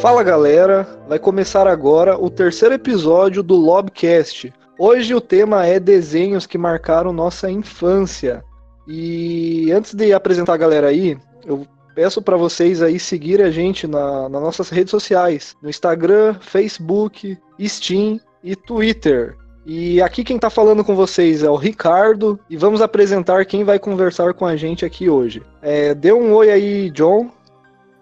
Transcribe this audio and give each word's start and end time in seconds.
Fala 0.00 0.22
galera, 0.22 0.88
vai 1.06 1.18
começar 1.18 1.66
agora 1.66 2.18
o 2.18 2.30
terceiro 2.30 2.74
episódio 2.74 3.42
do 3.42 3.54
Lobcast. 3.54 4.50
Hoje 4.78 5.14
o 5.14 5.20
tema 5.20 5.66
é 5.66 5.78
desenhos 5.78 6.46
que 6.46 6.56
marcaram 6.56 7.12
nossa 7.12 7.50
infância. 7.50 8.42
E 8.88 9.70
antes 9.70 9.92
de 9.92 10.14
apresentar 10.14 10.54
a 10.54 10.56
galera 10.56 10.88
aí, 10.88 11.18
eu 11.44 11.66
peço 11.94 12.22
para 12.22 12.38
vocês 12.38 12.80
aí 12.80 12.98
seguir 12.98 13.42
a 13.42 13.50
gente 13.50 13.86
na, 13.86 14.26
nas 14.30 14.40
nossas 14.40 14.70
redes 14.70 14.90
sociais, 14.90 15.54
no 15.62 15.68
Instagram, 15.68 16.34
Facebook, 16.40 17.36
Steam 17.60 18.18
e 18.42 18.56
Twitter. 18.56 19.36
E 19.66 20.00
aqui 20.00 20.24
quem 20.24 20.38
tá 20.38 20.48
falando 20.48 20.82
com 20.82 20.96
vocês 20.96 21.42
é 21.42 21.50
o 21.50 21.56
Ricardo 21.56 22.40
e 22.48 22.56
vamos 22.56 22.80
apresentar 22.80 23.44
quem 23.44 23.64
vai 23.64 23.78
conversar 23.78 24.32
com 24.32 24.46
a 24.46 24.56
gente 24.56 24.82
aqui 24.82 25.10
hoje. 25.10 25.42
É, 25.60 25.94
dê 25.94 26.10
um 26.10 26.32
oi 26.32 26.50
aí, 26.50 26.90
John. 26.90 27.28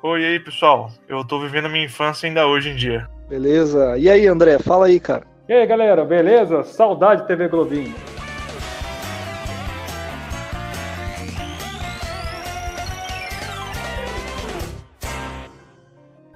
Oi, 0.00 0.24
aí, 0.24 0.38
pessoal. 0.38 0.92
Eu 1.08 1.24
tô 1.24 1.40
vivendo 1.40 1.64
a 1.64 1.68
minha 1.68 1.84
infância 1.84 2.28
ainda 2.28 2.46
hoje 2.46 2.70
em 2.70 2.76
dia. 2.76 3.08
Beleza. 3.28 3.98
E 3.98 4.08
aí, 4.08 4.28
André, 4.28 4.56
fala 4.60 4.86
aí, 4.86 5.00
cara. 5.00 5.26
E 5.48 5.52
aí, 5.52 5.66
galera, 5.66 6.04
beleza? 6.04 6.62
Saudade 6.62 7.26
TV 7.26 7.48
Globinho. 7.48 7.92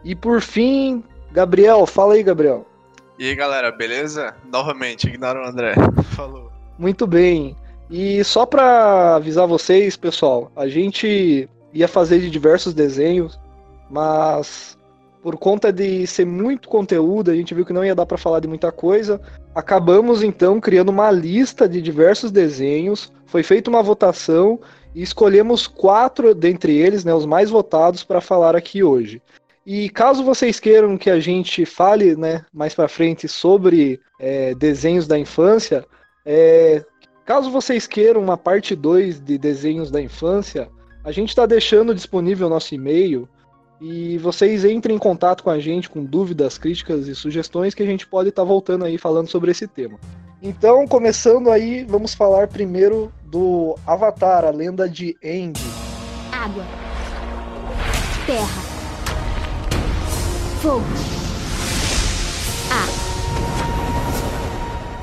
E 0.05 0.17
por 0.17 0.41
fim, 0.41 1.05
Gabriel, 1.31 1.87
fala 1.87 2.15
aí, 2.15 2.23
Gabriel. 2.25 2.67
E 3.17 3.29
aí, 3.29 3.34
galera, 3.37 3.70
beleza? 3.70 4.34
Novamente, 4.51 5.06
ignora 5.06 5.41
o 5.41 5.47
André. 5.47 5.75
Falou. 6.17 6.51
Muito 6.77 7.06
bem. 7.06 7.56
E 7.89 8.25
só 8.25 8.45
para 8.45 9.15
avisar 9.15 9.47
vocês, 9.47 9.97
pessoal, 9.97 10.51
a 10.56 10.67
gente 10.67 11.48
ia 11.73 11.87
fazer 11.87 12.19
de 12.19 12.29
diversos 12.29 12.75
desenhos, 12.75 13.39
mas 13.93 14.79
por 15.23 15.37
conta 15.37 15.73
de 15.73 16.05
ser 16.07 16.25
muito 16.25 16.69
conteúdo, 16.69 17.31
a 17.31 17.35
gente 17.35 17.55
viu 17.55 17.65
que 17.65 17.73
não 17.73 17.85
ia 17.85 17.95
dar 17.95 18.07
para 18.07 18.19
falar 18.19 18.41
de 18.41 18.49
muita 18.49 18.73
coisa. 18.73 19.21
Acabamos 19.55 20.23
então 20.23 20.61
criando 20.61 20.89
uma 20.89 21.11
lista 21.11 21.69
de 21.69 21.81
diversos 21.81 22.33
desenhos. 22.33 23.12
Foi 23.27 23.43
feita 23.45 23.71
uma 23.71 23.83
votação 23.83 24.59
e 24.95 25.03
escolhemos 25.03 25.69
quatro 25.69 26.34
dentre 26.34 26.77
eles, 26.77 27.05
né, 27.05 27.15
os 27.15 27.27
mais 27.27 27.51
votados, 27.51 28.03
para 28.03 28.21
falar 28.21 28.57
aqui 28.57 28.83
hoje. 28.83 29.23
E 29.65 29.89
caso 29.91 30.25
vocês 30.25 30.59
queiram 30.59 30.99
que 30.99 31.09
a 31.09 31.21
gente 31.21 31.65
fale 31.65 32.17
né, 32.17 32.45
mais 32.53 32.75
para 32.75 32.89
frente 32.89 33.29
sobre 33.29 34.01
é, 34.19 34.55
desenhos 34.56 35.06
da 35.06 35.17
infância, 35.17 35.87
é, 36.27 36.84
caso 37.25 37.49
vocês 37.49 37.87
queiram 37.87 38.21
uma 38.21 38.37
parte 38.37 38.75
2 38.75 39.21
de 39.21 39.39
desenhos 39.39 39.89
da 39.89 40.01
infância, 40.01 40.69
a 41.05 41.12
gente 41.12 41.29
está 41.29 41.47
deixando 41.47 41.95
disponível 41.95 42.49
nosso 42.49 42.75
e-mail 42.75 43.29
e 43.83 44.16
vocês 44.19 44.64
entrem 44.64 44.94
em 44.94 44.98
contato 44.98 45.42
com 45.42 45.50
a 45.50 45.58
gente 45.58 45.91
com 45.91 46.05
dúvidas, 46.05 46.56
críticas 46.56 47.08
e 47.08 47.16
sugestões 47.16 47.75
que 47.75 47.83
a 47.83 47.86
gente 47.86 48.06
pode 48.06 48.28
estar 48.28 48.42
tá 48.42 48.47
voltando 48.47 48.84
aí 48.84 48.97
falando 48.97 49.28
sobre 49.28 49.50
esse 49.50 49.66
tema. 49.66 49.98
Então, 50.41 50.86
começando 50.86 51.50
aí, 51.50 51.84
vamos 51.84 52.14
falar 52.14 52.47
primeiro 52.47 53.12
do 53.25 53.77
Avatar, 53.84 54.44
a 54.44 54.50
lenda 54.50 54.88
de 54.88 55.16
Aang. 55.25 55.58
Água. 56.30 56.64
Terra 58.25 58.62
Fogo. 60.60 60.84
Ar. 62.70 62.88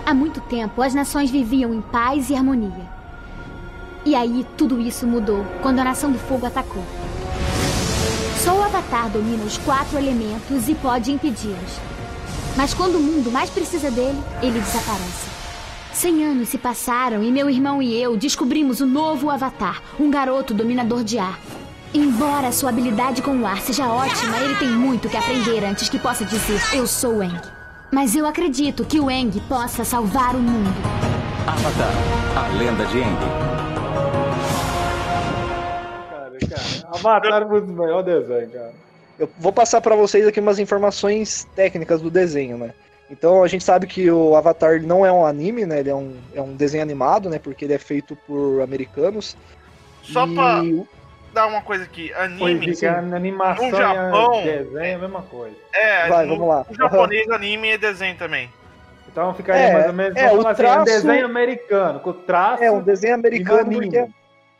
Há 0.06 0.14
muito 0.14 0.40
tempo, 0.40 0.82
as 0.82 0.94
nações 0.94 1.30
viviam 1.30 1.74
em 1.74 1.82
paz 1.82 2.30
e 2.30 2.36
harmonia. 2.36 2.90
E 4.06 4.16
aí, 4.16 4.46
tudo 4.58 4.80
isso 4.80 5.06
mudou 5.06 5.44
quando 5.62 5.80
a 5.80 5.84
Nação 5.84 6.10
do 6.14 6.18
Fogo 6.18 6.46
atacou. 6.46 6.84
Só 8.40 8.58
o 8.58 8.64
Avatar 8.64 9.10
domina 9.10 9.44
os 9.44 9.58
quatro 9.58 9.98
elementos 9.98 10.70
e 10.70 10.76
pode 10.76 11.12
impedi-los. 11.12 11.80
Mas 12.56 12.74
quando 12.74 12.96
o 12.96 13.00
mundo 13.00 13.30
mais 13.32 13.50
precisa 13.50 13.92
dele, 13.92 14.18
ele 14.42 14.60
desaparece. 14.60 15.28
Cem 15.94 16.24
anos 16.24 16.48
se 16.48 16.58
passaram 16.58 17.22
e 17.22 17.32
meu 17.32 17.50
irmão 17.50 17.82
e 17.82 18.02
eu 18.02 18.16
descobrimos 18.16 18.80
o 18.80 18.86
novo 18.86 19.30
Avatar, 19.30 19.82
um 20.00 20.10
garoto 20.10 20.54
dominador 20.54 21.04
de 21.04 21.20
ar. 21.20 21.38
Embora 21.94 22.54
sua 22.54 22.70
habilidade 22.70 23.22
com 23.22 23.36
o 23.36 23.46
ar 23.46 23.60
seja 23.60 23.88
ótima, 23.88 24.38
ele 24.38 24.56
tem 24.56 24.70
muito 24.70 25.10
que 25.10 25.18
aprender 25.18 25.66
antes 25.66 25.90
que 25.90 26.00
possa 26.00 26.24
dizer 26.24 26.62
eu 26.74 26.88
sou 26.88 27.22
Eng. 27.22 27.42
Mas 27.92 28.16
eu 28.16 28.26
acredito 28.26 28.86
que 28.86 29.00
o 29.00 29.12
Eng 29.12 29.32
possa 29.50 29.84
salvar 29.84 30.36
o 30.36 30.40
mundo. 30.40 30.74
Avatar, 31.46 31.92
a 32.38 32.48
lenda 32.58 32.86
de 32.86 33.00
Eng. 33.00 33.49
Cara, 36.48 36.96
Avatar 36.96 37.42
é 37.42 37.46
muito 37.46 37.68
melhor 37.68 38.04
desenho, 38.04 38.50
cara. 38.50 38.74
Eu 39.18 39.30
vou 39.38 39.52
passar 39.52 39.82
para 39.82 39.96
vocês 39.96 40.26
aqui 40.26 40.40
umas 40.40 40.60
informações 40.60 41.48
técnicas 41.56 42.02
do 42.02 42.10
desenho, 42.10 42.58
né? 42.58 42.74
Então 43.12 43.44
a 43.44 43.48
gente 43.48 43.64
sabe 43.64 43.88
que 43.88 44.10
o 44.10 44.36
Avatar 44.36 44.82
não 44.82 45.06
é 45.06 45.12
um 45.12 45.26
anime, 45.26 45.66
né? 45.66 45.80
Ele 45.80 45.90
é 45.90 45.96
um, 45.96 46.16
é 46.34 46.42
um 46.42 46.56
desenho 46.56 46.84
animado, 46.84 47.30
né? 47.30 47.40
Porque 47.40 47.66
ele 47.66 47.74
é 47.74 47.80
feito 47.80 48.16
por 48.28 48.62
americanos. 48.62 49.36
Só 50.04 50.26
e... 50.28 50.36
pra 50.36 50.62
dar 51.34 51.48
uma 51.48 51.62
coisa 51.62 51.84
aqui. 51.84 52.14
Anime. 52.14 52.76
Sim, 52.76 52.86
animação 52.86 53.70
no 53.70 53.78
Japão, 53.78 54.42
e 54.42 54.44
desenho 54.44 54.80
é 54.80 54.94
a 54.94 55.00
mesma 55.00 55.22
coisa. 55.24 55.56
É, 55.74 56.08
Vai, 56.08 56.26
no, 56.26 56.34
vamos 56.36 56.48
lá. 56.48 56.66
O 56.70 56.74
japonês, 56.74 57.30
anime 57.32 57.74
e 57.74 57.78
desenho 57.78 58.16
também. 58.18 58.50
Então 59.12 59.34
ficaria 59.34 59.64
É, 59.64 59.74
mais 59.74 59.88
ou 59.88 59.94
menos. 59.94 60.16
é, 60.16 60.30
vamos 60.30 60.46
o 60.46 60.48
assim, 60.48 60.62
traço- 60.62 60.82
um 60.82 60.84
desenho 60.86 61.26
americano, 61.26 62.00
com 62.00 62.14
traço. 62.14 62.64
É 62.64 62.72
um 62.72 62.82
desenho 62.82 63.16
americano 63.16 63.72
porque 63.72 63.98
é... 63.98 64.08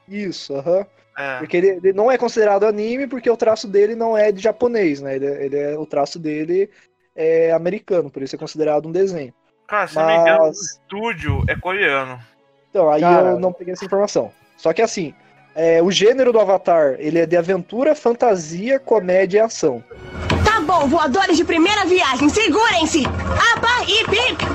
Isso, 0.08 0.56
aham. 0.56 0.86
É. 1.20 1.40
Porque 1.40 1.58
ele, 1.58 1.68
ele 1.68 1.92
não 1.94 2.10
é 2.10 2.18
considerado 2.18 2.64
anime 2.66 3.06
porque 3.06 3.30
o 3.30 3.36
traço 3.36 3.68
dele 3.68 3.94
não 3.94 4.18
é 4.18 4.32
de 4.32 4.42
japonês, 4.42 5.02
né? 5.02 5.18
Ele, 5.18 5.26
é- 5.26 5.46
ele 5.46 5.58
é, 5.60 5.78
o 5.78 5.86
traço 5.86 6.18
dele 6.18 6.70
é 7.14 7.52
americano, 7.52 8.10
por 8.10 8.24
isso 8.24 8.36
é 8.38 8.40
considerado 8.40 8.88
um 8.88 8.92
desenho. 8.92 9.34
Cara, 9.68 9.86
se 9.88 9.96
não 9.98 10.08
me 10.08 10.16
engano, 10.16 10.44
o 10.44 10.48
Mas- 10.48 10.58
estúdio 10.62 11.44
é 11.50 11.56
coreano. 11.58 12.18
Então, 12.70 12.90
aí 12.90 13.02
Cara. 13.02 13.32
eu 13.32 13.40
não 13.40 13.52
peguei 13.52 13.74
essa 13.74 13.84
informação. 13.84 14.32
Só 14.56 14.72
que 14.72 14.82
assim, 14.82 15.14
é, 15.54 15.84
o 15.84 15.92
gênero 15.92 16.32
do 16.32 16.40
Avatar, 16.40 16.96
ele 17.00 17.20
é 17.20 17.26
de 17.26 17.36
aventura, 17.36 17.94
fantasia, 17.96 18.80
comédia 18.80 19.40
e 19.40 19.42
ação. 19.42 19.84
Bom, 20.70 20.88
voadores 20.88 21.36
de 21.36 21.44
primeira 21.44 21.84
viagem, 21.86 22.30
segurem-se! 22.30 23.04
Apa 23.04 23.84
e 23.88 24.06
pip! 24.06 24.46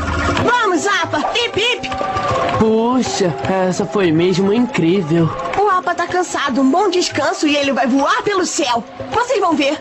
Vamos, 0.49 0.87
Apa 0.87 1.19
e 1.37 1.49
pip! 1.49 1.91
Puxa, 2.61 3.35
essa 3.69 3.85
foi 3.85 4.13
mesmo 4.13 4.53
incrível. 4.53 5.29
O 5.61 5.69
Apa 5.69 5.93
tá 5.93 6.07
cansado, 6.07 6.61
um 6.61 6.71
bom 6.71 6.89
descanso 6.89 7.49
e 7.49 7.57
ele 7.57 7.73
vai 7.73 7.89
voar 7.89 8.23
pelo 8.23 8.47
céu. 8.47 8.85
Vocês 9.11 9.41
vão 9.41 9.57
ver. 9.57 9.77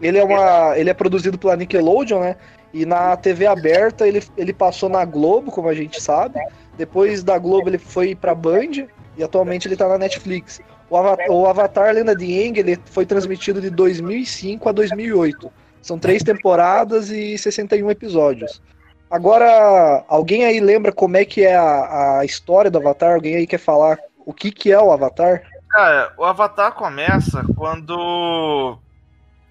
Ele 0.00 0.18
é, 0.18 0.24
uma, 0.24 0.78
ele 0.78 0.88
é 0.88 0.94
produzido 0.94 1.36
pela 1.36 1.56
Nickelodeon, 1.56 2.20
né? 2.20 2.36
E 2.72 2.86
na 2.86 3.16
TV 3.16 3.48
aberta 3.48 4.06
ele, 4.06 4.22
ele 4.36 4.52
passou 4.52 4.88
na 4.88 5.04
Globo, 5.04 5.50
como 5.50 5.68
a 5.68 5.74
gente 5.74 6.00
sabe. 6.00 6.38
Depois 6.78 7.24
da 7.24 7.36
Globo 7.38 7.68
ele 7.68 7.78
foi 7.78 8.14
pra 8.14 8.36
Band 8.36 8.86
e 9.18 9.24
atualmente 9.24 9.66
ele 9.66 9.76
tá 9.76 9.88
na 9.88 9.98
Netflix. 9.98 10.60
O 10.90 10.96
Avatar, 10.96 11.30
o 11.30 11.46
Avatar 11.46 11.94
Lenda 11.94 12.16
de 12.16 12.24
Aang 12.24 12.58
ele 12.58 12.78
foi 12.86 13.06
transmitido 13.06 13.60
de 13.60 13.70
2005 13.70 14.68
a 14.68 14.72
2008. 14.72 15.50
São 15.80 15.98
três 15.98 16.22
temporadas 16.22 17.10
e 17.10 17.38
61 17.38 17.90
episódios. 17.90 18.60
Agora, 19.08 20.04
alguém 20.08 20.44
aí 20.44 20.60
lembra 20.60 20.92
como 20.92 21.16
é 21.16 21.24
que 21.24 21.44
é 21.44 21.56
a, 21.56 22.18
a 22.18 22.24
história 22.24 22.70
do 22.70 22.78
Avatar? 22.78 23.14
Alguém 23.14 23.36
aí 23.36 23.46
quer 23.46 23.58
falar 23.58 23.98
o 24.26 24.32
que, 24.32 24.50
que 24.50 24.72
é 24.72 24.78
o 24.80 24.92
Avatar? 24.92 25.42
Cara, 25.68 26.12
o 26.18 26.24
Avatar 26.24 26.72
começa 26.72 27.44
quando 27.56 28.78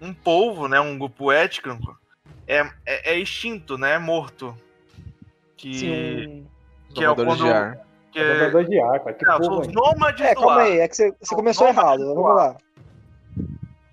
um 0.01 0.13
povo, 0.13 0.67
né, 0.67 0.79
um 0.79 0.97
grupo 0.97 1.31
étnico, 1.31 1.97
é, 2.47 2.59
é, 2.85 3.13
é 3.13 3.19
extinto, 3.19 3.77
né, 3.77 3.93
é 3.93 3.99
morto. 3.99 4.55
Que, 5.55 5.77
Sim, 5.77 6.47
que 6.93 7.03
é 7.03 7.15
quando... 7.15 7.35
de 7.35 7.49
ar. 7.49 7.88
Que 8.11 8.19
É 8.19 8.31
é, 8.31 8.39
jogador 8.39 8.65
de 8.65 8.79
ar, 8.79 8.99
cara. 8.99 9.13
Que 9.13 9.25
não, 9.25 9.37
porra, 9.39 9.59
os 9.61 9.67
nômades 9.67 10.25
É, 10.25 10.33
do 10.33 10.41
calma 10.41 10.55
ar. 10.55 10.61
aí, 10.61 10.79
é 10.79 10.87
que 10.87 10.95
você, 10.95 11.13
você 11.21 11.35
começou 11.35 11.67
errado. 11.67 12.05
Vamos 12.15 12.35
lá. 12.35 12.55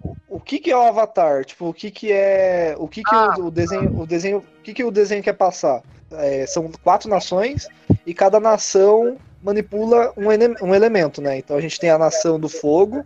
O- 0.02 0.16
O 0.36 0.40
que, 0.40 0.58
que 0.58 0.70
é 0.70 0.76
o 0.76 0.82
Avatar? 0.82 1.44
Tipo, 1.44 1.68
o 1.68 1.74
que, 1.74 1.90
que 1.90 2.12
é. 2.12 2.74
O 2.78 2.86
que, 2.88 3.02
que 3.02 3.14
Ah. 3.14 3.34
o, 3.38 3.46
o 3.46 3.50
desenho. 3.50 4.00
O 4.00 4.06
desenho. 4.06 4.38
O 4.38 4.62
que, 4.62 4.72
que 4.74 4.84
o 4.84 4.90
desenho 4.90 5.22
quer 5.22 5.32
passar? 5.34 5.82
É, 6.12 6.46
são 6.46 6.70
quatro 6.84 7.08
nações 7.10 7.66
e 8.06 8.14
cada 8.14 8.38
nação 8.38 9.16
manipula 9.42 10.12
um, 10.16 10.28
um 10.68 10.74
elemento, 10.74 11.20
né? 11.20 11.38
Então 11.38 11.56
a 11.56 11.60
gente 11.60 11.78
tem 11.80 11.90
a 11.90 11.98
nação 11.98 12.38
do 12.38 12.48
fogo, 12.48 13.04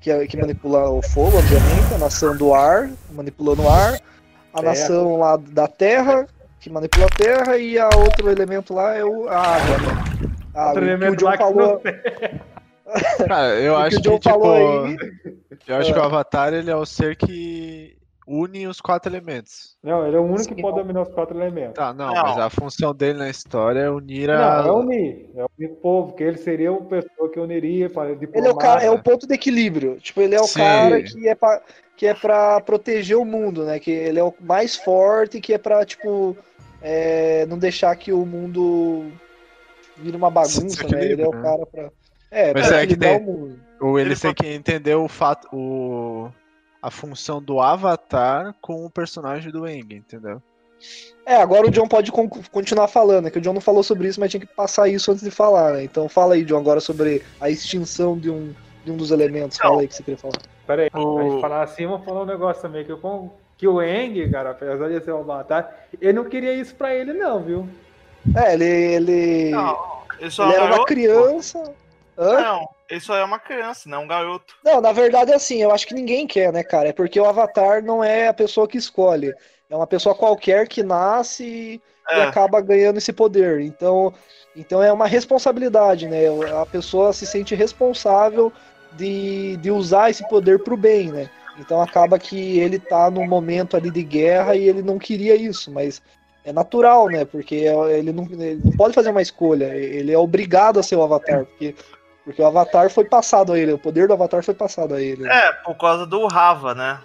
que, 0.00 0.10
é, 0.10 0.26
que 0.26 0.36
manipula 0.36 0.88
o 0.90 1.00
fogo, 1.00 1.38
obviamente, 1.38 1.94
a 1.94 1.98
nação 1.98 2.36
do 2.36 2.52
ar, 2.52 2.90
manipulando 3.12 3.62
o 3.62 3.68
ar, 3.68 3.94
a 4.52 4.60
Terra. 4.60 4.62
nação 4.62 5.16
lá 5.18 5.36
da 5.36 5.66
terra, 5.68 6.26
que 6.60 6.68
manipula 6.70 7.06
a 7.06 7.16
terra, 7.16 7.56
e 7.56 7.78
a 7.78 7.88
outro 7.96 8.28
elemento 8.30 8.74
lá 8.74 8.94
é 8.94 9.04
o, 9.04 9.28
a 9.28 9.38
água, 9.38 9.78
né? 9.78 10.13
Ah, 10.54 10.72
o 10.72 10.74
que 10.74 10.80
o 11.08 11.16
John 11.16 11.30
que 11.32 11.36
falou, 11.38 11.80
não. 11.82 11.82
Cara, 13.26 13.60
eu 13.60 13.74
o 13.74 13.76
que 13.78 13.82
acho 13.86 13.98
o 13.98 14.02
John 14.02 14.10
que, 14.12 14.18
tipo. 14.20 14.30
falou 14.30 14.84
aí. 14.84 14.96
Eu 15.66 15.76
acho 15.76 15.90
É. 15.90 15.92
que 15.92 15.98
o 15.98 16.02
Avatar 16.02 16.52
ele 16.54 16.70
é 16.70 16.76
o 16.76 16.84
ser 16.86 17.16
que 17.16 17.96
une 18.26 18.66
os 18.66 18.80
quatro 18.80 19.10
elementos. 19.12 19.76
Não, 19.82 20.06
ele 20.06 20.16
é 20.16 20.18
o 20.18 20.22
único 20.22 20.44
Sim, 20.44 20.54
que 20.54 20.62
pode 20.62 20.76
não. 20.76 20.82
dominar 20.82 21.02
os 21.02 21.12
quatro 21.14 21.36
elementos. 21.36 21.74
Tá, 21.74 21.92
não, 21.92 22.06
Não. 22.14 22.22
mas 22.22 22.38
a 22.38 22.48
função 22.48 22.94
dele 22.94 23.18
na 23.18 23.28
história 23.28 23.80
é 23.80 23.90
unir 23.90 24.28
Não, 24.28 24.34
a. 24.34 24.66
é 24.66 24.70
unir. 24.70 25.30
É 25.36 25.44
unir 25.58 25.72
o 25.72 25.76
povo, 25.76 26.12
que 26.14 26.22
ele 26.22 26.38
seria 26.38 26.72
uma 26.72 26.82
pessoa 26.86 27.30
que 27.30 27.38
uniria 27.40 27.90
para 27.90 28.10
Ele 28.12 28.28
é 28.46 28.50
o 28.50 28.56
cara, 28.56 28.82
é 28.82 28.90
o 28.90 29.02
ponto 29.02 29.26
de 29.26 29.34
equilíbrio. 29.34 29.96
Tipo, 30.00 30.22
ele 30.22 30.34
é 30.34 30.40
o 30.40 30.44
Sim. 30.46 30.60
cara 30.60 31.02
que 31.02 31.28
é 31.28 31.34
pra, 31.34 31.60
que 31.96 32.06
é 32.06 32.14
pra 32.14 32.60
proteger 32.60 33.16
o 33.18 33.24
mundo, 33.26 33.64
né? 33.64 33.78
Que 33.78 33.90
ele 33.90 34.18
é 34.18 34.24
o 34.24 34.32
mais 34.40 34.74
forte, 34.76 35.38
que 35.40 35.52
é 35.52 35.58
pra, 35.58 35.84
tipo, 35.84 36.34
é, 36.80 37.44
não 37.46 37.58
deixar 37.58 37.94
que 37.96 38.10
o 38.12 38.24
mundo 38.24 39.04
vire 39.96 40.16
uma 40.16 40.30
bagunça, 40.30 40.86
né? 40.88 41.04
Ele 41.04 41.22
é 41.22 41.28
o 41.28 41.32
né? 41.32 41.42
cara 41.42 41.66
pra. 41.66 41.90
É, 42.30 42.52
Mas 42.52 42.68
pra 42.68 42.82
é 42.82 42.86
que 42.86 42.96
tem- 42.96 43.22
o. 43.24 43.56
Ou 43.80 43.98
eles 43.98 44.24
Ele 44.24 44.34
têm 44.34 44.44
que 44.48 44.54
entender 44.54 44.94
o 44.94 45.08
fato. 45.08 45.48
O... 45.52 46.30
A 46.82 46.90
função 46.90 47.40
do 47.40 47.60
Avatar 47.60 48.54
com 48.60 48.84
o 48.84 48.90
personagem 48.90 49.50
do 49.50 49.66
Eng, 49.66 49.94
entendeu? 49.94 50.42
É, 51.24 51.36
agora 51.36 51.66
o 51.66 51.70
John 51.70 51.88
pode 51.88 52.12
con- 52.12 52.28
continuar 52.52 52.88
falando, 52.88 53.26
é 53.26 53.30
que 53.30 53.38
o 53.38 53.40
John 53.40 53.54
não 53.54 53.60
falou 53.60 53.82
sobre 53.82 54.06
isso, 54.08 54.20
mas 54.20 54.30
tinha 54.30 54.40
que 54.40 54.46
passar 54.46 54.86
isso 54.88 55.10
antes 55.10 55.24
de 55.24 55.30
falar, 55.30 55.72
né? 55.72 55.84
Então 55.84 56.10
fala 56.10 56.34
aí, 56.34 56.44
John, 56.44 56.58
agora 56.58 56.80
sobre 56.80 57.22
a 57.40 57.48
extinção 57.48 58.18
de 58.18 58.28
um, 58.28 58.52
de 58.84 58.90
um 58.92 58.96
dos 58.98 59.10
elementos. 59.10 59.56
Fala 59.56 59.80
aí 59.80 59.88
que 59.88 59.94
você 59.94 60.02
queria 60.02 60.18
falar. 60.18 60.34
Pera 60.66 60.82
aí, 60.82 60.90
O- 60.94 61.18
a 61.18 61.22
gente 61.22 61.40
falar 61.40 61.62
assim, 61.62 61.86
vamos 61.86 62.04
falar 62.04 62.22
um 62.22 62.26
negócio 62.26 62.60
também, 62.60 62.84
que, 62.84 62.92
eu, 62.92 62.98
com- 62.98 63.30
que 63.56 63.66
o 63.66 63.80
Eng, 63.80 64.30
cara, 64.30 64.50
apesar 64.50 64.88
de 64.90 65.00
ser 65.02 65.12
um 65.14 65.20
avatar, 65.20 65.86
ele 65.98 66.12
não 66.12 66.24
queria 66.26 66.52
isso 66.52 66.74
pra 66.74 66.94
ele 66.94 67.14
não, 67.14 67.42
viu? 67.42 67.66
É, 68.36 68.54
ele. 68.54 68.64
Ele, 68.64 69.50
Não, 69.50 69.78
ele 70.18 70.30
só 70.30 70.44
ele 70.44 70.52
é 70.52 70.54
um 70.54 70.56
era 70.56 70.64
uma 70.64 70.70
garoto. 70.72 70.86
criança. 70.86 71.74
Hã? 72.16 72.40
Não, 72.40 72.68
ele 72.88 73.00
só 73.00 73.16
é 73.16 73.24
uma 73.24 73.38
criança, 73.38 73.88
não 73.88 74.04
um 74.04 74.06
garoto. 74.06 74.54
Não, 74.64 74.80
na 74.80 74.92
verdade 74.92 75.32
é 75.32 75.34
assim, 75.34 75.60
eu 75.62 75.72
acho 75.72 75.86
que 75.86 75.94
ninguém 75.94 76.26
quer, 76.26 76.52
né, 76.52 76.62
cara? 76.62 76.88
É 76.90 76.92
porque 76.92 77.18
o 77.18 77.24
Avatar 77.24 77.82
não 77.82 78.04
é 78.04 78.28
a 78.28 78.34
pessoa 78.34 78.68
que 78.68 78.78
escolhe. 78.78 79.34
É 79.68 79.74
uma 79.76 79.86
pessoa 79.86 80.14
qualquer 80.14 80.68
que 80.68 80.82
nasce 80.82 81.44
e, 81.44 81.82
e 82.10 82.20
É. 82.20 82.22
acaba 82.22 82.60
ganhando 82.60 82.98
esse 82.98 83.12
poder. 83.12 83.60
Então, 83.60 84.14
então 84.54 84.80
é 84.82 84.92
uma 84.92 85.06
responsabilidade, 85.08 86.06
né? 86.06 86.20
A 86.60 86.64
pessoa 86.66 87.12
se 87.12 87.26
sente 87.26 87.54
responsável 87.56 88.52
de, 88.92 89.56
de 89.56 89.70
usar 89.72 90.10
esse 90.10 90.26
poder 90.28 90.62
pro 90.62 90.76
bem, 90.76 91.10
né? 91.10 91.28
Então 91.58 91.80
acaba 91.80 92.18
que 92.18 92.58
ele 92.60 92.78
tá 92.78 93.10
num 93.10 93.26
momento 93.26 93.76
ali 93.76 93.90
de 93.90 94.02
guerra 94.04 94.54
e 94.54 94.68
ele 94.68 94.82
não 94.82 94.98
queria 94.98 95.34
isso, 95.34 95.72
mas 95.72 96.00
é 96.44 96.52
natural, 96.52 97.08
né? 97.08 97.24
Porque 97.24 97.54
ele 97.54 98.12
não, 98.12 98.24
ele 98.24 98.60
não 98.62 98.72
pode 98.72 98.94
fazer 98.94 99.10
uma 99.10 99.22
escolha, 99.22 99.74
ele 99.74 100.12
é 100.12 100.18
obrigado 100.18 100.78
a 100.78 100.82
ser 100.82 100.96
o 100.96 101.02
Avatar, 101.02 101.44
porque, 101.46 101.74
porque 102.24 102.42
o 102.42 102.46
Avatar 102.46 102.90
foi 102.90 103.04
passado 103.04 103.52
a 103.52 103.58
ele, 103.58 103.72
o 103.72 103.78
poder 103.78 104.06
do 104.06 104.12
Avatar 104.12 104.42
foi 104.44 104.54
passado 104.54 104.94
a 104.94 105.00
ele. 105.00 105.26
É, 105.26 105.52
por 105.52 105.76
causa 105.76 106.06
do 106.06 106.26
Rava, 106.26 106.74
né? 106.74 107.00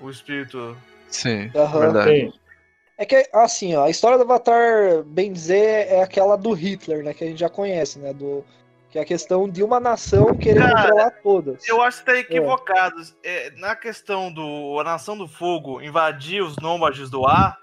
O 0.00 0.08
espírito. 0.08 0.76
Sim, 1.08 1.50
Aham. 1.54 1.80
verdade. 1.80 2.32
É 2.96 3.06
que, 3.06 3.26
assim, 3.32 3.74
ó, 3.76 3.84
a 3.84 3.90
história 3.90 4.18
do 4.18 4.24
Avatar, 4.24 5.02
bem 5.04 5.32
dizer, 5.32 5.86
é 5.88 6.02
aquela 6.02 6.36
do 6.36 6.52
Hitler, 6.52 7.02
né? 7.02 7.14
Que 7.14 7.24
a 7.24 7.26
gente 7.26 7.40
já 7.40 7.48
conhece, 7.48 7.98
né? 7.98 8.12
Do, 8.12 8.44
que 8.90 8.98
é 8.98 9.02
a 9.02 9.06
questão 9.06 9.48
de 9.48 9.62
uma 9.62 9.78
nação 9.78 10.34
querer 10.36 10.60
Cara, 10.60 10.82
controlar 10.82 11.10
todas. 11.22 11.66
Eu 11.68 11.80
acho 11.80 12.00
que 12.00 12.06
tá 12.06 12.18
equivocado. 12.18 12.96
É, 13.22 13.50
na 13.52 13.76
questão 13.76 14.32
do 14.32 14.78
a 14.80 14.84
Nação 14.84 15.16
do 15.16 15.28
Fogo 15.28 15.80
invadir 15.80 16.42
os 16.42 16.58
nômades 16.58 17.08
do 17.08 17.26
ar, 17.26 17.56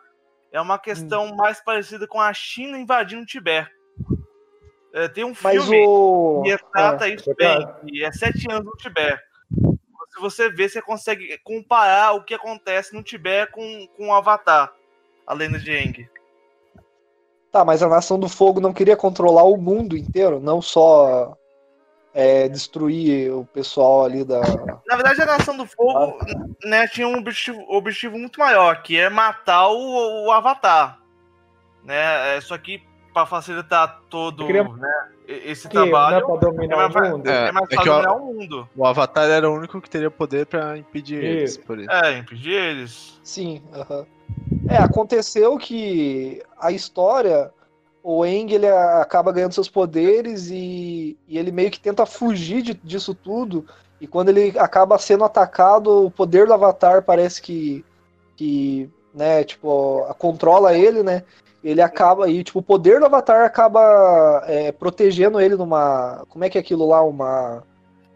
é 0.51 0.59
uma 0.61 0.79
questão 0.79 1.25
Hum. 1.27 1.35
mais 1.35 1.59
parecida 1.63 2.07
com 2.07 2.19
a 2.19 2.33
China 2.33 2.77
invadindo 2.79 3.21
o 3.23 3.25
Tibete. 3.25 3.69
É, 4.93 5.07
tem 5.07 5.23
um 5.23 5.33
Mas 5.41 5.61
filme 5.63 5.85
o. 5.85 6.41
que 6.43 6.49
retrata 6.51 7.05
Ah, 7.05 7.09
isso 7.09 7.29
é 7.29 7.35
bem, 7.35 7.57
verdade. 7.57 7.79
e 7.91 8.03
é 8.03 8.11
sete 8.11 8.49
anos 8.49 8.65
no 8.65 8.71
Tibete. 8.71 9.21
Se 10.13 10.19
você 10.21 10.49
ver, 10.49 10.69
você 10.69 10.81
consegue 10.81 11.37
comparar 11.43 12.13
o 12.13 12.23
que 12.23 12.33
acontece 12.33 12.95
no 12.95 13.03
Tibete 13.03 13.51
com, 13.51 13.87
com 13.95 14.07
o 14.07 14.13
Avatar, 14.13 14.73
a 15.27 15.33
lenda 15.33 15.59
de 15.59 15.69
Aang. 15.71 16.09
Tá, 17.51 17.63
mas 17.63 17.83
a 17.83 17.87
Nação 17.87 18.19
do 18.19 18.27
Fogo 18.27 18.59
não 18.59 18.73
queria 18.73 18.95
controlar 18.97 19.43
o 19.43 19.57
mundo 19.57 19.95
inteiro, 19.95 20.39
não 20.39 20.61
só 20.61 21.37
é, 22.19 22.49
destruir 22.49 23.31
o 23.31 23.45
pessoal 23.45 24.03
ali 24.05 24.23
da. 24.25 24.41
Na 24.87 24.95
verdade, 24.95 25.21
a 25.21 25.25
Nação 25.27 25.55
do 25.55 25.67
Fogo 25.67 26.17
né, 26.65 26.87
tinha 26.87 27.07
um 27.07 27.15
objetivo, 27.19 27.61
objetivo 27.69 28.17
muito 28.17 28.39
maior, 28.39 28.81
que 28.81 28.97
é 28.97 29.07
matar 29.07 29.67
o, 29.67 30.25
o 30.25 30.31
Avatar. 30.31 30.97
Né? 31.83 32.35
É, 32.35 32.41
só 32.41 32.57
que 32.57 32.81
para 33.13 33.27
facilitar 33.27 34.01
todo 34.09 34.47
queria- 34.47 34.63
né, 34.63 35.07
e- 35.27 35.51
esse 35.51 35.67
Que 35.69 35.75
não 35.75 35.83
é 35.83 35.89
trabalho, 35.89 36.25
pra 36.25 36.35
dominar 36.37 36.75
é 36.75 36.89
mais, 36.89 36.95
o 36.95 37.11
mundo. 37.17 37.29
é, 37.29 37.47
É, 37.47 37.51
mais 37.51 37.69
é 37.71 37.75
dominar 37.75 38.13
o 38.13 38.33
mundo. 38.33 38.69
O 38.75 38.85
Avatar 38.85 39.29
era 39.29 39.47
o 39.47 39.53
único 39.55 39.79
que 39.79 39.89
teria 39.89 40.09
poder 40.09 40.47
pra 40.47 40.75
impedir 40.75 41.23
eles, 41.23 41.51
Isso. 41.51 41.61
por 41.61 41.77
isso. 41.77 41.91
É, 41.91 42.17
impedir 42.17 42.51
eles. 42.53 43.19
Sim, 43.23 43.61
aham. 43.73 44.07
É, 44.69 44.77
aconteceu 44.77 45.55
que 45.57 46.41
a 46.59 46.71
história, 46.71 47.51
o 48.09 48.23
Aang 48.23 48.53
ele 48.53 48.67
acaba 48.67 49.33
ganhando 49.33 49.51
seus 49.51 49.67
poderes 49.67 50.49
e, 50.49 51.17
e 51.27 51.37
ele 51.37 51.51
meio 51.51 51.69
que 51.69 51.77
tenta 51.77 52.05
fugir 52.05 52.61
de- 52.61 52.73
disso 52.73 53.13
tudo. 53.13 53.65
E 53.99 54.07
quando 54.07 54.29
ele 54.29 54.57
acaba 54.57 54.97
sendo 54.97 55.25
atacado, 55.25 56.05
o 56.05 56.09
poder 56.09 56.47
do 56.47 56.53
Avatar 56.53 57.01
parece 57.03 57.41
que, 57.41 57.83
que 58.37 58.89
né, 59.13 59.43
tipo, 59.43 60.05
controla 60.17 60.73
ele, 60.77 61.03
né? 61.03 61.23
Ele 61.61 61.81
acaba 61.81 62.29
e 62.29 62.45
tipo 62.45 62.59
o 62.59 62.63
poder 62.63 62.99
do 63.01 63.07
Avatar 63.07 63.43
acaba 63.43 64.41
é, 64.47 64.71
protegendo 64.71 65.41
ele 65.41 65.57
numa, 65.57 66.23
como 66.29 66.45
é 66.45 66.49
que 66.49 66.57
é 66.57 66.61
aquilo 66.61 66.87
lá, 66.87 67.03
uma 67.03 67.61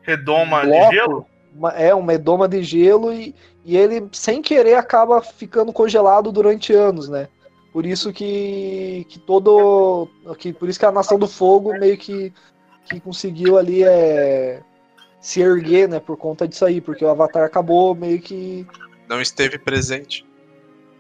Redoma 0.04 0.62
bloco, 0.62 0.90
de 0.90 0.96
gelo. 0.96 1.26
uma- 1.54 1.74
é, 1.74 1.94
uma 1.94 2.14
edoma 2.14 2.48
de 2.48 2.64
gelo 2.64 3.12
e, 3.12 3.36
e 3.66 3.76
ele, 3.76 4.08
sem 4.14 4.42
querer, 4.42 4.76
acaba 4.76 5.22
ficando 5.22 5.74
congelado 5.74 6.32
durante 6.32 6.72
anos, 6.74 7.10
né? 7.10 7.28
Por 7.72 7.86
isso 7.86 8.12
que, 8.12 9.06
que 9.10 9.18
todo. 9.20 10.10
Que, 10.38 10.52
por 10.52 10.68
isso 10.68 10.80
que 10.80 10.86
a 10.86 10.92
Nação 10.92 11.18
do 11.18 11.28
Fogo 11.28 11.72
meio 11.80 11.98
que, 11.98 12.34
que 12.90 13.00
conseguiu 13.00 13.58
ali 13.58 13.84
é, 13.84 14.62
se 15.22 15.40
erguer, 15.40 15.88
né? 15.88 16.00
Por 16.00 16.18
conta 16.18 16.48
disso 16.48 16.66
aí, 16.66 16.82
porque 16.82 17.06
o 17.06 17.10
Avatar 17.10 17.44
acabou 17.44 17.96
meio 17.96 18.20
que. 18.22 18.68
Não 19.08 19.22
esteve 19.22 19.58
presente. 19.58 20.26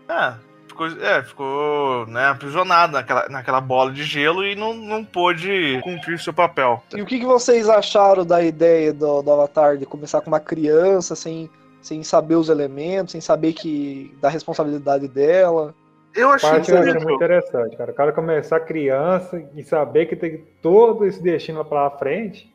É, 0.07 0.33
ficou, 0.67 0.87
é, 0.87 1.23
ficou 1.23 2.05
né, 2.07 2.27
aprisionado 2.27 2.93
naquela, 2.93 3.27
naquela 3.27 3.61
bola 3.61 3.91
de 3.91 4.03
gelo 4.03 4.45
e 4.45 4.55
não, 4.55 4.73
não 4.73 5.03
pôde 5.03 5.79
cumprir 5.83 6.19
seu 6.19 6.33
papel. 6.33 6.81
E 6.95 7.01
o 7.01 7.05
que, 7.05 7.19
que 7.19 7.25
vocês 7.25 7.67
acharam 7.67 8.25
da 8.25 8.41
ideia 8.41 8.93
do, 8.93 9.21
do 9.21 9.31
Avatar 9.31 9.77
de 9.77 9.85
começar 9.85 10.21
com 10.21 10.27
uma 10.27 10.39
criança 10.39 11.15
sem, 11.15 11.49
sem 11.81 12.01
saber 12.01 12.35
os 12.35 12.47
elementos, 12.47 13.11
sem 13.11 13.21
saber 13.21 13.53
que 13.53 14.15
da 14.21 14.29
responsabilidade 14.29 15.07
dela? 15.09 15.75
Eu 16.15 16.29
achei 16.29 16.49
parte 16.49 16.71
eu 16.71 16.77
muito 16.95 17.11
interessante, 17.11 17.75
cara. 17.77 17.91
O 17.91 17.95
cara 17.95 18.11
começar 18.11 18.59
criança 18.59 19.41
e 19.55 19.63
saber 19.63 20.07
que 20.07 20.15
tem 20.15 20.43
todo 20.61 21.05
esse 21.05 21.21
destino 21.21 21.59
lá 21.59 21.65
pra 21.65 21.89
frente. 21.91 22.51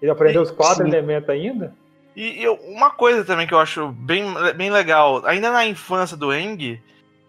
Ele 0.00 0.10
aprendeu 0.10 0.42
os 0.42 0.50
quatro 0.50 0.84
Sim. 0.84 0.88
elementos 0.88 1.28
ainda. 1.28 1.74
E 2.16 2.42
eu- 2.42 2.54
uma 2.64 2.90
coisa 2.90 3.24
também 3.24 3.46
que 3.46 3.54
eu 3.54 3.60
acho 3.60 3.88
bem, 3.92 4.24
bem 4.56 4.70
legal, 4.70 5.24
ainda 5.26 5.50
na 5.50 5.66
infância 5.66 6.16
do 6.16 6.32
Eng, 6.32 6.80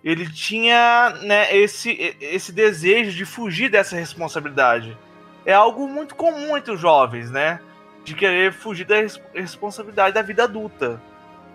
ele 0.03 0.31
tinha 0.31 1.09
né, 1.23 1.55
esse, 1.55 2.15
esse 2.21 2.51
desejo 2.51 3.11
de 3.11 3.25
fugir 3.25 3.69
dessa 3.69 3.95
responsabilidade. 3.95 4.97
É 5.45 5.53
algo 5.53 5.87
muito 5.87 6.15
comum 6.15 6.55
entre 6.55 6.71
os 6.71 6.79
jovens, 6.79 7.29
né? 7.29 7.59
De 8.03 8.13
querer 8.15 8.53
fugir 8.53 8.85
da 8.85 8.95
res- 8.95 9.21
responsabilidade 9.33 10.13
da 10.15 10.21
vida 10.21 10.43
adulta 10.45 11.01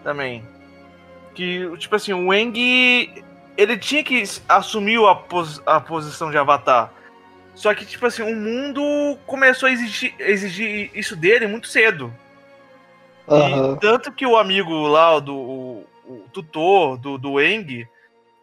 também. 0.03 0.43
Que, 1.35 1.69
tipo 1.79 1.97
assim, 1.97 2.13
o 2.13 2.33
Eng, 2.33 3.25
ele 3.57 3.79
tinha 3.79 4.03
que 4.03 4.23
assumir 4.49 4.99
a, 5.07 5.15
pos- 5.15 5.63
a 5.67 5.81
posição 5.81 6.31
de 6.31 6.39
avatar. 6.39 6.93
Só 7.55 7.73
que, 7.73 7.87
tipo 7.87 8.05
assim, 8.07 8.23
o 8.23 8.35
mundo 8.35 9.17
começou 9.27 9.69
a 9.69 9.73
exigir, 9.73 10.15
exigir 10.19 10.91
isso 10.95 11.15
dele 11.15 11.47
muito 11.47 11.69
cedo. 11.69 12.13
E 13.29 13.33
Aham. 13.33 13.77
tanto 13.77 14.13
que 14.13 14.27
o 14.27 14.37
amigo 14.37 14.87
lá, 14.89 15.19
do, 15.21 15.35
o, 15.35 15.87
o 16.05 16.29
tutor 16.33 16.99
do, 16.99 17.17
do 17.17 17.41
Eng, 17.41 17.89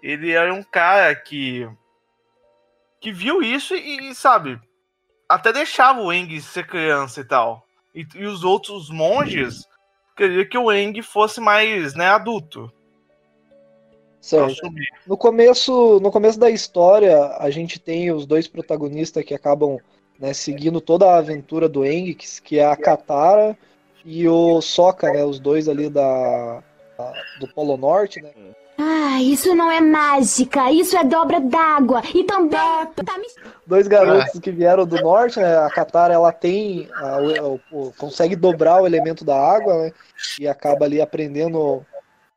ele 0.01 0.31
era 0.31 0.53
um 0.53 0.63
cara 0.63 1.13
que. 1.13 1.69
que 2.99 3.11
viu 3.11 3.43
isso 3.43 3.75
e, 3.75 4.15
sabe, 4.15 4.59
até 5.27 5.51
deixava 5.51 6.01
o 6.01 6.11
Eng 6.11 6.39
ser 6.39 6.65
criança 6.65 7.19
e 7.19 7.23
tal. 7.25 7.67
E, 7.93 8.07
e 8.15 8.25
os 8.25 8.43
outros 8.43 8.89
monges 8.89 9.67
queriam 10.15 10.45
que 10.45 10.57
o 10.57 10.71
Eng 10.71 11.01
fosse 11.01 11.41
mais, 11.41 11.93
né, 11.93 12.07
adulto. 12.07 12.71
Certo. 14.21 14.61
No 15.07 15.17
começo, 15.17 15.99
no 15.99 16.11
começo 16.11 16.39
da 16.39 16.49
história, 16.49 17.25
a 17.39 17.49
gente 17.49 17.79
tem 17.79 18.11
os 18.11 18.25
dois 18.25 18.47
protagonistas 18.47 19.23
que 19.25 19.33
acabam 19.33 19.77
né, 20.19 20.31
seguindo 20.33 20.79
toda 20.79 21.07
a 21.07 21.17
aventura 21.17 21.67
do 21.67 21.83
Eng, 21.83 22.13
que, 22.43 22.59
é 22.59 22.65
a 22.65 22.75
Katara 22.75 23.57
e 24.05 24.27
o 24.27 24.61
Sokka, 24.61 25.11
né, 25.11 25.25
os 25.25 25.39
dois 25.39 25.67
ali 25.67 25.89
da, 25.89 26.61
da- 26.95 27.13
do 27.39 27.47
Polo 27.47 27.75
Norte, 27.75 28.21
né? 28.21 28.29
Ah, 28.77 29.21
isso 29.21 29.53
não 29.55 29.69
é 29.71 29.79
mágica, 29.81 30.71
isso 30.71 30.95
é 30.97 31.03
dobra 31.03 31.39
d'água. 31.39 32.01
E 32.15 32.23
também. 32.23 32.49
Tá 33.05 33.17
me... 33.17 33.27
Dois 33.67 33.87
garotos 33.87 34.39
que 34.39 34.49
vieram 34.51 34.85
do 34.85 34.95
norte, 35.01 35.39
né? 35.39 35.57
A 35.57 35.69
Katara 35.69 36.13
ela 36.13 36.31
tem, 36.31 36.87
a- 36.95 37.19
o- 37.19 37.59
o- 37.71 37.93
consegue 37.97 38.35
dobrar 38.35 38.81
o 38.81 38.85
elemento 38.87 39.23
da 39.25 39.35
água, 39.35 39.77
né? 39.83 39.91
E 40.39 40.47
acaba 40.47 40.85
ali 40.85 41.01
aprendendo 41.01 41.85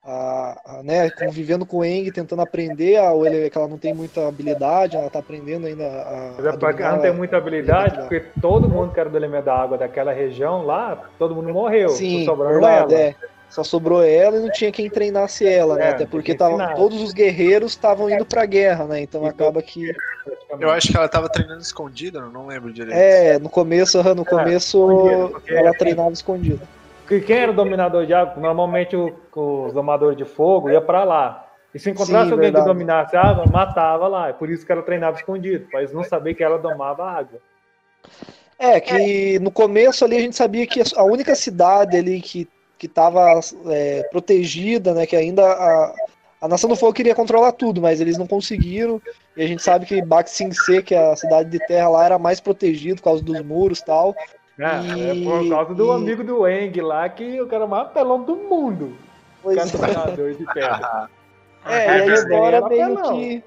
a, 0.04 0.61
a, 0.66 0.82
né, 0.82 1.11
convivendo 1.11 1.64
com 1.64 1.78
o 1.78 1.84
Eng, 1.84 2.11
tentando 2.12 2.42
aprender, 2.42 2.96
a, 2.96 3.12
ou 3.12 3.26
ele, 3.26 3.49
que 3.49 3.56
ela 3.56 3.66
não 3.68 3.78
tem 3.78 3.94
muita 3.94 4.28
habilidade, 4.28 4.96
ela 4.96 5.08
tá 5.08 5.18
aprendendo 5.20 5.66
ainda 5.66 5.84
a. 5.87 6.34
Mas 6.37 6.44
é 6.44 6.49
a 6.50 6.56
porque 6.56 6.82
ela 6.82 6.92
não 6.96 7.02
tem 7.02 7.12
muita 7.12 7.37
habilidade, 7.38 7.96
porque 8.00 8.20
todo 8.40 8.68
mundo 8.68 8.92
que 8.92 9.00
era 9.00 9.08
do 9.08 9.16
elemento 9.16 9.44
da 9.46 9.54
água 9.54 9.78
daquela 9.78 10.12
região 10.12 10.62
lá, 10.62 11.11
todo 11.18 11.34
mundo 11.34 11.52
morreu. 11.52 11.88
Sim, 11.88 12.25
sobrou 12.25 12.49
verdade, 12.49 12.94
ela. 12.94 13.02
é. 13.02 13.14
Só 13.49 13.62
sobrou 13.62 14.02
ela 14.02 14.37
e 14.37 14.40
não 14.40 14.50
tinha 14.50 14.73
quem 14.73 14.90
treinasse 14.90 15.46
ela, 15.46 15.76
né? 15.76 15.87
É, 15.87 15.90
Até 15.90 16.06
porque 16.06 16.34
tava, 16.34 16.75
todos 16.75 17.00
os 17.00 17.12
guerreiros 17.12 17.70
estavam 17.73 18.11
indo 18.11 18.25
pra 18.26 18.44
guerra, 18.46 18.84
né? 18.87 19.00
Então 19.00 19.25
acaba 19.25 19.62
que. 19.62 19.92
Eu 20.58 20.70
acho 20.70 20.90
que 20.90 20.96
ela 20.96 21.08
tava 21.08 21.28
treinando 21.28 21.61
escondida, 21.61 22.20
não, 22.20 22.46
lembro 22.46 22.73
direito. 22.73 22.96
É, 22.99 23.38
no 23.38 23.49
começo, 23.49 24.02
no 24.14 24.25
começo 24.25 24.78
escondido, 24.78 25.28
porque- 25.30 25.54
ela 25.54 25.73
treinava 25.73 26.11
escondida. 26.12 26.68
Porque 27.04 27.20
quem 27.20 27.37
era 27.37 27.52
o 27.52 27.54
dominador 27.54 28.06
de 28.06 28.14
água? 28.14 28.40
Normalmente 28.40 28.96
o- 28.96 29.14
os 29.37 29.73
domadores 29.75 30.16
de 30.16 30.25
fogo 30.25 30.70
ia 30.70 30.80
pra 30.80 31.04
lá. 31.04 31.46
E 31.75 31.78
se 31.78 31.90
encontrasse 31.90 32.26
Sim, 32.26 32.32
alguém 32.32 32.46
verdade. 32.50 32.64
que 32.64 32.70
dominasse 32.73 33.16
a 33.16 33.23
água, 33.23 33.44
matava 33.46 34.08
lá. 34.08 34.28
É 34.28 34.32
por 34.32 34.49
isso 34.49 34.64
que 34.64 34.73
ela 34.73 34.82
treinava 34.82 35.16
escondido, 35.16 35.66
pra 35.68 35.80
eles 35.80 35.92
não 35.92 36.02
saber 36.04 36.34
que 36.34 36.42
ela 36.42 36.58
domava 36.58 37.04
a 37.04 37.12
água. 37.12 37.40
É, 38.58 38.80
que 38.80 39.38
no 39.40 39.50
começo 39.50 40.04
ali 40.04 40.16
a 40.16 40.20
gente 40.20 40.37
sabia 40.37 40.66
que 40.66 40.80
a 40.96 41.02
única 41.02 41.34
cidade 41.34 41.96
ali 41.96 42.20
que, 42.20 42.49
que 42.78 42.87
tava 42.88 43.40
é, 43.66 44.04
protegida, 44.11 44.94
né? 44.94 45.04
Que 45.04 45.16
ainda 45.16 45.42
a, 45.44 45.94
a 46.42 46.49
Nação 46.49 46.70
do 46.70 46.76
Fogo 46.76 46.92
queria 46.94 47.14
controlar 47.14 47.52
tudo, 47.52 47.82
mas 47.82 48.00
eles 48.00 48.16
não 48.16 48.26
conseguiram. 48.26 49.02
E 49.37 49.42
a 49.42 49.46
gente 49.46 49.62
sabe 49.62 49.84
que 49.84 50.00
Bac 50.00 50.30
Sing 50.30 50.52
Se, 50.52 50.80
que 50.82 50.94
é 50.94 51.12
a 51.12 51.16
cidade 51.16 51.50
de 51.50 51.58
terra 51.66 51.88
lá, 51.88 52.04
era 52.06 52.18
mais 52.18 52.40
protegido 52.40 52.96
por 52.96 53.04
causa 53.04 53.23
dos 53.23 53.42
muros 53.42 53.80
e 53.80 53.84
tal. 53.84 54.14
É, 54.58 54.64
E- 54.96 55.20
é 55.20 55.25
por 55.25 55.49
causa 55.49 55.75
do 55.75 55.87
e- 55.92 55.96
amigo 55.96 56.23
do 56.23 56.46
Eng 56.46 56.80
lá, 56.80 57.08
que 57.08 57.40
o 57.40 57.46
cara 57.46 57.66
mais 57.66 57.88
pelão 57.90 58.23
do 58.23 58.37
mundo. 58.37 58.87
O 58.87 58.96
Pois 59.42 59.56
cara 59.73 60.11
é. 60.11 60.32
de 60.32 60.46
terra. 60.54 61.11
É, 61.66 61.88
Ah, 61.88 61.96
e 61.96 62.02
a 62.02 62.04
é, 62.11 62.14
história 62.14 62.56
era 62.58 62.68
meio 62.68 63.02
que. 63.02 63.42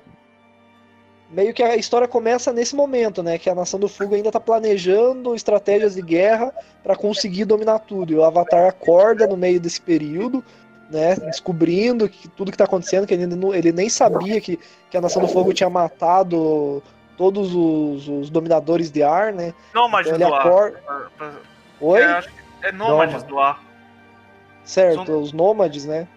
Meio 1.30 1.54
que 1.54 1.62
a 1.62 1.76
história 1.76 2.08
começa 2.08 2.52
nesse 2.52 2.76
momento, 2.76 3.22
né? 3.22 3.38
Que 3.38 3.48
a 3.48 3.54
Nação 3.54 3.80
do 3.80 3.88
Fogo 3.88 4.16
ainda 4.16 4.32
tá 4.32 4.40
planejando 4.40 5.36
estratégias 5.36 5.94
de 5.94 6.02
guerra 6.02 6.52
para 6.84 6.96
conseguir 6.96 7.46
dominar 7.46 7.78
tudo. 7.80 8.12
E 8.12 8.16
o 8.16 8.24
Avatar 8.24 8.66
acorda 8.68 9.28
no 9.28 9.38
meio 9.38 9.60
desse 9.60 9.80
período, 9.80 10.44
né? 10.90 11.16
Descobrindo 11.16 12.10
que 12.10 12.28
tudo 12.30 12.50
que 12.52 12.58
tá 12.58 12.64
acontecendo, 12.64 13.06
que 13.06 13.14
ele, 13.14 13.28
ele 13.54 13.72
nem 13.72 13.88
sabia 13.88 14.42
que, 14.42 14.58
que 14.90 14.98
a 14.98 15.02
Nação 15.02 15.22
do 15.22 15.28
Fogo 15.28 15.54
tinha 15.54 15.70
matado 15.70 16.82
todos 17.18 17.54
os, 17.54 18.08
os 18.08 18.30
dominadores 18.30 18.92
de 18.92 19.02
ar, 19.04 19.34
né? 19.34 19.54
Nômades 19.74 20.12
Então 20.14 20.30
do 20.30 20.34
ar. 20.36 20.40
acorda. 20.48 20.78
Pra- 20.86 21.08
pra- 21.18 21.32
Oi? 21.82 22.02
É, 22.02 22.24
é 22.64 22.72
nômades 22.72 23.14
Nômade. 23.16 23.26
do 23.26 23.40
ar. 23.40 23.64
Certo, 24.64 25.06
são- 25.06 25.22
os 25.22 25.34
nômades, 25.34 25.86
né? 25.86 26.08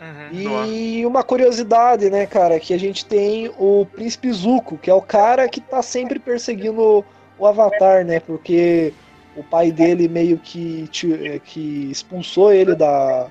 Uhum, 0.00 0.58
ar. 0.60 0.68
E 0.68 1.04
uma 1.06 1.22
curiosidade, 1.22 2.08
né, 2.10 2.26
cara, 2.26 2.58
que 2.58 2.72
a 2.74 2.78
gente 2.78 3.04
tem 3.04 3.50
o 3.58 3.86
Príncipe 3.92 4.32
Zuko, 4.32 4.78
que 4.78 4.90
é 4.90 4.94
o 4.94 5.02
cara 5.02 5.48
que 5.48 5.60
tá 5.60 5.82
sempre 5.82 6.18
perseguindo 6.18 7.04
o 7.38 7.46
Avatar, 7.46 8.04
né? 8.04 8.18
Porque 8.20 8.92
o 9.36 9.42
pai 9.44 9.70
dele 9.70 10.08
meio 10.08 10.38
que, 10.38 10.88
eh, 11.22 11.38
que 11.38 11.90
expulsou 11.90 12.52
ele 12.52 12.74
da 12.74 13.28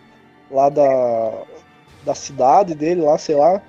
lá 0.52 0.70
da, 0.70 1.32
da 2.06 2.16
cidade 2.16 2.74
dele, 2.74 3.02
lá, 3.02 3.18
sei 3.18 3.36
lá, 3.36 3.62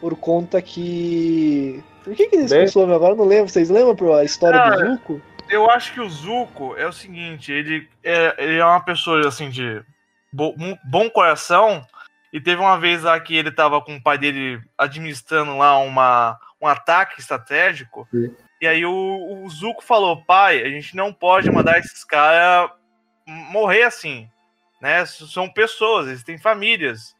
por 0.00 0.16
conta 0.16 0.60
que. 0.60 1.82
Por 2.06 2.14
que, 2.14 2.28
que 2.28 2.36
ele 2.36 2.48
Bem- 2.48 2.62
expulsou? 2.64 2.94
Agora 2.94 3.12
eu 3.14 3.16
não 3.16 3.24
lembro. 3.24 3.48
Vocês 3.48 3.68
lembram 3.68 4.14
a 4.14 4.22
história 4.22 4.70
do 4.70 4.92
Zuko? 4.92 5.20
Eu 5.50 5.68
acho 5.68 5.92
que 5.92 6.00
o 6.00 6.08
Zuko 6.08 6.76
é 6.76 6.86
o 6.86 6.92
seguinte, 6.92 7.50
ele 7.52 7.88
é, 8.04 8.34
ele 8.38 8.58
é 8.58 8.64
uma 8.64 8.80
pessoa 8.84 9.26
assim 9.26 9.50
de 9.50 9.82
bo- 10.32 10.54
um 10.56 10.76
bom 10.84 11.10
coração 11.10 11.84
e 12.32 12.40
teve 12.40 12.60
uma 12.60 12.78
vez 12.78 13.02
lá 13.02 13.18
que 13.18 13.34
ele 13.36 13.50
tava 13.50 13.80
com 13.80 13.96
o 13.96 14.02
pai 14.02 14.18
dele 14.18 14.60
administrando 14.78 15.58
lá 15.58 15.78
uma, 15.78 16.38
um 16.62 16.66
ataque 16.68 17.20
estratégico 17.20 18.06
Sim. 18.12 18.34
e 18.60 18.66
aí 18.68 18.84
o, 18.86 19.42
o 19.44 19.48
Zuko 19.50 19.82
falou, 19.84 20.22
pai, 20.24 20.62
a 20.62 20.68
gente 20.68 20.94
não 20.94 21.12
pode 21.12 21.50
mandar 21.50 21.78
esses 21.78 22.04
caras 22.04 22.70
morrer 23.26 23.82
assim, 23.82 24.28
né? 24.80 25.04
São 25.06 25.48
pessoas, 25.48 26.06
eles 26.06 26.22
têm 26.22 26.38
famílias. 26.38 27.14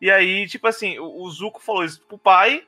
E 0.00 0.10
aí, 0.10 0.46
tipo 0.46 0.66
assim, 0.66 0.98
o, 0.98 1.22
o 1.22 1.30
Zuko 1.30 1.60
falou 1.60 1.84
isso 1.84 2.00
pro 2.06 2.16
pai 2.18 2.62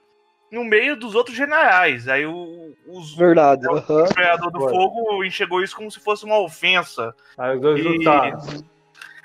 no 0.50 0.64
meio 0.64 0.96
dos 0.96 1.14
outros 1.14 1.36
generais. 1.36 2.08
Aí 2.08 2.26
o, 2.26 2.74
o 2.86 3.00
Zuko 3.02 3.18
Verdade. 3.18 3.66
o 3.68 3.78
Imperador 3.78 4.50
do 4.50 4.60
Foi. 4.60 4.70
Fogo 4.72 5.24
enxergou 5.24 5.62
isso 5.62 5.76
como 5.76 5.90
se 5.90 6.00
fosse 6.00 6.24
uma 6.24 6.38
ofensa. 6.38 7.14
Aí 7.38 7.54
os 7.56 7.60
dois 7.62 7.80
E- 7.80 7.88
lutaram. 7.88 8.38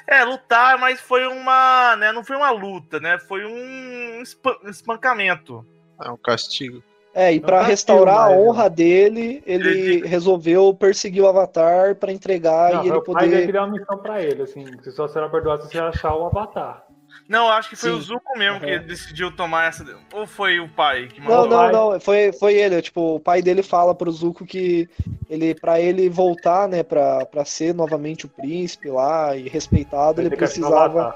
É, 0.07 0.23
lutar, 0.23 0.77
mas 0.77 0.99
foi 1.01 1.25
uma. 1.25 1.95
Né, 1.95 2.11
não 2.11 2.23
foi 2.23 2.35
uma 2.35 2.51
luta, 2.51 2.99
né? 2.99 3.17
Foi 3.17 3.43
um 3.43 4.21
espa- 4.21 4.59
espancamento. 4.65 5.65
É 6.03 6.11
um 6.11 6.17
castigo. 6.17 6.83
É, 7.11 7.33
e 7.33 7.39
pra 7.39 7.61
tá 7.61 7.63
restaurar 7.67 8.15
a 8.15 8.27
filmado, 8.27 8.41
honra 8.49 8.69
dele, 8.69 9.41
ele 9.47 9.69
Ele- 9.69 10.07
resolveu 10.07 10.73
perseguir 10.75 11.23
o 11.23 11.27
Avatar 11.27 11.95
pra 11.95 12.11
entregar 12.11 12.73
Não, 12.73 12.83
e 12.83 12.87
ele 12.89 12.97
o 12.97 13.01
pai 13.01 13.23
dele 13.29 13.31
que 13.37 13.41
poder. 13.47 13.51
deu 13.53 13.61
uma 13.63 13.71
missão 13.71 13.97
pra 13.97 14.21
ele, 14.21 14.41
assim, 14.43 14.65
se 14.83 14.91
só 14.91 15.07
será 15.07 15.29
perdoado 15.29 15.63
se 15.63 15.69
você 15.69 15.79
achar 15.79 16.13
o 16.13 16.25
Avatar. 16.25 16.83
Não, 17.27 17.49
acho 17.49 17.69
que 17.69 17.75
foi 17.75 17.89
Sim. 17.91 17.97
o 17.97 18.01
Zuko 18.01 18.37
mesmo 18.37 18.59
que 18.59 18.75
Uhum. 18.75 18.85
decidiu 18.85 19.31
tomar 19.35 19.67
essa. 19.67 19.83
Ou 20.13 20.27
foi 20.27 20.59
o 20.59 20.67
pai 20.69 21.07
que 21.07 21.19
Não, 21.19 21.27
mandou? 21.27 21.49
não, 21.49 21.57
pai. 21.57 21.71
não, 21.71 21.99
foi, 21.99 22.31
foi 22.33 22.53
ele. 22.55 22.81
Tipo, 22.81 23.15
o 23.15 23.19
pai 23.19 23.41
dele 23.41 23.63
fala 23.63 23.95
pro 23.95 24.11
Zuko 24.11 24.45
que 24.45 24.87
ele, 25.29 25.55
para 25.55 25.79
ele 25.79 26.09
voltar, 26.09 26.67
né, 26.67 26.83
pra, 26.83 27.25
pra 27.25 27.43
ser 27.45 27.73
novamente 27.73 28.25
o 28.25 28.29
príncipe 28.29 28.89
lá 28.89 29.35
e 29.35 29.47
respeitado, 29.49 30.21
ele 30.21 30.29
que 30.29 30.35
o 30.35 30.37
precisava 30.39 31.15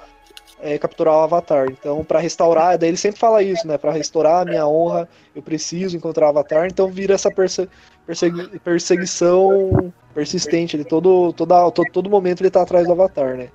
é, 0.62 0.78
capturar 0.78 1.14
o 1.16 1.20
Avatar. 1.22 1.68
Então, 1.70 2.04
pra 2.04 2.20
restaurar, 2.20 2.78
daí 2.78 2.90
ele 2.90 2.98
sempre 2.98 3.20
fala 3.20 3.42
isso, 3.44 3.66
né, 3.68 3.78
Pra 3.78 3.92
restaurar 3.92 4.42
a 4.42 4.46
minha 4.46 4.68
honra, 4.68 5.08
eu 5.36 5.42
preciso 5.42 5.96
encontrar 5.96 6.26
o 6.26 6.30
Avatar. 6.30 6.66
Então 6.68 6.90
vira 6.92 7.14
essa 7.14 7.30
perse- 7.32 7.70
persegui- 8.06 8.60
perseguição 8.60 9.94
persistente. 10.14 10.76
Ele 10.76 10.84
todo, 10.84 11.32
toda, 11.34 11.70
todo, 11.72 11.90
todo 11.92 12.10
momento 12.10 12.42
ele 12.42 12.50
tá 12.50 12.62
atrás 12.62 12.86
do 12.88 12.94
Avatar, 12.94 13.38
né? 13.38 13.50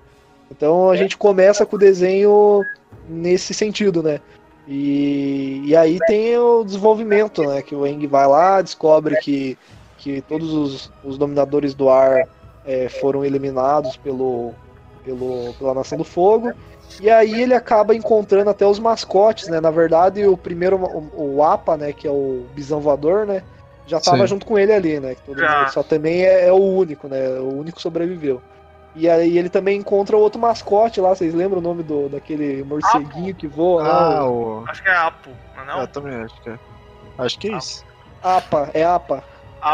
Então 0.50 0.90
a 0.90 0.96
gente 0.96 1.16
começa 1.16 1.64
com 1.66 1.76
o 1.76 1.78
desenho 1.78 2.64
nesse 3.08 3.52
sentido, 3.54 4.02
né? 4.02 4.20
E, 4.66 5.62
e 5.66 5.76
aí 5.76 5.98
tem 6.06 6.36
o 6.38 6.64
desenvolvimento, 6.64 7.42
né? 7.44 7.62
Que 7.62 7.74
o 7.74 7.86
Eng 7.86 8.06
vai 8.06 8.26
lá, 8.26 8.62
descobre 8.62 9.16
que, 9.16 9.58
que 9.98 10.22
todos 10.22 10.52
os, 10.52 10.92
os 11.02 11.18
dominadores 11.18 11.74
do 11.74 11.90
ar 11.90 12.26
é, 12.64 12.88
foram 12.88 13.24
eliminados 13.24 13.96
pelo, 13.96 14.52
pelo, 15.04 15.52
pela 15.58 15.74
Nação 15.74 15.98
do 15.98 16.04
Fogo. 16.04 16.52
E 17.00 17.10
aí 17.10 17.42
ele 17.42 17.54
acaba 17.54 17.94
encontrando 17.94 18.50
até 18.50 18.66
os 18.66 18.78
mascotes, 18.78 19.48
né? 19.48 19.60
Na 19.60 19.70
verdade, 19.70 20.26
o 20.26 20.36
primeiro, 20.36 20.76
o, 20.76 21.36
o 21.36 21.42
Apa, 21.42 21.76
né? 21.76 21.92
Que 21.92 22.06
é 22.06 22.10
o 22.10 22.46
bisão 22.54 22.80
voador, 22.80 23.26
né? 23.26 23.42
Já 23.86 24.00
tava 24.00 24.22
Sim. 24.22 24.28
junto 24.28 24.46
com 24.46 24.58
ele 24.58 24.72
ali, 24.72 24.98
né? 24.98 25.14
que 25.14 25.22
todo 25.22 25.36
mundo- 25.36 25.70
só 25.70 25.82
também 25.82 26.24
é, 26.24 26.46
é 26.46 26.52
o 26.52 26.56
único, 26.56 27.06
né? 27.06 27.28
O 27.38 27.52
único 27.58 27.80
sobreviveu. 27.80 28.40
E 28.94 29.08
aí 29.10 29.36
ele 29.36 29.48
também 29.50 29.78
encontra 29.78 30.16
outro 30.16 30.40
mascote 30.40 31.00
lá, 31.00 31.08
vocês 31.14 31.34
lembram 31.34 31.58
o 31.58 31.62
nome 31.62 31.82
do, 31.82 32.08
daquele 32.08 32.62
morceguinho 32.62 33.34
que 33.34 33.48
voa 33.48 33.82
lá? 33.82 34.18
Ah, 34.18 34.24
o- 34.26 34.60
o. 34.62 34.64
Acho 34.68 34.82
que 34.82 34.88
é 34.88 34.96
Apo, 34.96 35.30
não 35.56 35.62
é 35.62 35.66
não? 35.66 35.80
Eu 35.80 35.88
também 35.88 36.14
acho 36.14 36.42
que 36.42 36.50
é. 36.50 36.58
Acho 37.18 37.38
que 37.38 37.48
é 37.48 37.56
isso. 37.58 37.84
Apa, 38.22 38.70
é 38.72 38.84
Apa. 38.84 39.24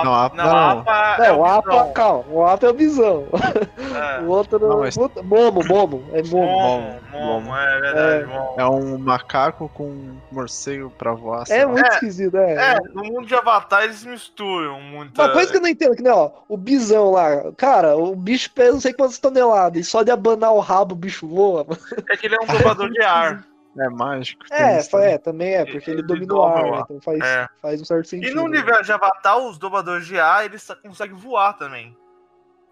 Não, 0.05 0.15
Apo 0.15 0.37
não, 0.37 0.45
não. 0.45 0.81
Apa 0.81 1.17
é 1.27 1.33
o 1.33 1.45
Apa, 1.45 1.71
Visão. 1.71 1.93
calma, 1.93 2.25
o 2.31 2.47
Apa 2.47 2.67
é 2.67 2.69
o 2.71 2.73
bisão. 2.75 3.25
É. 3.33 4.21
O 4.21 4.29
outro 4.29 4.59
Não, 4.59 4.79
mas- 4.81 4.97
Momo, 4.97 5.63
Momo, 5.67 6.05
é 6.13 6.23
Momo. 6.23 6.47
Momo, 6.47 7.01
Momo, 7.11 7.57
é 7.57 7.81
verdade, 7.81 8.27
Momo. 8.27 8.55
É 8.57 8.67
um 8.67 8.99
macaco 8.99 9.69
com 9.75 9.85
um 9.85 10.17
morcego 10.31 10.91
pra 10.91 11.13
voar. 11.13 11.45
É 11.49 11.65
muito 11.67 11.85
É, 11.85 11.89
esquisito, 11.95 12.37
é. 12.37 12.75
É, 12.75 12.79
no 12.95 13.03
mundo 13.05 13.27
de 13.27 13.35
Avatar 13.35 13.83
eles 13.85 14.05
misturam 14.05 14.81
muito. 14.81 15.21
Uma 15.21 15.31
coisa 15.33 15.51
que 15.51 15.57
eu 15.57 15.63
não 15.63 15.69
entendo, 15.69 15.97
que 15.97 16.03
nem, 16.03 16.13
ó, 16.13 16.31
o 16.49 16.57
bisão 16.57 17.11
lá, 17.11 17.51
cara, 17.57 17.97
o 17.97 18.15
bicho 18.15 18.51
pesa 18.53 18.73
não 18.73 18.81
sei 18.81 18.93
quantas 18.93 19.19
toneladas, 19.19 19.81
e 19.81 19.85
só 19.85 20.03
de 20.03 20.11
abanar 20.11 20.53
o 20.53 20.61
rabo 20.61 20.95
o 20.95 20.99
bicho 20.99 21.27
voa. 21.27 21.65
mano. 21.69 21.81
É 22.11 22.17
que 22.17 22.27
ele 22.27 22.37
é 22.37 22.39
um 22.43 22.47
dublador 22.47 22.91
de 22.91 23.03
ar. 23.03 23.45
É 23.81 23.89
mágico. 23.89 24.45
É, 24.51 24.79
isso 24.79 24.91
também. 24.91 25.07
é, 25.15 25.19
também 25.19 25.55
é, 25.55 25.65
porque 25.65 25.91
ele 25.91 26.01
Ele 26.01 26.07
domina 26.07 26.35
o 26.35 26.43
ar, 26.43 26.63
né, 26.65 26.81
então 26.85 27.01
faz, 27.01 27.21
É. 27.21 27.49
faz 27.63 27.81
um 27.81 27.85
certo 27.85 28.05
E 28.05 28.09
sentido. 28.09 28.35
no 28.37 28.43
né? 28.43 28.59
universo 28.59 28.85
de 28.85 28.93
Avatar, 28.93 29.39
os 29.39 29.59
dubladores 29.59 30.07
de 30.07 30.19
ar, 30.21 30.45
eles 30.45 30.67
conseguem 30.83 31.17
voar 31.17 31.55
também. 31.55 31.97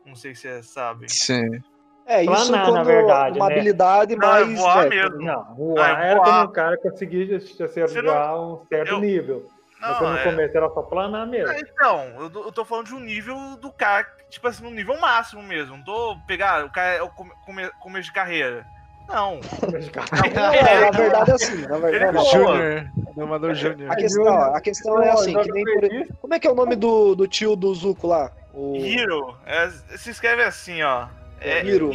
Não 0.04 0.14
sei 0.14 0.34
se 0.34 0.42
você 0.42 0.62
sabe. 0.62 1.10
Sim. 1.10 1.60
É, 2.06 2.22
isso 2.24 2.32
Planar, 2.32 2.64
quando 2.64 2.74
na 2.76 2.82
verdade, 2.84 3.38
uma 3.38 3.48
né? 3.48 3.54
habilidade 3.54 4.16
Não, 4.16 4.22
é 4.36 4.44
mais... 4.44 4.58
voar 4.58 4.86
é, 4.86 4.88
mesmo. 4.88 5.18
Não, 5.18 5.40
Ah, 5.40 5.54
voar 5.54 5.88
é 6.02 6.06
era 6.10 6.16
voar. 6.16 6.24
quando 6.26 6.48
o 6.48 6.52
cara 6.52 6.78
conseguia 6.78 7.36
acertar 7.36 8.36
um 8.40 8.64
certo 8.66 8.92
eu- 8.92 9.00
nível. 9.00 9.46
Mas 9.80 9.90
Não, 9.90 9.98
quando 9.98 10.12
no 10.12 10.18
é. 10.18 10.24
começo 10.24 10.56
era 10.56 10.68
só 10.70 10.82
planar 10.82 11.26
mesmo. 11.28 11.52
É, 11.52 11.60
Então, 11.60 12.04
eu, 12.18 12.30
tô- 12.30 12.44
eu 12.46 12.52
tô 12.52 12.64
falando 12.64 12.86
de 12.86 12.94
um 12.94 13.00
nível 13.00 13.36
do 13.60 13.70
cara, 13.70 14.04
tipo 14.28 14.48
assim, 14.48 14.64
no 14.64 14.70
nível 14.70 14.98
máximo 14.98 15.40
mesmo. 15.42 15.76
Não 15.76 15.84
tô 15.84 16.16
pegar 16.26 16.64
o 16.64 16.70
cara 16.72 16.94
é 16.94 17.02
o 17.02 17.08
come, 17.10 17.30
come- 17.46 17.70
começo 17.80 18.06
de 18.08 18.12
carreira. 18.12 18.66
Não. 19.08 19.40
É, 20.54 20.80
na 20.80 20.90
verdade 20.90 21.30
é 21.30 21.34
assim, 21.34 21.62
na 21.62 21.78
verdade. 21.78 21.96
Ele 21.96 22.12
não. 22.12 22.24
voa. 22.24 22.32
Júnior. 22.32 22.86
Domador 23.16 23.54
Júnior. 23.54 23.90
A 23.90 23.96
questão, 23.96 24.28
a 24.54 24.60
questão 24.60 25.02
é 25.02 25.10
assim, 25.10 25.34
que 25.34 25.52
nem 25.52 25.64
por... 25.64 26.16
Como 26.20 26.34
é 26.34 26.38
que 26.38 26.46
é 26.46 26.50
o 26.50 26.54
nome 26.54 26.76
do, 26.76 27.14
do 27.14 27.26
tio 27.26 27.56
do 27.56 27.74
Zuko 27.74 28.06
lá? 28.06 28.30
O... 28.54 28.76
Hero, 28.76 29.34
é, 29.46 29.70
se 29.96 30.10
escreve 30.10 30.42
assim, 30.42 30.82
ó. 30.82 31.06
É, 31.40 31.64
Hiro. 31.64 31.90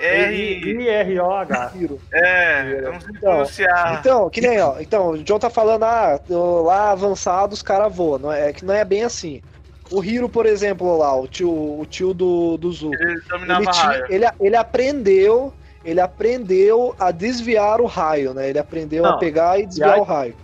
R. 0.00 0.82
I-R-O-H. 0.82 1.72
Hiro. 1.76 2.00
É, 2.12 2.80
eu 2.84 2.92
não 2.92 3.00
sei 3.00 3.10
Então, 3.10 3.20
pronunciar. 3.30 3.98
Então, 4.00 4.28
que 4.30 4.40
nem, 4.40 4.60
ó. 4.60 4.80
Então, 4.80 5.10
o 5.10 5.18
John 5.22 5.38
tá 5.38 5.48
falando, 5.48 5.84
ah, 5.84 6.18
do- 6.28 6.62
lá 6.62 6.90
avançado 6.90 7.54
os 7.54 7.62
caras 7.62 7.94
voam. 7.94 8.18
Não 8.18 8.32
é, 8.32 8.48
é 8.50 8.52
que 8.52 8.64
não 8.64 8.74
é 8.74 8.84
bem 8.84 9.04
assim. 9.04 9.40
O 9.90 10.02
Hiro, 10.02 10.28
por 10.28 10.46
exemplo, 10.46 10.98
lá, 10.98 11.14
o 11.16 11.28
tio, 11.28 11.48
o 11.50 11.86
tio 11.88 12.12
do, 12.12 12.56
do 12.58 12.72
Zuko. 12.72 12.94
Ele 12.94 13.20
Ele, 13.52 13.66
tinha- 13.70 14.04
ele, 14.10 14.26
ele 14.40 14.56
aprendeu. 14.56 15.54
Ele 15.84 16.00
aprendeu 16.00 16.94
a 16.98 17.10
desviar 17.10 17.80
o 17.80 17.86
raio, 17.86 18.34
né? 18.34 18.48
Ele 18.48 18.58
aprendeu 18.58 19.04
a 19.06 19.12
Não, 19.12 19.18
pegar 19.18 19.58
e 19.58 19.66
desviar 19.66 19.94
aí- 19.94 20.00
o 20.00 20.04
raio. 20.04 20.34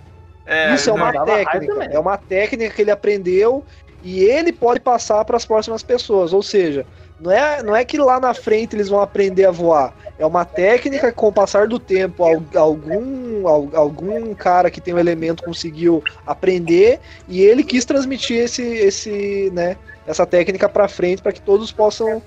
É, 0.47 0.75
Isso 0.75 0.91
é 0.91 0.93
uma 0.93 1.11
técnica. 1.25 1.85
É 1.91 1.99
uma 1.99 2.19
técnica 2.19 2.75
que 2.75 2.83
ele 2.83 2.91
aprendeu 2.91 3.65
e 4.03 4.23
ele 4.23 4.53
pode 4.53 4.79
passar 4.81 5.25
para 5.25 5.37
as 5.39 5.47
próximas 5.47 5.83
pessoas. 5.83 6.35
Ou 6.35 6.43
seja, 6.43 6.85
não 7.19 7.31
é, 7.31 7.63
não 7.63 7.75
é 7.75 7.83
que 7.83 7.97
lá 7.97 8.21
na 8.21 8.35
frente 8.35 8.77
eles 8.77 8.91
vão 8.91 9.01
aprender 9.01 9.47
a 9.47 9.51
voar. 9.51 9.95
É 10.19 10.27
uma 10.27 10.45
técnica 10.45 11.11
que, 11.11 11.17
com 11.17 11.29
o 11.29 11.33
passar 11.33 11.67
do 11.67 11.79
tempo, 11.79 12.23
al- 12.25 12.43
algum, 12.57 13.49
al- 13.49 13.71
algum 13.73 14.35
cara 14.35 14.71
que 14.71 14.83
tem 14.83 14.93
um 14.93 14.99
elemento 14.99 15.43
conseguiu 15.43 16.03
aprender 16.27 17.01
e 17.27 17.41
ele 17.41 17.65
quis 17.65 17.87
transmitir 17.87 18.39
esse, 18.39 18.63
esse, 18.63 19.51
né, 19.55 19.77
essa 20.07 20.27
técnica 20.27 20.69
para 20.69 20.89
frente 20.89 21.23
para 21.23 21.33
que 21.33 21.41
todos 21.41 21.73
possam 21.73 22.23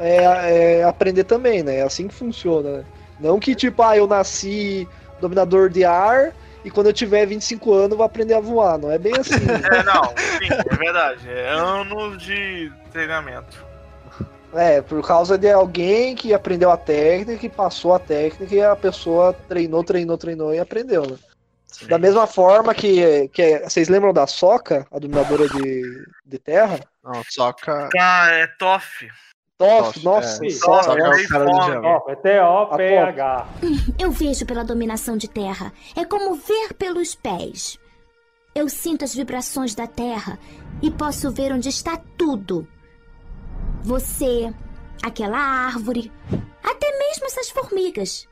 é, 0.00 0.78
é, 0.78 0.84
aprender 0.84 1.24
também, 1.24 1.62
né? 1.62 1.76
É 1.76 1.82
assim 1.82 2.08
que 2.08 2.14
funciona. 2.14 2.78
né? 2.78 2.84
Não 3.20 3.38
que 3.38 3.54
tipo, 3.54 3.82
ah, 3.82 3.96
eu 3.96 4.06
nasci 4.06 4.88
dominador 5.20 5.68
de 5.68 5.84
ar 5.84 6.32
e 6.64 6.70
quando 6.70 6.86
eu 6.86 6.92
tiver 6.92 7.26
25 7.26 7.72
anos 7.72 7.90
eu 7.92 7.96
vou 7.98 8.06
aprender 8.06 8.34
a 8.34 8.40
voar. 8.40 8.78
Não 8.78 8.90
é 8.90 8.98
bem 8.98 9.12
assim. 9.18 9.38
né? 9.40 9.60
É, 9.70 9.82
não, 9.82 10.04
sim, 10.04 10.48
é 10.70 10.76
verdade. 10.76 11.28
É 11.28 11.50
anos 11.50 12.22
de 12.22 12.72
treinamento. 12.90 13.68
É, 14.52 14.80
por 14.82 15.06
causa 15.06 15.38
de 15.38 15.48
alguém 15.50 16.16
que 16.16 16.34
aprendeu 16.34 16.70
a 16.70 16.76
técnica, 16.76 17.38
que 17.38 17.48
passou 17.48 17.94
a 17.94 18.00
técnica 18.00 18.52
e 18.52 18.60
a 18.60 18.74
pessoa 18.74 19.32
treinou, 19.48 19.84
treinou, 19.84 20.18
treinou 20.18 20.52
e 20.52 20.58
aprendeu, 20.58 21.06
né? 21.06 21.16
Da 21.88 21.98
mesma 21.98 22.26
forma 22.26 22.74
que, 22.74 23.28
que 23.28 23.60
vocês 23.60 23.88
lembram 23.88 24.12
da 24.12 24.26
Soca, 24.26 24.86
a 24.90 24.98
dominadora 24.98 25.48
de, 25.48 26.04
de 26.26 26.38
terra? 26.38 26.80
Não, 27.02 27.22
soca. 27.28 27.88
Cara, 27.92 28.34
é 28.34 28.46
Toff. 28.46 29.08
Toff, 29.60 29.92
Toff, 29.92 30.04
nossa, 30.04 30.46
é. 30.46 30.50
Soca, 30.50 30.82
Soca 30.84 30.98
é 30.98 31.04
nossa. 31.04 31.20
o 31.20 31.28
cara 31.28 31.44
do. 31.44 31.86
Ó, 31.86 32.02
é 32.08 32.16
T-O-P-H. 32.16 33.48
Eu 33.98 34.10
vejo 34.10 34.46
pela 34.46 34.64
dominação 34.64 35.18
de 35.18 35.28
terra. 35.28 35.70
É 35.94 36.02
como 36.02 36.34
ver 36.34 36.72
pelos 36.72 37.14
pés. 37.14 37.78
Eu 38.54 38.70
sinto 38.70 39.04
as 39.04 39.14
vibrações 39.14 39.74
da 39.74 39.86
terra 39.86 40.38
e 40.80 40.90
posso 40.90 41.30
ver 41.30 41.52
onde 41.52 41.68
está 41.68 42.00
tudo. 42.16 42.66
Você, 43.82 44.50
aquela 45.02 45.38
árvore, 45.38 46.10
até 46.64 46.98
mesmo 46.98 47.26
essas 47.26 47.50
formigas. 47.50 48.26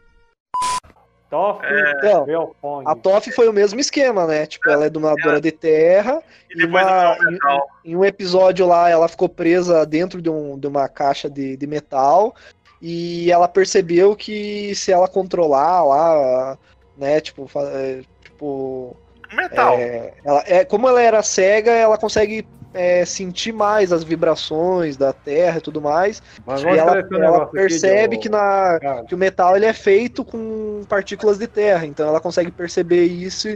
Toff 1.31 1.61
Então, 1.99 2.25
Belfong. 2.25 2.85
A 2.87 2.95
Toff 2.95 3.31
foi 3.33 3.49
o 3.49 3.53
mesmo 3.53 3.79
esquema, 3.79 4.27
né? 4.27 4.47
Tipo, 4.47 4.71
ela 4.71 4.87
é 4.87 4.91
dominadora 4.91 5.41
de 5.41 5.51
terra 5.53 6.23
E 6.55 6.63
e 6.63 6.67
uma, 6.67 7.17
metal. 7.23 7.67
em 7.85 7.97
um 7.97 8.05
episódio 8.05 8.67
lá 8.67 8.89
ela 8.89 9.09
ficou 9.09 9.29
presa 9.29 9.85
dentro 9.85 10.23
de, 10.23 10.31
um, 10.31 10.59
de 10.59 10.67
uma 10.67 10.89
caixa 10.89 11.29
de, 11.29 11.57
de 11.57 11.67
metal 11.67 12.35
e 12.81 13.31
ela 13.31 13.47
percebeu 13.49 14.15
que 14.17 14.75
se 14.75 14.91
ela 14.93 15.09
controlar 15.09 15.85
lá, 15.85 16.57
né, 16.97 17.21
tipo, 17.21 17.47
fa- 17.47 17.69
é, 17.73 18.01
tipo 18.23 18.97
Metal. 19.33 19.75
é, 19.75 20.15
ela, 20.25 20.45
é, 20.47 20.65
como 20.65 20.89
ela 20.89 21.03
era 21.03 21.23
cega, 21.23 21.71
ela 21.73 21.99
consegue 21.99 22.47
é, 22.75 23.05
sentir 23.05 23.53
mais 23.53 23.93
as 23.93 24.05
vibrações 24.05 24.97
da 24.97 25.13
terra 25.13 25.59
e 25.59 25.61
tudo 25.61 25.81
mais. 25.81 26.23
Mas 26.45 26.63
E 26.63 26.67
ela, 26.69 26.99
ela 27.13 27.47
percebe 27.47 28.19
que, 28.19 28.29
na, 28.29 28.79
Cara, 28.81 29.05
que 29.05 29.15
o 29.15 29.19
metal 29.19 29.57
ele 29.57 29.67
é 29.67 29.73
feito 29.73 30.25
com 30.25 30.83
partículas 30.89 31.39
de 31.39 31.47
terra, 31.47 31.87
então 31.87 32.07
ela 32.09 32.21
consegue 32.21 32.51
perceber 32.51 33.05
isso 33.05 33.49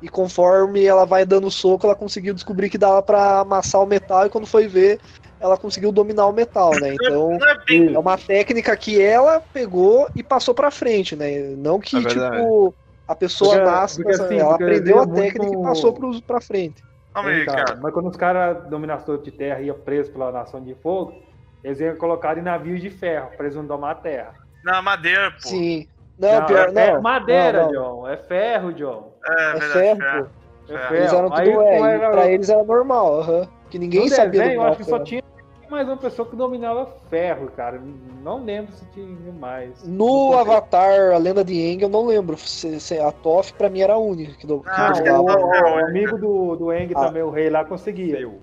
e 0.00 0.08
conforme 0.08 0.84
ela 0.84 1.04
vai 1.04 1.24
dando 1.26 1.50
soco, 1.50 1.86
ela 1.86 1.96
conseguiu 1.96 2.32
descobrir 2.32 2.70
que 2.70 2.78
dava 2.78 3.02
pra 3.02 3.40
amassar 3.40 3.82
o 3.82 3.86
metal 3.86 4.26
e 4.26 4.30
quando 4.30 4.46
foi 4.46 4.66
ver, 4.68 4.98
ela 5.40 5.56
conseguiu 5.56 5.90
dominar 5.90 6.26
o 6.26 6.32
metal, 6.32 6.70
né? 6.80 6.94
Então 6.94 7.38
é 7.68 7.92
é 7.94 7.98
uma 7.98 8.16
técnica 8.18 8.76
que 8.76 9.00
ela 9.00 9.40
pegou 9.52 10.06
e 10.14 10.22
passou 10.22 10.54
pra 10.54 10.70
frente, 10.70 11.16
né? 11.16 11.38
Não 11.56 11.80
que 11.80 11.96
É 11.96 12.04
tipo 12.04 12.74
a 13.08 13.14
pessoa 13.16 13.56
Porque- 13.56 13.70
nasce, 13.70 13.96
porque, 13.96 14.10
nessa- 14.12 14.24
assim, 14.26 14.38
ela 14.38 14.54
aprendeu 14.54 14.98
a 15.00 15.02
é 15.02 15.06
muito- 15.06 15.20
técnica 15.22 15.58
e 15.58 15.62
passou 15.62 16.20
pra 16.26 16.40
frente. 16.40 16.82
Calma 17.12 17.30
aí, 17.30 17.44
cara. 17.44 17.76
Mas 17.80 17.92
quando 17.92 18.08
os 18.08 18.16
caras 18.16 18.64
dominadores 18.68 19.22
de 19.22 19.32
terra 19.32 19.60
iam 19.60 19.76
presos 19.78 20.12
pela 20.12 20.30
nação 20.30 20.62
de 20.62 20.74
fogo, 20.76 21.22
eles 21.64 21.80
iam 21.80 21.96
colocar 21.96 22.38
em 22.38 22.42
navios 22.42 22.80
de 22.80 22.90
ferro, 22.90 23.30
pra 23.36 23.46
eles 23.46 23.56
não 23.56 23.66
domar 23.66 23.92
a 23.92 23.94
terra. 23.96 24.32
Na 24.64 24.80
madeira, 24.80 25.30
pô. 25.30 25.48
Sim. 25.48 25.88
Não, 26.18 26.44
pior, 26.46 26.68
é 26.76 26.92
não. 26.92 27.00
madeira, 27.02 27.62
não, 27.64 27.72
não. 27.72 27.82
John. 28.02 28.08
É 28.08 28.16
ferro, 28.18 28.72
John. 28.74 29.14
É, 29.26 29.32
É 29.32 29.52
verdade. 29.52 29.72
ferro, 29.72 29.98
ferro. 30.00 30.24
pô. 30.24 30.40
É 30.72 30.78
Ferro. 30.78 30.94
Eles 30.94 31.12
eram 31.12 31.34
Aí, 31.34 31.50
tudo, 31.52 31.62
era- 31.62 32.10
pra 32.10 32.30
eles 32.30 32.48
era 32.48 32.62
normal, 32.62 33.20
aham. 33.20 33.48
Que 33.70 33.78
ninguém 33.78 34.02
no 34.04 34.08
sabia 34.10 34.40
desenho, 34.42 34.60
eu 34.60 34.66
acho 34.66 34.76
que 34.76 34.84
só 34.84 34.90
ferro. 34.92 35.04
tinha 35.04 35.22
mais 35.70 35.86
uma 35.88 35.96
pessoa 35.96 36.28
que 36.28 36.36
dominava 36.36 36.92
ferro, 37.08 37.50
cara. 37.56 37.80
Não 38.22 38.44
lembro 38.44 38.72
se 38.74 38.84
tinha 38.92 39.32
mais. 39.38 39.82
No. 39.86 40.36
Avatar, 40.36 41.12
a 41.14 41.18
lenda 41.18 41.42
de 41.44 41.54
Aang, 41.54 41.82
eu 41.82 41.88
não 41.88 42.04
lembro. 42.06 42.36
Se, 42.36 42.78
se 42.80 42.98
a 42.98 43.10
Toph, 43.12 43.52
pra 43.52 43.70
mim, 43.70 43.80
era 43.80 43.94
a 43.94 43.98
única 43.98 44.34
que, 44.34 44.46
do, 44.46 44.62
Ah, 44.66 44.92
Não, 45.04 45.24
dominava. 45.24 45.46
o, 45.46 45.76
o 45.76 45.84
amigo 45.86 46.18
do, 46.18 46.56
do 46.56 46.72
Eng 46.72 46.92
Ah. 46.94 47.06
também, 47.06 47.22
o 47.22 47.30
rei 47.30 47.48
lá, 47.48 47.64
conseguia. 47.64 48.28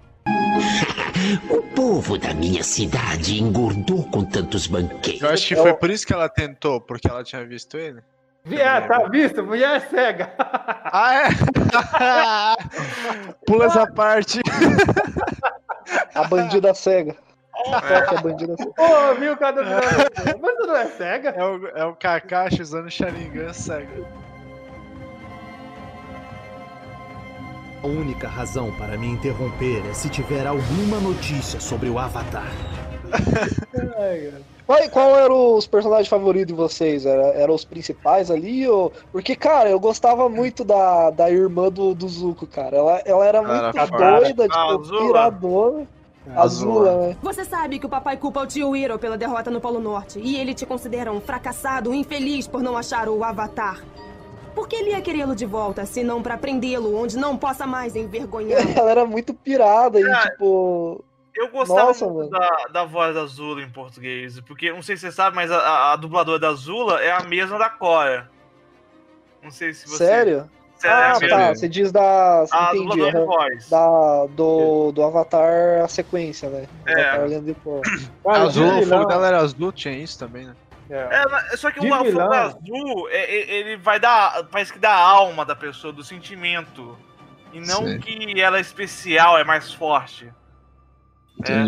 O 1.50 1.62
povo 1.76 2.18
da 2.18 2.34
minha 2.34 2.64
cidade 2.64 3.42
engordou 3.42 4.04
com 4.06 4.24
tantos 4.24 4.68
banquetes. 4.68 5.22
Eu 5.22 5.30
acho 5.30 5.48
que 5.48 5.54
É 5.56 5.58
foi 5.58 5.74
por 5.74 5.90
isso 5.90 6.06
que 6.06 6.14
ela 6.14 6.30
tentou, 6.30 6.80
porque 6.80 7.10
ela 7.10 7.24
tinha 7.24 7.44
visto 7.46 7.76
ele. 7.76 8.02
Vier, 8.46 8.88
tá 8.88 9.00
visto? 9.10 9.44
Mulher 9.44 9.78
é 9.78 9.80
cega. 9.82 10.32
Ah, 10.38 11.24
é? 11.24 11.28
Pula 13.46 13.66
essa 13.66 13.88
parte. 13.92 14.40
A 16.14 16.24
bandida 16.26 16.74
cega. 16.74 17.16
É 17.90 18.16
a 18.16 18.22
bandida 18.22 18.56
cega. 18.56 18.74
Ô, 18.78 19.16
viu 19.16 19.34
o 19.34 19.38
cara? 19.38 19.64
Mas 20.42 20.56
tu 20.56 20.68
não 20.68 20.76
é 20.76 20.86
cega? 20.88 21.30
É 21.30 21.44
o, 21.44 21.68
é 21.68 21.86
o 21.86 21.96
Kakashi 21.96 22.62
usando 22.62 22.90
Sharingan 22.90 23.54
cego. 23.54 24.06
A 27.84 27.88
única 27.88 28.28
razão 28.28 28.72
para 28.78 28.98
me 28.98 29.08
interromper 29.08 29.86
é 29.90 29.94
se 29.94 30.10
tiver 30.10 30.46
alguma 30.48 31.00
notícia 31.00 31.60
sobre 31.60 31.90
o 31.90 32.00
Avatar. 32.00 32.52
Qual, 34.68 34.90
qual 34.90 35.16
eram 35.16 35.54
os 35.56 35.66
personagens 35.66 36.10
favoritos 36.10 36.48
de 36.48 36.54
vocês? 36.54 37.06
Era, 37.06 37.28
eram 37.30 37.56
os 37.56 37.64
principais 37.64 38.30
ali? 38.30 38.68
Ou... 38.68 38.92
Porque, 39.14 39.34
cara, 39.34 39.70
eu 39.70 39.80
gostava 39.80 40.28
muito 40.28 40.66
da, 40.66 41.10
da 41.10 41.32
irmã 41.32 41.70
do, 41.72 41.96
do 41.96 42.08
Zuko, 42.08 42.46
cara. 42.46 42.76
Ela, 42.76 43.02
ela 43.06 43.26
era 43.26 43.42
muito 43.42 43.78
era 43.78 43.88
doida, 43.88 44.44
Ah, 44.44 44.50
tipo, 44.50 44.82
Azula. 44.82 45.08
piradona. 45.08 45.88
Azula, 46.36 47.08
né? 47.08 47.18
Você 47.24 47.46
sabe 47.46 47.80
que 47.80 47.86
o 47.86 47.90
papai 47.90 48.18
culpa 48.18 48.42
o 48.42 48.46
tio 48.46 48.76
Hiro 48.76 49.00
pela 49.00 49.18
derrota 49.18 49.50
no 49.50 49.62
Polo 49.62 49.80
Norte. 49.80 50.20
E 50.20 50.38
ele 50.38 50.54
te 50.54 50.66
considera 50.66 51.14
um 51.14 51.22
fracassado, 51.22 51.94
infeliz 51.94 52.46
por 52.46 52.62
não 52.62 52.76
achar 52.76 53.08
o 53.08 53.24
Avatar. 53.24 53.82
Por 54.54 54.68
que 54.68 54.76
ele 54.76 54.90
ia 54.90 55.00
querê-lo 55.02 55.36
de 55.36 55.46
volta, 55.46 55.86
se 55.86 56.04
não 56.04 56.22
pra 56.22 56.36
prendê-lo, 56.38 57.00
onde 57.00 57.16
não 57.16 57.38
possa 57.38 57.66
mais 57.66 57.96
envergonhar? 57.96 58.60
Ela 58.78 58.92
era 58.92 59.06
muito 59.06 59.34
pirada 59.34 60.00
e, 60.00 60.04
Cara, 60.04 60.32
tipo. 60.32 61.02
Eu 61.38 61.50
gostava 61.50 61.84
Nossa, 61.88 62.08
muito 62.08 62.32
da, 62.32 62.50
da 62.72 62.84
voz 62.84 63.14
da 63.14 63.26
Zula 63.26 63.62
em 63.62 63.70
português, 63.70 64.40
porque 64.42 64.72
não 64.72 64.82
sei 64.82 64.98
se 64.98 65.02
você 65.02 65.12
sabe, 65.12 65.36
mas 65.36 65.52
a, 65.52 65.94
a- 65.94 65.96
dubladora 65.96 66.40
da 66.40 66.52
Zula 66.54 67.00
é 67.02 67.12
a 67.12 67.22
mesma 67.22 67.58
da 67.60 67.70
Cora. 67.70 68.30
Não 69.44 69.52
sei 69.52 69.74
se 69.74 69.88
você. 69.88 70.06
Sério? 70.06 70.50
Sério, 70.76 70.96
é 70.96 71.04
Ah, 71.04 71.12
a 71.12 71.30
tá. 71.48 71.56
Você 71.56 71.68
diz 71.70 71.92
da. 71.92 72.44
A 72.52 72.76
Entendi. 72.76 73.02
aham. 73.02 73.26
voz. 73.26 73.70
Da, 73.70 74.26
do, 74.30 74.92
do 74.92 75.04
Avatar 75.04 75.84
a 75.84 75.88
sequência, 75.88 76.50
né? 76.50 76.68
É. 76.86 77.10
Avatar 77.12 77.56
Korra. 77.64 77.82
Cara, 78.24 78.44
azul, 78.44 78.80
o 78.80 78.86
fogo 78.86 79.06
dela 79.06 79.28
era 79.28 79.38
azul, 79.40 79.72
tinha 79.72 79.94
isso 79.98 80.20
também, 80.20 80.46
né? 80.46 80.56
É. 80.90 81.08
É, 81.52 81.58
só 81.58 81.70
que 81.72 81.80
De 81.80 81.92
o, 81.92 81.94
o 82.02 82.06
fogo 82.12 82.22
azul, 82.34 83.10
é- 83.10 83.24
é- 83.26 83.50
ele 83.60 83.78
vai 83.78 84.00
dar. 84.00 84.44
Parece 84.52 84.72
que 84.72 84.80
dá 84.80 84.92
a 84.92 85.00
alma 85.02 85.44
da 85.46 85.56
pessoa, 85.56 85.92
do 85.92 86.04
sentimento. 86.04 86.98
E 87.54 87.60
não 87.60 87.86
Sim. 87.88 88.00
que 88.00 88.40
ela 88.42 88.58
é 88.58 88.62
especial, 88.62 89.38
é 89.38 89.44
mais 89.44 89.74
forte. 89.74 90.32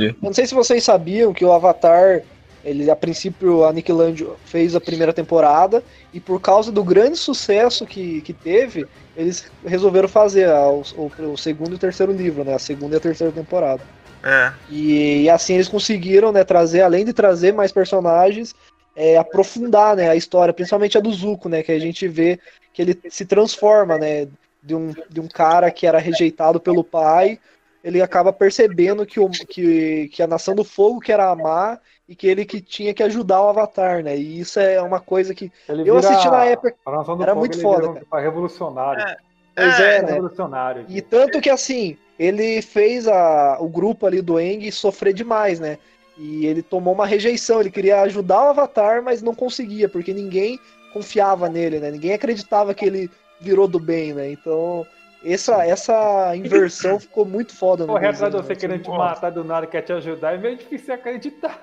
Eu 0.09 0.15
não 0.21 0.33
sei 0.33 0.45
se 0.45 0.53
vocês 0.53 0.83
sabiam 0.83 1.33
que 1.33 1.45
o 1.45 1.51
Avatar, 1.51 2.21
ele 2.63 2.89
a 2.89 2.95
princípio 2.95 3.63
a 3.65 3.71
Nickelodeon 3.71 4.33
fez 4.45 4.75
a 4.75 4.81
primeira 4.81 5.13
temporada 5.13 5.83
e 6.13 6.19
por 6.19 6.41
causa 6.41 6.71
do 6.71 6.83
grande 6.83 7.17
sucesso 7.17 7.85
que, 7.85 8.21
que 8.21 8.33
teve, 8.33 8.85
eles 9.15 9.49
resolveram 9.65 10.07
fazer 10.09 10.49
a- 10.49 10.69
o, 10.69 10.81
o- 10.97 11.31
o 11.33 11.37
segundo 11.37 11.71
e 11.71 11.75
o 11.75 11.79
terceiro 11.79 12.11
livro, 12.11 12.43
né? 12.43 12.53
A 12.53 12.59
segunda 12.59 12.95
e 12.95 12.97
a 12.97 13.01
terceira 13.01 13.31
temporada. 13.31 13.83
É. 14.23 14.51
E, 14.69 15.23
e 15.23 15.29
assim 15.29 15.53
eles 15.53 15.67
conseguiram, 15.69 16.31
né, 16.31 16.43
trazer, 16.43 16.81
além 16.81 17.05
de 17.05 17.13
trazer 17.13 17.53
mais 17.53 17.71
personagens, 17.71 18.53
é, 18.95 19.17
aprofundar, 19.17 19.95
né, 19.95 20.09
a 20.09 20.15
história, 20.15 20.53
principalmente 20.53 20.97
a 20.97 21.01
do 21.01 21.11
Zuko, 21.13 21.47
né, 21.47 21.63
que 21.63 21.71
a 21.71 21.79
gente 21.79 22.05
vê 22.07 22.37
que 22.73 22.81
ele 22.81 22.99
se 23.09 23.25
transforma, 23.25 23.97
né, 23.97 24.27
de 24.61 24.75
um, 24.75 24.91
de 25.09 25.21
um 25.21 25.27
cara 25.27 25.71
que 25.71 25.87
era 25.87 25.99
rejeitado 25.99 26.59
pelo 26.59 26.83
pai 26.83 27.39
ele 27.83 28.01
acaba 28.01 28.33
percebendo 28.33 29.05
que, 29.05 29.19
o, 29.19 29.29
que, 29.29 30.09
que 30.09 30.21
a 30.21 30.27
Nação 30.27 30.53
do 30.53 30.63
Fogo 30.63 30.99
quer 30.99 31.19
amar 31.19 31.79
e 32.07 32.15
que 32.15 32.27
ele 32.27 32.45
que 32.45 32.59
tinha 32.59 32.93
que 32.93 33.03
ajudar 33.03 33.41
o 33.41 33.49
Avatar, 33.49 34.03
né? 34.03 34.17
E 34.17 34.39
isso 34.39 34.59
é 34.59 34.81
uma 34.81 34.99
coisa 34.99 35.33
que 35.33 35.51
Ele 35.67 35.89
eu 35.89 35.97
assisti 35.97 36.27
na 36.29 36.45
época, 36.45 36.75
a 36.85 36.91
Nação 36.91 37.15
do 37.15 37.23
era 37.23 37.31
Fogo, 37.33 37.39
muito 37.39 37.55
ele 37.55 37.61
foda, 37.61 37.77
vira 37.77 37.89
um 37.89 37.93
cara. 37.93 38.05
tipo, 38.05 38.17
revolucionário. 38.17 39.17
Pois 39.55 39.79
é, 39.79 40.01
né? 40.01 40.11
Revolucionário. 40.13 40.85
E 40.89 41.01
tanto 41.01 41.39
que 41.39 41.49
assim, 41.49 41.97
ele 42.17 42.61
fez 42.61 43.07
a, 43.07 43.57
o 43.59 43.69
grupo 43.69 44.05
ali 44.05 44.21
do 44.21 44.39
Eng 44.39 44.69
sofrer 44.71 45.13
demais, 45.13 45.59
né? 45.59 45.77
E 46.17 46.45
ele 46.45 46.61
tomou 46.61 46.93
uma 46.93 47.05
rejeição, 47.05 47.61
ele 47.61 47.71
queria 47.71 48.01
ajudar 48.01 48.43
o 48.43 48.49
Avatar, 48.49 49.01
mas 49.01 49.21
não 49.21 49.33
conseguia, 49.33 49.87
porque 49.87 50.13
ninguém 50.13 50.59
confiava 50.91 51.47
nele, 51.47 51.79
né? 51.79 51.91
Ninguém 51.91 52.13
acreditava 52.13 52.73
que 52.73 52.85
ele 52.85 53.09
virou 53.39 53.67
do 53.67 53.79
bem, 53.79 54.13
né? 54.13 54.31
Então, 54.31 54.85
essa, 55.23 55.65
essa 55.65 56.35
inversão 56.35 56.99
ficou 57.01 57.25
muito 57.25 57.55
foda 57.55 57.85
Correr 57.85 58.07
atrás 58.07 58.33
de 58.33 58.41
você 58.41 58.55
querendo 58.55 58.83
te 58.83 58.89
matar 58.89 59.29
do 59.31 59.43
nada, 59.43 59.67
quer 59.67 59.81
te 59.81 59.91
ajudar, 59.93 60.35
é 60.35 60.37
meio 60.37 60.57
difícil 60.57 60.93
acreditar. 60.93 61.59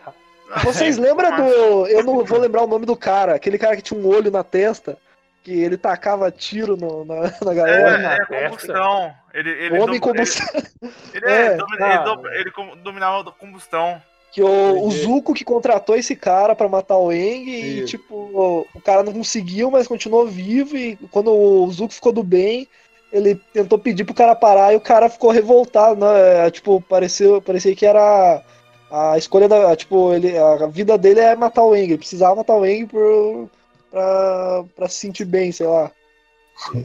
Vocês 0.63 0.97
lembram 0.97 1.35
do. 1.37 1.87
Eu 1.89 2.05
não 2.05 2.25
vou 2.25 2.39
lembrar 2.39 2.63
o 2.63 2.67
nome 2.69 2.87
do 2.87 2.97
cara, 2.97 3.35
aquele 3.35 3.59
cara 3.59 3.75
que 3.75 3.83
tinha 3.83 3.99
um 3.99 4.07
olho 4.07 4.31
na 4.31 4.45
testa, 4.45 4.97
que 5.43 5.51
ele 5.53 5.77
tacava 5.77 6.31
tiro 6.31 6.77
no- 6.77 7.05
na, 7.05 7.33
na 7.43 7.53
galera. 7.55 8.19
É, 8.31 8.37
é 8.43 8.45
combustão. 8.49 9.13
Ele, 9.35 9.51
ele 9.51 9.79
Homem 9.81 9.99
dom- 9.99 10.09
combustão. 10.09 10.47
Ele, 10.55 10.95
ele 11.15 11.27
é, 11.27 11.47
É, 11.47 11.57
domi- 11.57 11.77
cara. 11.79 11.95
ele 11.97 12.05
dom- 12.05 12.29
ele 12.31 12.51
com- 12.53 12.77
dominava 12.77 13.29
a 13.29 13.33
combustão. 13.33 14.01
Que 14.31 14.41
o, 14.43 14.85
o 14.85 14.91
Zuko 14.93 15.33
que 15.35 15.45
contratou 15.45 15.97
esse 15.97 16.15
cara 16.15 16.55
pra 16.55 16.69
matar 16.69 16.97
o 16.99 17.11
Eng 17.11 17.49
e, 17.49 17.85
tipo, 17.87 18.15
o, 18.15 18.67
o 18.75 18.81
cara 18.81 19.03
não 19.03 19.13
conseguiu, 19.13 19.71
mas 19.71 19.89
continuou 19.89 20.27
vivo. 20.29 20.77
E 20.77 20.95
quando 21.11 21.33
o 21.33 21.69
Zuko 21.73 21.93
ficou 21.95 22.13
do 22.13 22.23
bem, 22.23 22.69
ele 23.13 23.35
tentou 23.53 23.79
pedir 23.79 24.05
pro 24.05 24.15
cara 24.15 24.35
parar 24.35 24.73
e 24.73 24.77
o 24.77 24.81
cara 24.81 25.09
ficou 25.09 25.31
revoltado, 25.31 26.01
né? 26.01 26.47
É, 26.47 26.51
Tipo, 26.51 26.81
pareceu, 26.81 27.41
parecia 27.41 27.75
que 27.75 27.87
era 27.87 28.43
a 28.91 29.17
escolha 29.19 29.49
da. 29.49 29.75
Tipo, 29.77 30.13
ele, 30.13 30.37
a 30.37 30.67
vida 30.67 30.97
dele 30.99 31.21
é 31.21 31.35
matar 31.37 31.63
o 31.65 31.75
Eng. 31.75 31.85
Ele 31.85 31.99
precisava 31.99 32.35
matar 32.37 32.55
o 32.57 32.67
Eng 32.67 32.87
por, 32.87 33.49
pra, 33.91 34.65
pra 34.75 34.89
se 34.89 34.97
sentir 34.97 35.25
bem, 35.25 35.53
sei 35.53 35.67
lá. 35.67 35.91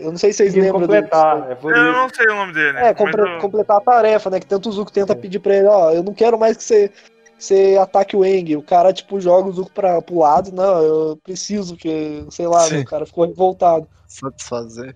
Eu 0.01 0.12
não 0.12 0.17
sei 0.17 0.34
se 0.34 0.38
vocês 0.39 0.53
lembram 0.53 0.81
completar, 0.81 1.38
disso. 1.41 1.51
é 1.51 1.55
por 1.55 1.71
Eu 1.75 1.84
isso. 1.84 1.93
não 1.93 2.10
sei 2.10 2.25
o 2.27 2.36
nome 2.36 2.53
dele. 2.53 2.77
É, 2.77 2.89
eu- 2.91 3.39
completar 3.39 3.77
a 3.77 3.81
tarefa, 3.81 4.29
né? 4.29 4.39
Que 4.39 4.45
tanto 4.45 4.67
o 4.67 4.71
Zuko 4.71 4.91
tenta 4.91 5.15
pedir 5.15 5.39
pra 5.39 5.55
ele, 5.55 5.67
ó, 5.67 5.91
eu 5.91 6.03
não 6.03 6.13
quero 6.13 6.38
mais 6.38 6.57
que 6.57 6.63
você, 6.65 6.89
que 6.89 6.93
você 7.39 7.77
ataque 7.81 8.15
o 8.17 8.25
Eng. 8.25 8.57
O 8.57 8.62
cara, 8.62 8.91
tipo, 8.91 9.19
joga 9.21 9.47
o 9.47 9.53
Zuko 9.53 9.71
pra, 9.71 10.01
pro 10.01 10.19
lado, 10.19 10.51
não, 10.51 10.81
eu 10.81 11.17
preciso, 11.23 11.77
que, 11.77 12.25
sei 12.31 12.47
lá, 12.47 12.69
né, 12.69 12.79
o 12.79 12.86
cara 12.86 13.05
ficou 13.05 13.25
revoltado. 13.25 13.88
Satisfazer. 14.07 14.93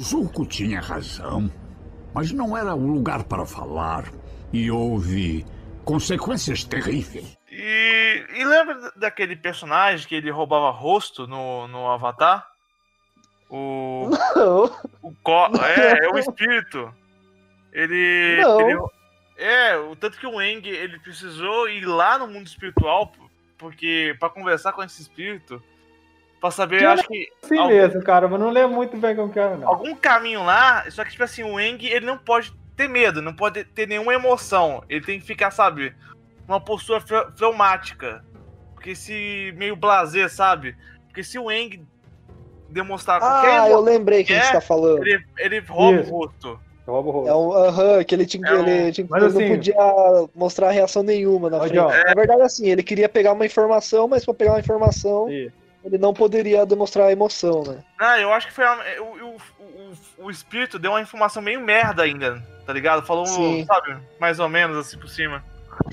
Zuko 0.00 0.46
tinha 0.46 0.80
razão, 0.80 1.50
mas 2.14 2.32
não 2.32 2.56
era 2.56 2.74
o 2.74 2.86
lugar 2.86 3.24
para 3.24 3.44
falar. 3.46 4.04
E 4.52 4.70
houve 4.70 5.46
consequências 5.84 6.64
terríveis. 6.64 7.36
E, 7.50 8.24
e 8.34 8.44
lembra 8.44 8.92
daquele 8.96 9.36
personagem 9.36 10.06
que 10.06 10.14
ele 10.14 10.30
roubava 10.30 10.70
rosto 10.70 11.26
no, 11.26 11.66
no 11.68 11.88
Avatar? 11.90 12.46
O. 13.50 14.08
O 15.02 15.12
co... 15.22 15.46
É, 15.56 16.06
é 16.06 16.08
o 16.08 16.18
espírito. 16.18 16.92
Ele. 17.72 18.40
Não. 18.42 18.60
ele- 18.60 18.80
É, 19.38 19.76
o 19.76 19.96
tanto 19.96 20.18
que 20.18 20.26
o 20.26 20.40
Eng 20.40 20.66
ele 20.66 20.98
precisou 21.00 21.68
ir 21.68 21.84
lá 21.84 22.18
no 22.18 22.28
mundo 22.28 22.46
espiritual 22.46 23.10
porque 23.58 24.14
para 24.20 24.28
conversar 24.30 24.72
com 24.72 24.82
esse 24.82 25.00
espírito 25.02 25.62
pra 26.42 26.50
saber, 26.50 26.80
Que 26.80 26.84
acho 26.84 27.06
que 27.08 27.28
Sim 27.44 27.56
algum, 27.56 27.72
mesmo, 27.72 28.02
cara, 28.02 28.28
mas 28.28 28.38
não 28.40 28.50
lembro 28.50 28.74
muito 28.76 28.96
bem 28.96 29.14
como 29.16 29.32
que 29.32 29.38
era, 29.38 29.56
não. 29.56 29.68
algum 29.68 29.94
caminho 29.94 30.42
lá, 30.44 30.84
só 30.90 31.04
que 31.04 31.12
tipo 31.12 31.22
assim, 31.22 31.44
o 31.44 31.58
Eng 31.58 31.78
ele 31.86 32.04
não 32.04 32.18
pode 32.18 32.52
ter 32.76 32.88
medo, 32.88 33.22
não 33.22 33.32
pode 33.32 33.62
ter 33.64 33.86
nenhuma 33.86 34.12
emoção. 34.12 34.82
Ele 34.88 35.04
tem 35.04 35.20
que 35.20 35.24
ficar, 35.26 35.50
sabe, 35.52 35.94
uma 36.46 36.60
postura 36.60 37.00
fle- 37.00 37.30
fleumática. 37.36 38.24
Porque 38.74 38.94
se 38.96 39.54
meio 39.56 39.76
blazer, 39.76 40.28
sabe? 40.28 40.74
Porque 41.06 41.22
se 41.22 41.38
o 41.38 41.48
Eng 41.50 41.86
demonstrar 42.68 43.20
qualquer 43.20 43.60
Ah, 43.60 43.70
eu 43.70 43.80
lembrei 43.80 44.24
que 44.24 44.32
você 44.34 44.48
é, 44.48 44.52
tá 44.52 44.60
falando. 44.60 45.06
Ele, 45.06 45.24
ele 45.38 45.60
rouba 45.60 46.00
Isso. 46.00 46.12
o 46.12 46.16
rosto. 46.18 46.60
Rouba 46.86 47.08
o 47.08 47.12
rosto. 47.12 47.28
É 47.30 47.36
um, 47.36 47.52
aham, 47.52 48.02
que 48.04 48.14
ele, 48.14 48.26
tinha, 48.26 48.48
É 48.48 48.54
um- 48.54 48.66
ele, 48.66 48.90
tinha, 48.92 49.06
Mas 49.08 49.22
ele 49.22 49.32
assim- 49.32 49.48
não 49.48 49.56
podia 49.56 50.28
mostrar 50.34 50.70
reação 50.72 51.02
nenhuma 51.04 51.48
na 51.48 51.60
frente. 51.60 51.74
John. 51.74 51.86
Na 51.88 52.14
verdade, 52.14 52.42
assim, 52.42 52.68
ele 52.68 52.82
queria 52.82 53.08
pegar 53.08 53.32
uma 53.32 53.46
informação, 53.46 54.08
mas 54.08 54.24
pra 54.24 54.34
pegar 54.34 54.52
uma 54.54 54.60
informação, 54.60 55.28
ele 55.84 55.98
não 55.98 56.12
poderia 56.14 56.64
demonstrar 56.66 57.10
emoção, 57.12 57.62
né? 57.64 57.78
Ah, 57.98 58.18
eu 58.20 58.32
acho 58.32 58.46
que 58.46 58.52
foi. 58.52 58.64
a- 58.64 58.78
o, 59.00 59.04
o, 59.04 59.36
o, 60.20 60.26
o 60.26 60.30
espírito 60.30 60.78
deu 60.78 60.92
uma 60.92 61.00
informação 61.00 61.42
meio 61.42 61.60
merda 61.60 62.02
ainda, 62.02 62.42
tá 62.66 62.72
ligado? 62.72 63.04
Falou, 63.06 63.26
Sim. 63.26 63.64
sabe, 63.66 63.96
mais 64.20 64.38
ou 64.38 64.48
menos 64.48 64.76
assim 64.76 64.98
por 64.98 65.08
cima. 65.08 65.42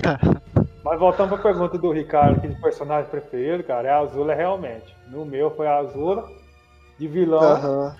Mas 0.82 0.98
voltando 0.98 1.28
pra 1.28 1.38
pergunta 1.38 1.76
do 1.76 1.92
Ricardo, 1.92 2.40
que 2.40 2.48
de 2.48 2.58
personagem 2.60 3.10
preferido, 3.10 3.62
cara, 3.64 3.88
é 3.88 3.90
a 3.90 3.98
Azula 3.98 4.34
realmente. 4.34 4.96
No 5.08 5.26
meu 5.26 5.50
foi 5.54 5.66
a 5.66 5.76
Azula, 5.78 6.26
de 6.98 7.06
vilão. 7.06 7.42
Aham. 7.42 7.96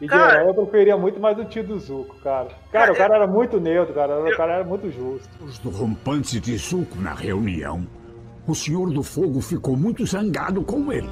E 0.00 0.06
de 0.06 0.08
Cara- 0.08 0.40
herói 0.40 0.48
eu 0.50 0.54
preferia 0.66 0.96
muito 0.96 1.20
mais 1.20 1.38
o 1.38 1.44
tio 1.44 1.62
do 1.62 1.78
Zuko, 1.78 2.16
cara. 2.20 2.48
Cara, 2.72 2.92
o 2.92 2.96
cara 2.96 3.14
era 3.14 3.26
muito 3.28 3.60
neutro, 3.60 3.94
cara. 3.94 4.18
O 4.18 4.36
cara 4.36 4.54
era 4.54 4.64
muito 4.64 4.90
justo. 4.90 5.28
Do 5.62 5.70
rompante 5.70 6.40
de 6.40 6.56
Zuko 6.56 6.98
na 7.00 7.14
reunião. 7.14 7.86
O 8.46 8.54
Senhor 8.54 8.90
do 8.90 9.02
Fogo 9.02 9.40
ficou 9.40 9.76
muito 9.76 10.04
zangado 10.06 10.62
com 10.62 10.92
ele. 10.92 11.08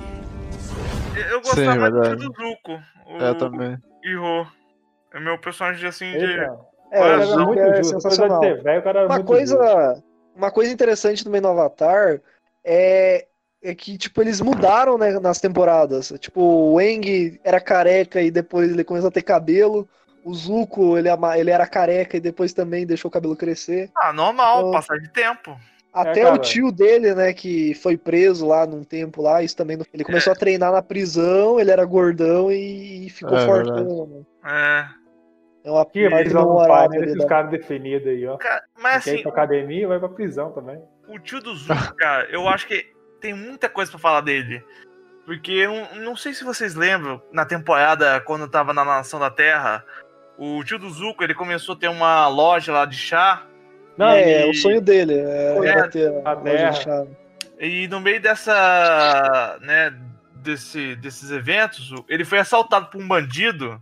Eu- 1.16 1.42
Sim, 1.44 1.50
gostava 1.64 1.76
mais 1.76 1.92
do 1.92 2.00
verdade. 2.00 2.16
do 2.16 2.22
Zuko. 2.34 2.82
O 3.06 3.18
Eu 3.18 3.34
também. 3.36 3.78
Iho. 4.04 4.46
É 5.14 5.20
meu 5.20 5.38
personagem 5.38 5.86
assim 5.88 6.10
de. 6.12 6.24
É, 6.24 6.50
o 6.50 6.56
cara 6.90 7.18
o 7.18 7.22
era 7.32 7.44
muito 7.46 7.60
é 7.60 7.76
justo. 7.76 7.92
Sensacional. 8.00 8.40
de 8.40 8.46
ser 8.46 8.62
velho, 8.62 8.80
o 8.80 8.82
cara 8.82 8.98
era 9.00 9.08
Uma 9.08 9.16
muito 9.16 9.36
justo. 9.36 9.56
coisa, 9.56 10.02
uma 10.34 10.50
coisa 10.50 10.72
interessante 10.72 11.24
também 11.24 11.40
no 11.40 11.48
Avatar 11.48 12.20
é, 12.64 13.26
é 13.62 13.74
que, 13.74 13.96
tipo, 13.98 14.20
eles 14.22 14.40
mudaram, 14.40 14.96
né, 14.98 15.18
nas 15.20 15.40
temporadas. 15.40 16.12
Tipo, 16.18 16.40
o 16.40 16.80
Eng 16.80 17.38
era 17.44 17.60
careca 17.60 18.20
e 18.22 18.30
depois 18.30 18.70
ele 18.70 18.84
começou 18.84 19.08
a 19.08 19.12
ter 19.12 19.22
cabelo. 19.22 19.86
O 20.24 20.32
Zuko, 20.34 20.96
ele, 20.96 21.08
ele 21.36 21.50
era 21.50 21.66
careca 21.66 22.16
e 22.16 22.20
depois 22.20 22.52
também 22.52 22.86
deixou 22.86 23.08
o 23.08 23.12
cabelo 23.12 23.36
crescer. 23.36 23.90
Ah, 23.96 24.12
normal, 24.12 24.60
Então- 24.60 24.70
passar 24.72 24.96
de 24.98 25.08
tempo. 25.10 25.56
Até 25.92 26.22
cara. 26.22 26.34
o 26.34 26.38
tio 26.38 26.72
dele, 26.72 27.14
né, 27.14 27.32
que 27.34 27.74
foi 27.74 27.96
preso 27.98 28.46
lá 28.46 28.66
num 28.66 28.82
tempo 28.82 29.20
lá, 29.20 29.42
isso 29.42 29.56
também. 29.56 29.76
não- 29.76 29.84
Ele 29.92 30.04
começou 30.04 30.32
a 30.32 30.36
treinar 30.36 30.72
na 30.72 30.80
prisão, 30.82 31.60
ele 31.60 31.70
era 31.70 31.84
gordão 31.84 32.50
e 32.50 33.08
ficou 33.10 33.36
É, 33.36 33.44
fortão. 33.46 34.06
Né? 34.06 34.22
É. 34.44 35.02
É 35.64 35.70
uma 35.70 35.84
Que 35.86 36.08
prisão 36.08 36.44
do 36.46 36.66
pai, 36.66 36.88
né? 36.88 37.04
Esses 37.06 37.24
caras 37.26 37.50
definidos 37.50 38.08
aí, 38.08 38.26
ó. 38.26 38.36
Cara, 38.36 38.62
mas 38.80 39.04
Quem 39.04 39.12
ir 39.12 39.16
assim, 39.16 39.22
pra 39.22 39.32
academia 39.32 39.86
vai 39.86 39.98
pra 39.98 40.08
prisão 40.08 40.50
também. 40.50 40.82
o 41.08 41.18
tio 41.18 41.40
do 41.40 41.54
Zuko, 41.54 41.68
cara, 41.96 42.24
eu 42.30 42.48
acho 42.48 42.66
que 42.66 42.84
tem 43.20 43.32
muita 43.34 43.68
coisa 43.68 43.90
pra 43.90 44.00
falar 44.00 44.22
dele. 44.22 44.64
Porque 45.24 45.52
eu 45.52 45.70
não, 45.72 46.04
não 46.04 46.16
sei 46.16 46.34
se 46.34 46.42
vocês 46.42 46.74
lembram, 46.74 47.22
na 47.30 47.44
temporada, 47.44 48.18
quando 48.22 48.40
eu 48.42 48.50
tava 48.50 48.72
na 48.72 48.84
Nação 48.84 49.20
da 49.20 49.30
Terra, 49.30 49.84
o 50.36 50.64
tio 50.64 50.80
do 50.80 50.90
Zuko, 50.90 51.22
ele 51.22 51.34
começou 51.34 51.76
a 51.76 51.78
ter 51.78 51.86
uma 51.88 52.26
loja 52.26 52.72
lá 52.72 52.84
de 52.84 52.96
chá. 52.96 53.46
Não, 53.96 54.14
e- 54.16 54.20
é, 54.22 54.46
o 54.46 54.54
sonho 54.54 54.80
dele 54.80 55.14
é, 55.14 55.58
É, 55.58 55.66
era 55.68 55.88
ter 55.88 56.10
a 56.24 56.32
a 56.32 56.36
terra. 56.36 57.06
E 57.60 57.86
no 57.88 58.00
meio 58.00 58.20
dessa, 58.20 59.58
né, 59.60 59.94
desse, 60.36 60.96
desses 60.96 61.30
eventos, 61.30 61.92
ele 62.08 62.24
foi 62.24 62.38
assaltado 62.38 62.86
por 62.86 63.00
um 63.00 63.06
bandido 63.06 63.80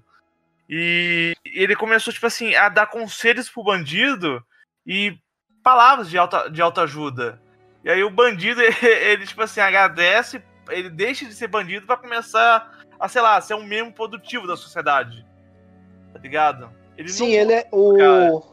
e 0.69 1.35
ele 1.45 1.75
começou, 1.75 2.13
tipo 2.13 2.27
assim, 2.27 2.55
a 2.55 2.69
dar 2.69 2.87
conselhos 2.87 3.49
pro 3.49 3.65
bandido 3.65 4.45
e 4.87 5.17
palavras 5.63 6.11
de 6.11 6.19
alta, 6.19 6.49
de 6.51 6.61
autoajuda. 6.61 7.41
E 7.85 7.91
aí 7.91 8.03
o 8.05 8.11
bandido, 8.11 8.61
ele, 8.61 8.77
ele, 8.85 9.27
tipo 9.27 9.43
assim, 9.43 9.61
agradece, 9.61 10.43
ele 10.69 10.91
deixa 10.91 11.25
de 11.25 11.35
ser 11.35 11.49
bandido 11.49 11.87
pra 11.87 11.97
começar 11.97 12.71
a, 12.99 13.09
sei 13.09 13.23
lá, 13.23 13.41
ser 13.41 13.55
um 13.55 13.65
membro 13.65 13.95
produtivo 13.95 14.47
da 14.47 14.57
sociedade. 14.57 15.25
Tá 16.13 16.19
ligado? 16.19 16.71
Ele 16.99 17.09
Sim, 17.09 17.29
não- 17.29 17.35
ele 17.43 17.53
é 17.55 17.69
o. 17.73 17.97
Cara. 17.97 18.50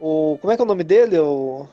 O. 0.00 0.38
Como 0.40 0.52
é 0.52 0.56
que 0.56 0.62
é 0.62 0.64
o 0.64 0.68
nome 0.68 0.84
dele? 0.84 1.18
O. 1.18 1.66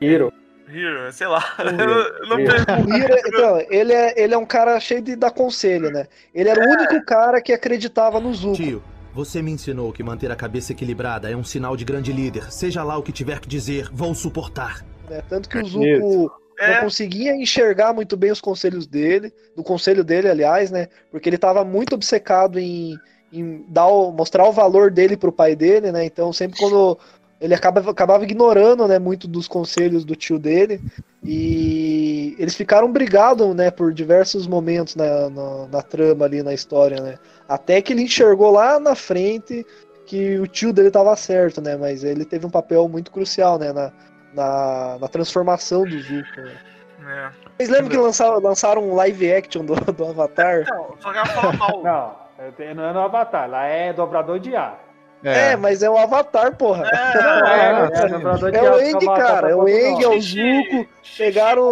Hiro. 0.00 0.32
Hero, 0.70 1.10
sei 1.12 1.26
lá. 1.26 1.42
Hero. 1.58 1.92
Eu 2.22 2.26
não 2.28 2.38
Hero. 2.40 2.54
O 2.86 2.94
Hiro, 2.96 3.14
então, 3.26 3.60
ele 3.70 3.92
é, 3.92 4.14
ele 4.22 4.34
é 4.34 4.38
um 4.38 4.44
cara 4.44 4.78
cheio 4.80 5.00
de 5.00 5.16
dar 5.16 5.30
conselho, 5.30 5.90
né? 5.90 6.06
Ele 6.34 6.48
era 6.48 6.60
o 6.60 6.70
único 6.70 7.02
cara 7.06 7.40
que 7.40 7.52
acreditava 7.52 8.20
no 8.20 8.34
Zuko. 8.34 8.54
Tio, 8.56 8.82
você 9.14 9.40
me 9.40 9.50
ensinou 9.50 9.92
que 9.92 10.02
manter 10.02 10.30
a 10.30 10.36
cabeça 10.36 10.72
equilibrada 10.72 11.30
é 11.30 11.34
um 11.36 11.42
sinal 11.44 11.74
de 11.76 11.84
grande 11.84 12.12
líder. 12.12 12.52
Seja 12.52 12.82
lá 12.84 12.98
o 12.98 13.02
que 13.02 13.12
tiver 13.12 13.40
que 13.40 13.48
dizer, 13.48 13.88
vou 13.92 14.14
suportar. 14.14 14.84
né? 15.08 15.22
Tanto 15.28 15.48
que 15.48 15.56
o 15.58 15.64
Zuko 15.66 15.84
Isso. 15.86 16.30
É. 16.60 16.74
não 16.74 16.80
conseguia 16.82 17.34
enxergar 17.34 17.94
muito 17.94 18.16
bem 18.16 18.30
os 18.30 18.40
conselhos 18.40 18.86
dele, 18.86 19.32
do 19.56 19.62
conselho 19.62 20.04
dele, 20.04 20.28
aliás, 20.28 20.70
né? 20.70 20.88
Porque 21.10 21.28
ele 21.28 21.36
estava 21.36 21.64
muito 21.64 21.94
obcecado 21.94 22.58
em, 22.58 22.98
em 23.32 23.64
dar 23.68 23.86
o- 23.86 24.10
mostrar 24.12 24.44
o 24.46 24.52
valor 24.52 24.90
dele 24.90 25.16
pro 25.16 25.32
pai 25.32 25.56
dele, 25.56 25.90
né? 25.92 26.04
Então 26.04 26.30
sempre 26.32 26.58
quando 26.58 26.98
ele 27.40 27.54
acaba, 27.54 27.90
acabava 27.90 28.24
ignorando, 28.24 28.86
né, 28.88 28.98
muito 28.98 29.28
dos 29.28 29.46
conselhos 29.46 30.04
do 30.04 30.16
tio 30.16 30.38
dele 30.38 30.80
e 31.22 32.34
eles 32.38 32.54
ficaram 32.54 32.90
brigados, 32.90 33.54
né, 33.54 33.70
por 33.70 33.92
diversos 33.92 34.46
momentos 34.46 34.96
na, 34.96 35.30
na, 35.30 35.66
na 35.66 35.82
trama 35.82 36.24
ali 36.24 36.42
na 36.42 36.52
história, 36.52 37.00
né? 37.00 37.18
Até 37.48 37.80
que 37.80 37.92
ele 37.92 38.02
enxergou 38.02 38.50
lá 38.50 38.80
na 38.80 38.94
frente 38.94 39.64
que 40.06 40.38
o 40.38 40.46
tio 40.46 40.72
dele 40.72 40.90
tava 40.90 41.14
certo, 41.16 41.60
né? 41.60 41.76
Mas 41.76 42.02
ele 42.02 42.24
teve 42.24 42.46
um 42.46 42.50
papel 42.50 42.88
muito 42.88 43.10
crucial, 43.10 43.58
né? 43.58 43.72
Na, 43.72 43.92
na, 44.34 44.98
na 45.00 45.08
transformação 45.08 45.84
do 45.84 45.98
Zuko. 46.00 46.40
Né? 46.40 46.56
É. 47.06 47.30
Vocês 47.56 47.68
lembram 47.68 47.88
que 47.88 47.96
lançaram, 47.96 48.40
lançaram 48.40 48.82
um 48.82 48.94
live 48.94 49.32
action 49.32 49.64
do, 49.64 49.74
do 49.74 50.04
Avatar? 50.06 50.64
Não, 50.68 50.94
só 50.98 51.12
que 51.12 51.18
ela 51.18 51.26
fala 51.26 51.52
mal. 51.54 51.82
Não, 51.82 52.74
não 52.74 52.84
é 52.84 52.92
no 52.92 53.00
Avatar, 53.00 53.48
lá 53.48 53.64
é 53.66 53.92
dobrador 53.92 54.38
de 54.38 54.54
ar. 54.54 54.87
É, 55.24 55.56
mas 55.56 55.82
é 55.82 55.90
o 55.90 55.96
Avatar, 55.96 56.56
porra. 56.56 56.84
é, 56.86 56.88
é, 58.54 58.56
É 58.56 58.58
ar, 58.66 58.74
o 58.74 58.78
que 58.78 58.84
Eng, 58.84 58.94
o 59.06 59.10
Avatar 59.10 59.16
cara. 59.16 59.50
É 59.50 59.54
o 59.54 59.68
Eng, 59.68 60.02
é 60.04 60.08
o 60.08 60.20
Zuko. 60.20 60.86
Pegaram 61.16 61.70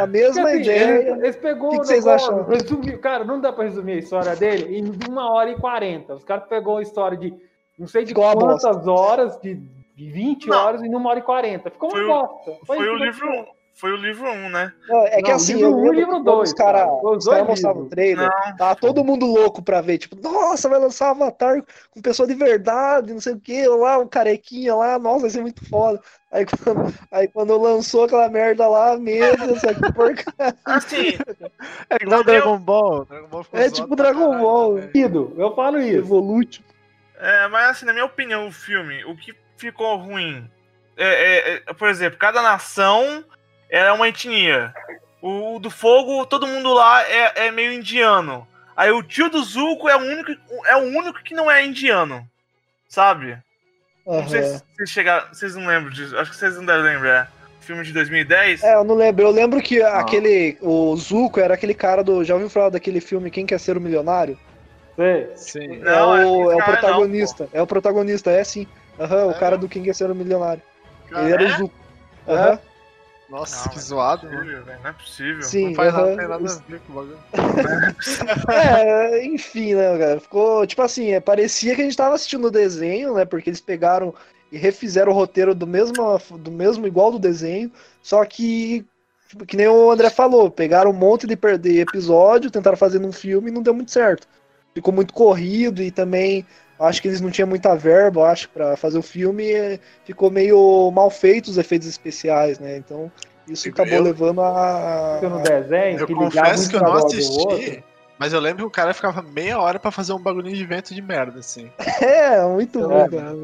a 0.00 0.06
mesma 0.06 0.48
assim, 0.48 0.60
ideia. 0.60 1.10
Eles, 1.10 1.36
pegou 1.36 1.68
O 1.68 1.70
que 1.72 1.76
o 1.78 1.80
que 1.80 1.86
vocês 1.86 2.06
acham? 2.06 2.44
resumiu- 2.44 2.98
cara, 3.00 3.24
não 3.24 3.40
dá 3.40 3.52
pra 3.52 3.64
resumir 3.64 3.92
a 3.94 3.98
história 3.98 4.36
dele 4.36 4.78
em 4.78 4.92
uma 5.10 5.32
hora 5.32 5.50
e 5.50 5.56
quarenta. 5.56 6.14
Os 6.14 6.22
caras 6.24 6.44
pegou 6.48 6.76
a 6.78 6.82
história 6.82 7.16
de 7.18 7.34
não 7.78 7.88
sei 7.88 8.02
de 8.04 8.10
Ficou 8.10 8.32
quantas 8.36 8.86
horas, 8.86 9.36
de, 9.40 9.54
de 9.96 10.10
20 10.10 10.48
Não. 10.48 10.56
horas 10.56 10.80
em 10.82 10.94
uma 10.94 11.10
hora 11.10 11.18
e 11.18 11.22
quarenta. 11.22 11.70
Ficou 11.70 11.90
Foi 11.90 12.04
uma 12.04 12.22
o- 12.22 12.28
bosta. 12.28 12.52
Foi 12.66 12.78
o 12.78 12.82
isso 12.82 12.96
que 12.98 13.04
livro 13.26 13.40
1. 13.40 13.44
Foi 13.76 13.90
o 13.92 13.96
livro 13.96 14.30
1, 14.30 14.48
né? 14.50 14.72
Não, 14.88 15.04
é 15.04 15.20
que 15.20 15.28
Não, 15.30 15.36
assim, 15.36 15.54
livro 15.54 15.70
eu 15.70 15.76
um 15.76 15.92
e 15.92 15.96
livro 15.96 16.04
que 16.04 16.10
quando 16.18 16.24
dois, 16.24 16.50
os 16.50 16.54
caras 16.54 16.82
cara. 16.82 17.44
Mostravam 17.44 17.82
o 17.82 17.88
trailer, 17.88 18.28
Não. 18.28 18.56
tava 18.56 18.76
todo 18.76 19.04
mundo 19.04 19.26
louco 19.26 19.60
pra 19.62 19.80
ver, 19.80 19.98
tipo, 19.98 20.16
nossa, 20.22 20.68
vai 20.68 20.78
lançar 20.78 21.10
Avatar 21.10 21.60
com 21.90 22.00
pessoa 22.00 22.26
de 22.28 22.34
verdade, 22.34 23.12
não 23.12 23.20
sei 23.20 23.32
o 23.34 23.40
que, 23.40 23.66
lá, 23.66 23.98
um 23.98 24.06
carequinha 24.06 24.76
lá, 24.76 24.96
nossa, 24.96 25.22
vai 25.22 25.30
ser 25.30 25.40
muito 25.40 25.68
foda. 25.68 26.00
Aí 26.30 26.46
quando, 26.46 26.94
aí 27.10 27.28
quando 27.28 27.60
lançou 27.60 28.04
aquela 28.04 28.28
merda 28.28 28.68
lá, 28.68 28.96
meu 28.96 29.36
Deus, 29.36 29.60
que 29.60 29.92
porca. 29.92 30.32
Assim, 30.64 31.18
É 31.90 31.96
igual 32.00 32.22
Dragon 32.22 32.58
Ball. 32.58 33.04
Dragon 33.06 33.26
Ball 33.28 33.42
ficou 33.42 33.60
É 33.60 33.70
tipo 33.70 33.96
Dragon 33.96 34.20
caralho 34.26 34.40
Ball, 34.40 34.74
também. 34.76 34.90
Ido, 35.02 35.34
eu 35.36 35.54
falo 35.54 35.78
isso. 35.80 35.98
Evolute. 35.98 36.64
É, 37.18 37.48
mas 37.48 37.70
assim, 37.70 37.86
na 37.86 37.92
minha 37.92 38.04
opinião, 38.04 38.46
o 38.46 38.52
filme, 38.52 39.04
o 39.04 39.16
que 39.16 39.34
ficou 39.56 39.96
ruim 39.96 40.48
é, 40.96 41.04
é- 41.06 41.62
é, 41.66 41.72
por 41.72 41.88
exemplo, 41.88 42.18
cada 42.18 42.40
nação 42.40 43.24
é 43.78 43.92
uma 43.92 44.08
etnia. 44.08 44.72
O 45.22 45.58
do 45.58 45.70
fogo, 45.70 46.26
todo 46.26 46.46
mundo 46.46 46.72
lá 46.74 47.02
é, 47.08 47.46
é 47.46 47.50
meio 47.50 47.72
indiano. 47.72 48.46
Aí 48.76 48.90
o 48.90 49.02
tio 49.02 49.30
do 49.30 49.42
Zuko 49.42 49.88
é 49.88 49.96
o 49.96 50.00
único, 50.00 50.32
é 50.66 50.76
o 50.76 50.80
único 50.80 51.22
que 51.22 51.34
não 51.34 51.50
é 51.50 51.64
indiano. 51.64 52.28
Sabe? 52.88 53.38
Não 54.06 54.28
sei 54.28 54.42
se 54.42 54.62
vocês 54.76 54.90
chegaram. 54.90 55.26
Vocês 55.32 55.54
não 55.56 55.66
lembram 55.66 55.90
disso. 55.90 56.16
Acho 56.18 56.30
que 56.30 56.36
vocês 56.36 56.56
não 56.56 56.64
devem 56.66 56.82
lembrar. 56.84 57.32
Filme 57.60 57.82
de 57.82 57.92
2010. 57.94 58.62
É, 58.62 58.74
eu 58.74 58.84
não 58.84 58.94
lembro. 58.94 59.22
Eu 59.24 59.30
lembro 59.30 59.62
que 59.62 59.80
aquele. 59.82 60.58
O 60.60 60.94
Zuko 60.96 61.40
era 61.40 61.54
aquele 61.54 61.72
cara 61.72 62.04
do. 62.04 62.22
Já 62.22 62.34
ouviu 62.34 62.50
falar 62.50 62.68
daquele 62.68 63.00
filme 63.00 63.30
Quem 63.30 63.46
Quer 63.46 63.58
Ser 63.58 63.76
o 63.78 63.80
Milionário? 63.80 64.38
Sei. 64.94 65.30
Sim. 65.34 65.78
Não, 65.78 66.16
é, 66.16 66.26
o, 66.26 66.42
esse 66.50 66.52
é 66.52 66.56
o 66.56 66.58
cara 66.58 66.72
não, 66.72 66.80
protagonista. 66.80 67.48
é 67.52 67.62
o 67.62 67.66
protagonista, 67.66 68.30
é 68.30 68.44
sim. 68.44 68.66
Aham, 69.00 69.26
o 69.26 69.30
É 69.30 69.34
cara 69.34 69.52
mesmo? 69.52 69.60
do 69.62 69.68
Quem 69.68 69.82
Quer 69.82 69.94
Ser 69.94 70.10
o 70.10 70.14
Milionário. 70.14 70.62
Cara, 71.08 71.24
Ele 71.24 71.32
era 71.32 71.42
é? 71.42 71.46
o 71.46 71.56
Zuko. 71.56 71.74
Aham. 72.28 72.58
Nossa, 73.30 73.68
Não, 73.68 73.74
que 73.74 73.80
zoado, 73.80 74.26
Não 74.26 74.32
é 74.32 74.36
mano. 74.36 74.44
possível, 74.44 74.64
velho, 74.64 74.80
não 74.82 74.90
é 74.90 74.92
possível. 74.92 75.42
Sim, 75.42 75.66
Não 75.68 75.74
faz 75.74 75.94
não 75.94 76.16
tem 76.16 76.28
nada 76.28 76.34
a 76.34 76.70
ver 76.70 76.80
com 76.80 76.92
o 76.92 76.96
bagulho. 76.96 77.18
É, 78.50 79.24
enfim, 79.26 79.74
né, 79.74 79.98
cara? 79.98 80.20
Ficou, 80.20 80.66
tipo 80.66 80.82
assim, 80.82 81.10
é, 81.12 81.20
parecia 81.20 81.74
que 81.74 81.80
a 81.80 81.84
gente 81.84 81.96
tava 81.96 82.14
assistindo 82.14 82.46
o 82.46 82.50
desenho, 82.50 83.14
né? 83.14 83.24
Porque 83.24 83.50
eles 83.50 83.60
pegaram 83.60 84.14
e 84.52 84.58
refizeram 84.58 85.10
o 85.12 85.14
roteiro 85.14 85.54
do 85.54 85.66
mesmo, 85.66 86.18
do 86.38 86.50
mesmo 86.50 86.86
igual 86.86 87.10
do 87.10 87.18
desenho, 87.18 87.72
só 88.02 88.24
que, 88.24 88.84
tipo, 89.28 89.44
que 89.46 89.56
nem 89.56 89.66
o 89.68 89.90
André 89.90 90.10
falou, 90.10 90.50
pegaram 90.50 90.90
um 90.90 90.94
monte 90.94 91.26
de, 91.26 91.34
per- 91.36 91.58
de 91.58 91.80
episódio, 91.80 92.50
tentaram 92.50 92.76
fazer 92.76 92.98
num 93.00 93.12
filme 93.12 93.50
e 93.50 93.52
não 93.52 93.62
deu 93.62 93.74
muito 93.74 93.90
certo. 93.90 94.28
Ficou 94.74 94.92
muito 94.92 95.12
corrido 95.14 95.82
e 95.82 95.90
também 95.90 96.44
acho 96.78 97.00
que 97.02 97.08
eles 97.08 97.20
não 97.20 97.30
tinham 97.30 97.48
muita 97.48 97.74
verba, 97.76 98.28
acho, 98.30 98.48
pra 98.48 98.76
fazer 98.76 98.98
o 98.98 99.02
filme 99.02 99.44
e 99.44 99.80
ficou 100.04 100.30
meio 100.30 100.90
mal 100.90 101.10
feito 101.10 101.48
os 101.48 101.58
efeitos 101.58 101.88
especiais, 101.88 102.58
né? 102.58 102.76
Então 102.76 103.10
isso 103.48 103.68
Eu- 103.68 103.72
acabou 103.72 104.00
levando 104.00 104.40
a. 104.40 105.20
no 105.22 105.40
desenho, 105.42 105.98
Eu 106.00 106.06
confesso 106.06 106.68
que 106.70 106.76
eu 106.76 106.80
não 106.82 106.94
assisti, 106.94 107.84
mas 108.18 108.32
eu 108.32 108.40
lembro 108.40 108.58
que 108.64 108.68
o 108.68 108.70
cara 108.70 108.94
ficava 108.94 109.20
meia 109.22 109.58
hora 109.58 109.78
pra 109.78 109.90
fazer 109.90 110.12
um 110.12 110.18
bagulhinho 110.18 110.56
de 110.56 110.64
vento 110.64 110.94
de 110.94 111.02
merda, 111.02 111.40
assim. 111.40 111.70
É, 112.02 112.42
muito 112.46 112.78
É. 112.80 112.82
ruim, 112.82 113.10
cara. 113.10 113.36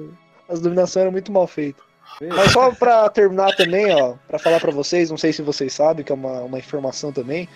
As 0.49 0.61
dominações 0.61 1.03
eram 1.03 1.13
muito 1.13 1.31
mal 1.31 1.47
feitas. 1.47 1.85
Mas 2.21 2.51
só 2.51 2.73
pra 2.73 3.09
terminar 3.09 3.55
também, 3.55 3.95
ó, 3.95 4.15
pra 4.27 4.39
falar 4.39 4.59
pra 4.59 4.73
vocês, 4.73 5.09
não 5.11 5.17
sei 5.17 5.33
se 5.33 5.43
vocês 5.43 5.73
sabem, 5.73 6.05
que 6.05 6.11
é 6.11 6.15
uma, 6.15 6.41
uma 6.41 6.59
informação 6.59 7.13
também, 7.13 7.49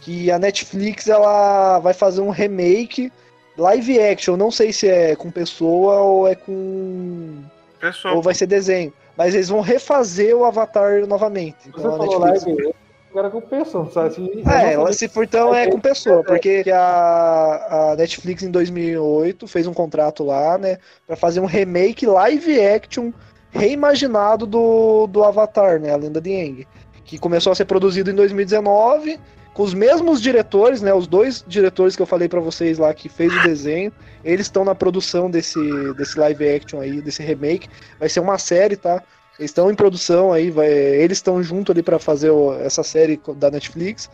que 0.00 0.30
a 0.30 0.38
Netflix 0.38 1.08
ela 1.08 1.80
vai 1.80 1.92
fazer 1.92 2.20
um 2.20 2.30
remake 2.30 3.12
live 3.58 4.00
action, 4.00 4.36
não 4.36 4.50
sei 4.50 4.72
se 4.72 4.88
é 4.88 5.16
com 5.16 5.30
pessoa 5.30 5.96
ou 6.00 6.28
é 6.28 6.34
com 6.34 7.42
Pessoal, 7.80 8.16
ou 8.16 8.22
vai 8.22 8.34
ser 8.34 8.46
desenho, 8.46 8.92
mas 9.16 9.34
eles 9.34 9.48
vão 9.48 9.60
refazer 9.60 10.34
o 10.36 10.44
Avatar 10.44 11.06
novamente. 11.06 11.56
Você 11.74 11.80
Então 11.80 11.94
a 11.94 11.96
falou 11.96 12.20
Netflix. 12.20 12.44
live, 12.56 12.74
agora 13.10 13.30
com 13.30 13.40
pessoa, 13.40 13.90
sabe 13.90 14.14
se... 14.14 14.42
é, 14.48 14.92
se 14.92 15.08
for 15.08 15.24
então 15.24 15.54
é 15.54 15.68
com 15.70 15.80
pessoa, 15.80 16.22
porque 16.24 16.64
a, 16.72 17.90
a 17.92 17.96
Netflix 17.96 18.42
em 18.42 18.50
2008 18.50 19.46
fez 19.46 19.66
um 19.66 19.74
contrato 19.74 20.24
lá, 20.24 20.56
né, 20.58 20.78
pra 21.06 21.16
fazer 21.16 21.40
um 21.40 21.46
remake 21.46 22.06
live 22.06 22.60
action 22.60 23.12
reimaginado 23.50 24.46
do, 24.46 25.06
do 25.06 25.24
Avatar, 25.24 25.80
né, 25.80 25.92
a 25.92 25.96
Lenda 25.96 26.20
de 26.20 26.30
Aang, 26.34 26.66
que 27.04 27.18
começou 27.18 27.52
a 27.52 27.54
ser 27.56 27.64
produzido 27.64 28.10
em 28.10 28.14
2019 28.14 29.18
com 29.58 29.64
os 29.64 29.74
mesmos 29.74 30.22
diretores, 30.22 30.80
né, 30.80 30.94
os 30.94 31.08
dois 31.08 31.44
diretores 31.44 31.96
que 31.96 32.00
eu 32.00 32.06
falei 32.06 32.28
pra 32.28 32.38
vocês 32.38 32.78
lá 32.78 32.94
que 32.94 33.08
fez 33.08 33.36
o 33.36 33.42
desenho, 33.42 33.92
eles 34.24 34.46
estão 34.46 34.64
na 34.64 34.72
produção 34.72 35.28
desse 35.28 35.58
desse 35.94 36.16
live 36.16 36.48
action 36.48 36.80
aí, 36.80 37.02
desse 37.02 37.24
remake. 37.24 37.68
Vai 37.98 38.08
ser 38.08 38.20
uma 38.20 38.38
série, 38.38 38.76
tá? 38.76 39.02
Eles 39.36 39.50
estão 39.50 39.68
em 39.68 39.74
produção 39.74 40.32
aí, 40.32 40.48
vai, 40.48 40.68
eles 40.68 41.18
estão 41.18 41.42
junto 41.42 41.72
ali 41.72 41.82
pra 41.82 41.98
fazer 41.98 42.30
o- 42.30 42.54
essa 42.54 42.84
série 42.84 43.20
da 43.36 43.50
Netflix. 43.50 44.08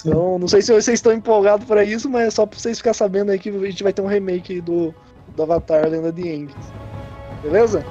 Então, 0.00 0.38
não 0.38 0.48
sei 0.48 0.62
se 0.62 0.72
vocês 0.72 0.98
estão 0.98 1.12
empolgados 1.12 1.66
pra 1.66 1.84
isso, 1.84 2.08
mas 2.08 2.28
é 2.28 2.30
só 2.30 2.46
pra 2.46 2.58
vocês 2.58 2.78
ficarem 2.78 2.96
sabendo 2.96 3.30
aí 3.32 3.38
que 3.38 3.50
a 3.50 3.52
gente 3.70 3.82
vai 3.82 3.92
ter 3.92 4.00
um 4.00 4.06
remake 4.06 4.62
do, 4.62 4.94
do 5.36 5.42
Avatar 5.42 5.86
Lenda 5.90 6.10
de 6.10 6.22
Aang. 6.26 6.48
Beleza? 7.42 7.84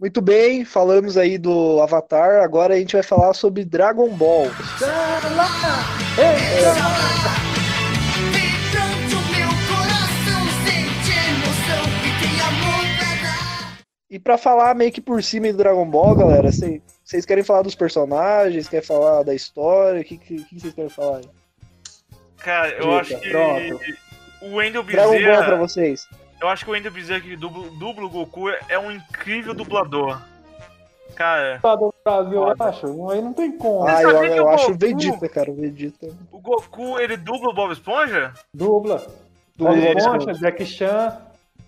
Muito 0.00 0.22
bem, 0.22 0.64
falamos 0.64 1.18
aí 1.18 1.36
do 1.36 1.80
Avatar, 1.82 2.42
agora 2.42 2.74
a 2.74 2.78
gente 2.78 2.94
vai 2.94 3.02
falar 3.02 3.34
sobre 3.34 3.64
Dragon 3.66 4.08
Ball. 4.08 4.46
E 14.08 14.18
pra 14.18 14.36
falar 14.36 14.74
meio 14.74 14.90
que 14.90 15.00
por 15.00 15.22
cima 15.22 15.52
do 15.52 15.58
Dragon 15.58 15.86
Ball, 15.88 16.16
galera, 16.16 16.50
cê- 16.50 16.82
vocês 17.04 17.24
querem 17.24 17.44
falar 17.44 17.62
dos 17.62 17.76
personagens, 17.76 18.68
querem 18.68 18.84
falar 18.84 19.22
da 19.22 19.34
história? 19.34 20.00
O 20.00 20.04
que, 20.04 20.18
vocês 20.52 20.74
querem 20.74 20.90
falar 20.90 21.18
aí? 21.18 21.28
Cara, 22.38 22.70
eu 22.72 22.96
acho 22.98 23.16
que 23.18 23.30
pronto. 23.30 23.80
o 24.42 24.56
Wendell 24.56 24.82
Dragon 24.82 25.10
Ball 25.12 25.20
pra 25.20 25.36
Bezerra. 25.40 25.56
vocês. 25.58 26.08
Eu 26.40 26.48
acho 26.48 26.64
que 26.64 26.70
o 26.70 26.74
Wendell 26.74 26.92
Bezerra 26.92 27.20
que 27.20 27.36
dubla, 27.36 27.68
dubla 27.78 28.04
o 28.06 28.10
Goku 28.10 28.48
é 28.68 28.78
um 28.78 28.90
incrível 28.90 29.52
dublador. 29.54 30.18
Cara, 31.14 31.58
Tá 31.60 31.74
do 31.76 31.92
Brasil, 32.02 32.32
eu 32.32 32.54
acho. 32.58 33.10
Aí 33.10 33.20
não 33.20 33.34
tem 33.34 33.52
como. 33.52 33.86
Ah, 33.86 34.02
eu, 34.02 34.24
eu 34.24 34.44
o 34.44 34.48
acho 34.48 34.64
o 34.64 34.68
Goku- 34.68 34.78
Vegeta, 34.78 35.28
cara, 35.28 35.50
o 35.50 35.54
Vegeta. 35.54 36.08
o 36.32 36.38
Goku 36.40 36.98
ele 36.98 37.16
dubla 37.16 37.50
o 37.50 37.54
Bob 37.54 37.72
Esponja? 37.72 38.32
Dubla. 38.54 39.04
Dubla 39.56 39.74
Bob 39.76 39.98
Esponja, 39.98 40.32
Jack 40.34 40.64
Chan. 40.64 41.16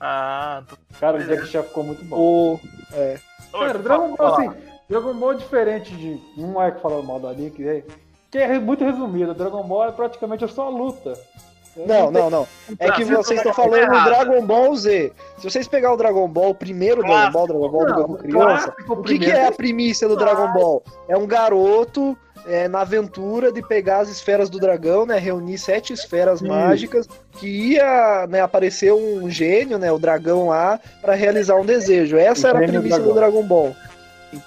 Ah, 0.00 0.62
tô... 0.66 0.76
Cara, 0.98 1.18
o 1.18 1.24
Jack 1.24 1.46
Chan 1.46 1.62
ficou 1.64 1.84
muito 1.84 2.02
bom. 2.04 2.16
O, 2.16 2.60
é, 2.94 3.18
Cara, 3.52 3.78
Dragon 3.78 4.16
Ball, 4.16 4.34
assim, 4.34 4.50
Dragon 4.88 5.14
Ball 5.14 5.32
é 5.32 5.36
diferente 5.36 5.94
de. 5.94 6.18
Não 6.40 6.62
é 6.62 6.70
que 6.70 6.80
falando 6.80 7.04
mal 7.04 7.20
da 7.20 7.30
Link, 7.32 7.62
é, 7.68 7.84
que 8.30 8.38
é 8.38 8.58
muito 8.58 8.82
resumido. 8.84 9.34
Dragon 9.34 9.62
Ball 9.64 9.88
é 9.88 9.92
praticamente 9.92 10.48
só 10.48 10.70
luta. 10.70 11.12
Não, 11.76 12.10
não, 12.10 12.28
não. 12.28 12.48
É 12.78 12.90
que 12.90 13.04
vocês 13.04 13.26
você 13.26 13.34
estão 13.34 13.52
tá 13.52 13.62
falando 13.62 13.88
do 13.88 13.94
errado. 13.94 14.04
Dragon 14.04 14.44
Ball 14.44 14.76
Z. 14.76 15.12
Se 15.38 15.44
vocês 15.44 15.66
pegar 15.66 15.92
o 15.92 15.96
Dragon 15.96 16.28
Ball, 16.28 16.50
o 16.50 16.54
primeiro 16.54 17.02
Dragon 17.02 17.32
Ball, 17.32 17.46
Dragon 17.46 17.70
Ball 17.70 17.86
do 17.86 17.94
Goku 17.94 18.18
criança, 18.18 18.74
o 18.88 19.02
que, 19.02 19.18
que 19.18 19.30
é 19.30 19.46
a 19.46 19.52
primícia 19.52 20.06
do 20.06 20.16
Dragon 20.16 20.52
Ball? 20.52 20.82
É 21.08 21.16
um 21.16 21.26
garoto 21.26 22.16
é, 22.46 22.68
na 22.68 22.80
aventura 22.80 23.52
de 23.52 23.62
pegar 23.62 24.00
as 24.00 24.08
esferas 24.08 24.50
do 24.50 24.58
dragão, 24.58 25.06
né? 25.06 25.18
Reunir 25.18 25.58
sete 25.58 25.92
esferas 25.92 26.42
mágicas, 26.42 27.08
que 27.32 27.46
ia 27.74 28.26
né, 28.28 28.40
aparecer 28.40 28.92
um 28.92 29.30
gênio, 29.30 29.78
né? 29.78 29.90
O 29.90 29.98
dragão 29.98 30.48
lá, 30.48 30.78
pra 31.00 31.14
realizar 31.14 31.56
um 31.56 31.64
desejo. 31.64 32.16
Essa 32.16 32.48
O 32.48 32.50
era 32.56 32.64
a 32.64 32.80
dragão. 32.80 33.08
do 33.08 33.14
Dragon 33.14 33.42
Ball. 33.42 33.74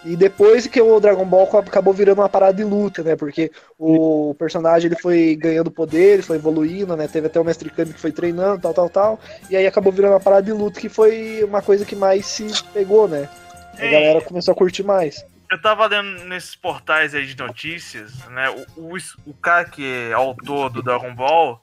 E 0.03 0.15
depois 0.15 0.65
que 0.67 0.81
o 0.81 0.99
Dragon 0.99 1.25
Ball 1.25 1.49
acabou 1.59 1.93
virando 1.93 2.21
uma 2.21 2.29
parada 2.29 2.53
de 2.53 2.63
luta, 2.63 3.03
né? 3.03 3.15
Porque 3.15 3.51
o 3.77 4.35
personagem 4.37 4.87
ele 4.87 4.99
foi 4.99 5.35
ganhando 5.35 5.69
poder, 5.69 6.13
ele 6.13 6.21
foi 6.23 6.37
evoluindo, 6.37 6.95
né? 6.95 7.07
Teve 7.07 7.27
até 7.27 7.39
o 7.39 7.43
Mestre 7.43 7.69
Kami 7.69 7.93
que 7.93 7.99
foi 7.99 8.11
treinando, 8.11 8.61
tal, 8.61 8.73
tal, 8.73 8.89
tal. 8.89 9.19
E 9.49 9.55
aí 9.55 9.67
acabou 9.67 9.91
virando 9.91 10.13
uma 10.13 10.19
parada 10.19 10.43
de 10.43 10.51
luta 10.51 10.79
que 10.79 10.89
foi 10.89 11.43
uma 11.43 11.61
coisa 11.61 11.85
que 11.85 11.95
mais 11.95 12.25
se 12.25 12.47
pegou, 12.73 13.07
né? 13.07 13.29
A 13.73 13.77
Sim. 13.77 13.91
galera 13.91 14.21
começou 14.21 14.53
a 14.53 14.55
curtir 14.55 14.83
mais. 14.83 15.25
Eu 15.51 15.61
tava 15.61 15.85
lendo 15.85 16.25
nesses 16.25 16.55
portais 16.55 17.13
aí 17.13 17.25
de 17.25 17.37
notícias, 17.37 18.17
né? 18.29 18.49
O, 18.49 18.95
o, 18.95 18.97
o 19.27 19.33
cara 19.35 19.65
que 19.65 19.85
é 19.85 20.13
autor 20.13 20.71
do 20.71 20.81
Dragon 20.81 21.13
Ball, 21.13 21.59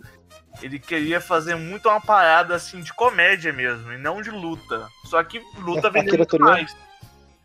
ele 0.63 0.79
queria 0.79 1.21
fazer 1.21 1.57
muito 1.57 1.89
uma 1.89 2.01
parada 2.01 2.55
assim 2.55 2.81
de 2.81 2.93
comédia 2.93 3.53
mesmo, 3.53 3.93
e 3.93 3.99
não 3.99 4.23
de 4.23 4.31
luta. 4.31 4.87
Só 5.07 5.23
que 5.25 5.43
luta 5.59 5.91
vendeu 5.91 6.09
Akira 6.09 6.19
muito 6.19 6.31
Toriyama? 6.31 6.53
mais. 6.53 6.77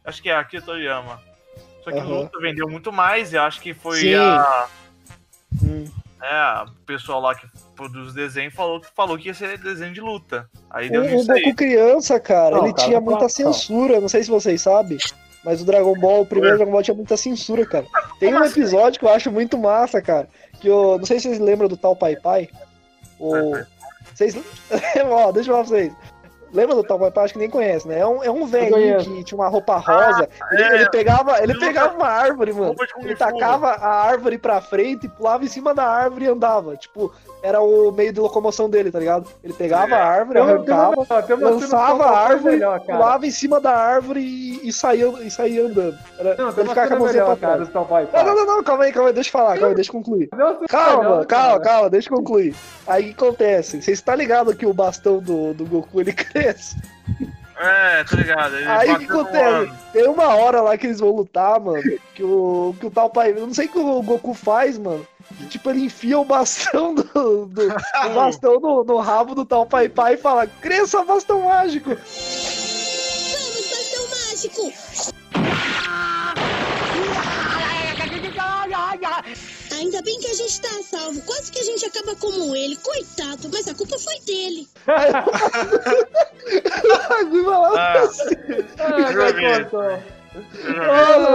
Acho 0.08 0.24
que 0.24 0.30
é 0.30 0.36
Akira 0.36 0.64
Toriyama. 0.64 1.22
Só 1.84 1.92
que 1.92 2.00
Aham. 2.00 2.08
luta 2.22 2.40
vendeu 2.40 2.68
muito 2.68 2.92
mais, 2.92 3.32
e 3.32 3.38
acho 3.38 3.62
que 3.62 3.74
foi 3.74 4.00
Sim. 4.00 4.16
a. 4.16 4.68
Hum. 5.64 5.86
É, 6.22 6.64
o 6.64 6.72
pessoal 6.86 7.22
lá 7.22 7.36
que 7.36 7.46
produz 7.76 8.14
desenho 8.14 8.52
falou 8.52 8.82
que 8.82 8.88
falou 8.96 9.18
que 9.18 9.28
ia 9.28 9.34
ser 9.36 9.58
desenho 9.60 9.94
de 9.94 10.02
luta. 10.02 10.50
Aí 10.70 10.88
O, 10.88 10.92
deu 10.92 11.04
o. 11.20 11.26
Goku 11.26 11.56
criança, 11.56 12.20
cara, 12.20 12.56
Não, 12.58 12.64
ele 12.66 12.74
cara, 12.74 12.88
tinha 12.88 12.98
não 13.00 13.06
muita 13.06 13.20
fala- 13.20 13.30
censura, 13.30 14.02
não 14.02 14.10
sei 14.10 14.24
se 14.24 14.30
vocês 14.30 14.62
sabem. 14.62 14.98
Mas 15.46 15.62
o 15.62 15.66
Dragon 15.66 15.94
Ball, 16.00 16.22
o 16.22 16.26
primeiro 16.26 16.58
Dragon 16.58 16.72
Ball 16.72 16.84
tinha 16.84 16.96
muita 16.96 17.16
censura, 17.16 17.66
cara. 17.66 17.86
Tem 18.20 18.34
um 18.34 18.44
episódio 18.44 19.00
que 19.00 19.06
eu 19.06 19.10
acho 19.14 19.32
muito 19.32 19.58
massa, 19.58 20.02
cara. 20.02 20.28
Que 20.60 20.68
eu. 20.68 20.98
Não 20.98 21.06
sei 21.06 21.20
se 21.20 21.28
vocês 21.28 21.40
lembram 21.40 21.70
do 21.70 21.78
tal 21.78 21.96
Pai 21.96 22.16
Pai. 22.16 22.50
O. 23.20 23.54
Vocês. 24.14 24.36
Ó, 25.06 25.32
deixa 25.32 25.52
eu 25.52 25.54
falar 25.56 25.68
pra 25.68 25.78
vocês. 25.78 25.94
Lembra 26.54 26.76
do 26.76 26.84
tal 26.84 27.00
Pai 27.00 27.12
Pai? 27.12 27.26
Acho 27.26 27.34
que 27.34 27.40
nem 27.40 27.50
conhece, 27.50 27.88
né? 27.88 28.00
É 28.00 28.08
um, 28.08 28.24
é 28.24 28.32
um 28.32 28.46
velhinho 28.46 28.98
que 29.00 29.24
tinha 29.24 29.38
uma 29.38 29.48
roupa 29.48 29.78
rosa. 29.78 30.30
ele, 30.52 30.64
é. 30.64 30.76
ele 30.76 30.90
pegava, 30.90 31.42
ele 31.42 31.58
pegava 31.60 31.96
uma 31.96 32.08
árvore, 32.08 32.54
mano. 32.54 32.76
Ele 33.00 33.16
tacava 33.16 33.68
a 33.72 34.04
árvore 34.04 34.38
pra 34.38 34.62
frente, 34.62 35.08
pulava 35.08 35.44
em 35.44 35.48
cima 35.48 35.74
da 35.74 35.86
árvore 35.86 36.26
e 36.26 36.30
andava. 36.30 36.76
Tipo, 36.78 37.14
era 37.48 37.62
o 37.62 37.92
meio 37.92 38.12
de 38.12 38.20
locomoção 38.20 38.70
dele, 38.70 38.92
tá 38.92 39.00
ligado? 39.00 39.28
Ele 39.44 39.54
pegava 39.54 39.96
a 39.96 40.06
árvore, 40.06 40.40
arrancava, 40.40 40.96
uma- 40.98 41.06
tem 41.24 41.36
uma 41.36 41.46
cena 41.46 41.50
lançava 41.62 42.04
a 42.06 42.20
árvore, 42.20 42.56
melhor, 42.56 42.80
pulava 42.82 43.26
em 43.26 43.32
cima 43.32 43.60
da 43.62 43.72
árvore 43.72 44.20
e, 44.20 44.68
e 44.68 44.74
saía, 44.74 45.08
e 45.22 45.32
saía 45.32 45.64
andando. 45.66 45.98
Era, 46.20 46.36
Não, 46.36 46.50
ele 46.50 46.68
ficava 46.70 46.88
com 46.90 46.94
a 46.96 47.00
mãozinha 47.00 47.24
pra 47.26 47.36
melhor, 47.36 47.38
trás. 47.38 47.70
Não, 48.26 48.36
não, 48.36 48.46
não, 48.46 48.56
não, 48.58 48.64
calma 48.64 48.84
aí, 48.84 48.92
calma 48.92 49.10
aí, 49.10 49.14
deixa 49.14 49.30
eu 49.30 49.32
falar, 49.32 49.54
calma 49.54 49.68
aí, 49.70 49.76
deixa 49.76 49.90
eu 49.90 49.94
concluir. 49.94 50.30
Calma, 50.68 51.26
calma, 51.26 51.60
calma, 51.62 51.90
deixa 51.90 52.10
eu 52.12 52.18
concluir. 52.18 52.54
Aí 52.86 53.04
o 53.12 53.14
que 53.16 53.24
acontece? 53.26 53.82
Você 53.82 53.92
está 53.92 54.14
ligado 54.16 54.56
que 54.56 54.66
o 54.66 54.74
bastão 54.74 55.20
do, 55.20 55.54
do 55.54 55.66
Goku 55.66 56.02
ele 56.02 56.12
cresce? 56.14 56.76
É, 57.60 58.04
tá 58.04 58.16
ligado. 58.16 58.54
Aí 58.68 58.92
o 58.92 59.00
que 59.00 59.06
acontece? 59.06 59.72
Tem 59.92 60.08
uma 60.08 60.36
hora 60.36 60.62
lá 60.62 60.78
que 60.78 60.86
eles 60.86 61.00
vão 61.00 61.10
lutar, 61.10 61.60
mano, 61.60 61.82
que 62.14 62.24
o, 62.24 62.76
que 62.80 62.86
o 62.86 62.92
tal 62.92 63.10
pai. 63.10 63.32
Eu 63.32 63.48
não 63.48 63.54
sei 63.54 63.66
o 63.66 63.70
que 63.70 63.80
o 63.80 64.02
Goku 64.04 64.34
faz, 64.34 64.78
mano. 64.78 65.06
Tipo, 65.46 65.70
ele 65.70 65.86
enfia 65.86 66.20
o 66.20 66.26
bastão 66.26 66.96
do. 66.96 67.46
do 67.46 67.46
o 67.46 67.46
bastão 68.14 68.60
no, 68.60 68.84
no 68.84 68.98
rabo 68.98 69.34
do 69.36 69.46
tal 69.46 69.66
pai 69.66 69.88
pai 69.90 70.16
e 70.16 70.18
fala: 70.18 70.48
Cresça 70.48 71.04
bastão 71.04 71.44
mágico! 71.44 71.90
Vamos, 71.90 73.70
bastão 73.70 74.08
mágico! 74.10 74.74
Ainda 79.78 80.02
bem 80.02 80.20
que 80.20 80.28
a 80.28 80.34
gente 80.34 80.60
tá 80.60 80.82
salvo. 80.84 81.22
Quase 81.22 81.50
que 81.52 81.60
a 81.60 81.64
gente 81.64 81.86
acaba 81.86 82.16
como 82.16 82.56
ele. 82.56 82.76
Coitado, 82.78 83.48
mas 83.52 83.68
a 83.68 83.76
culpa 83.76 84.00
foi 84.00 84.20
dele. 84.22 84.68
Ah, 87.78 88.08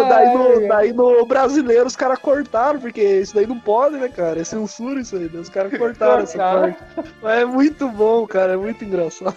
daí, 0.09 0.35
no, 0.35 0.69
daí 0.69 0.93
no 0.93 1.27
brasileiro 1.27 1.87
os 1.87 1.97
caras 1.97 2.19
cortaram, 2.19 2.81
porque 2.81 3.03
isso 3.03 3.35
daí 3.35 3.47
não 3.47 3.59
pode, 3.59 3.97
né, 3.97 4.09
cara? 4.09 4.41
É 4.41 4.45
censura 4.45 5.01
isso 5.01 5.17
aí, 5.17 5.31
né? 5.33 5.41
Os 5.41 5.49
caras 5.49 5.77
cortaram 5.77 6.23
essa 6.23 6.39
parte. 6.39 6.79
Mas 7.23 7.41
é 7.41 7.45
muito 7.45 7.89
bom, 7.89 8.27
cara, 8.27 8.55
é 8.55 8.57
muito 8.57 8.85
engraçado. 8.85 9.37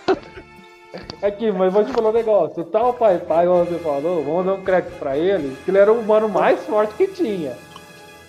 Aqui, 1.21 1.51
mas 1.51 1.73
vou 1.73 1.83
te 1.83 1.91
falar 1.91 2.09
um 2.09 2.13
negócio. 2.13 2.61
O 2.61 2.65
tal 2.65 2.93
Pai 2.93 3.17
Pai, 3.17 3.45
como 3.45 3.65
você 3.65 3.79
falou, 3.79 4.23
vamos 4.23 4.45
dar 4.45 4.53
um 4.53 4.63
crédito 4.63 4.97
pra 4.97 5.17
ele, 5.17 5.57
que 5.63 5.71
ele 5.71 5.77
era 5.77 5.91
o 5.91 5.99
humano 5.99 6.29
mais 6.29 6.59
forte 6.65 6.93
que 6.95 7.07
tinha. 7.07 7.53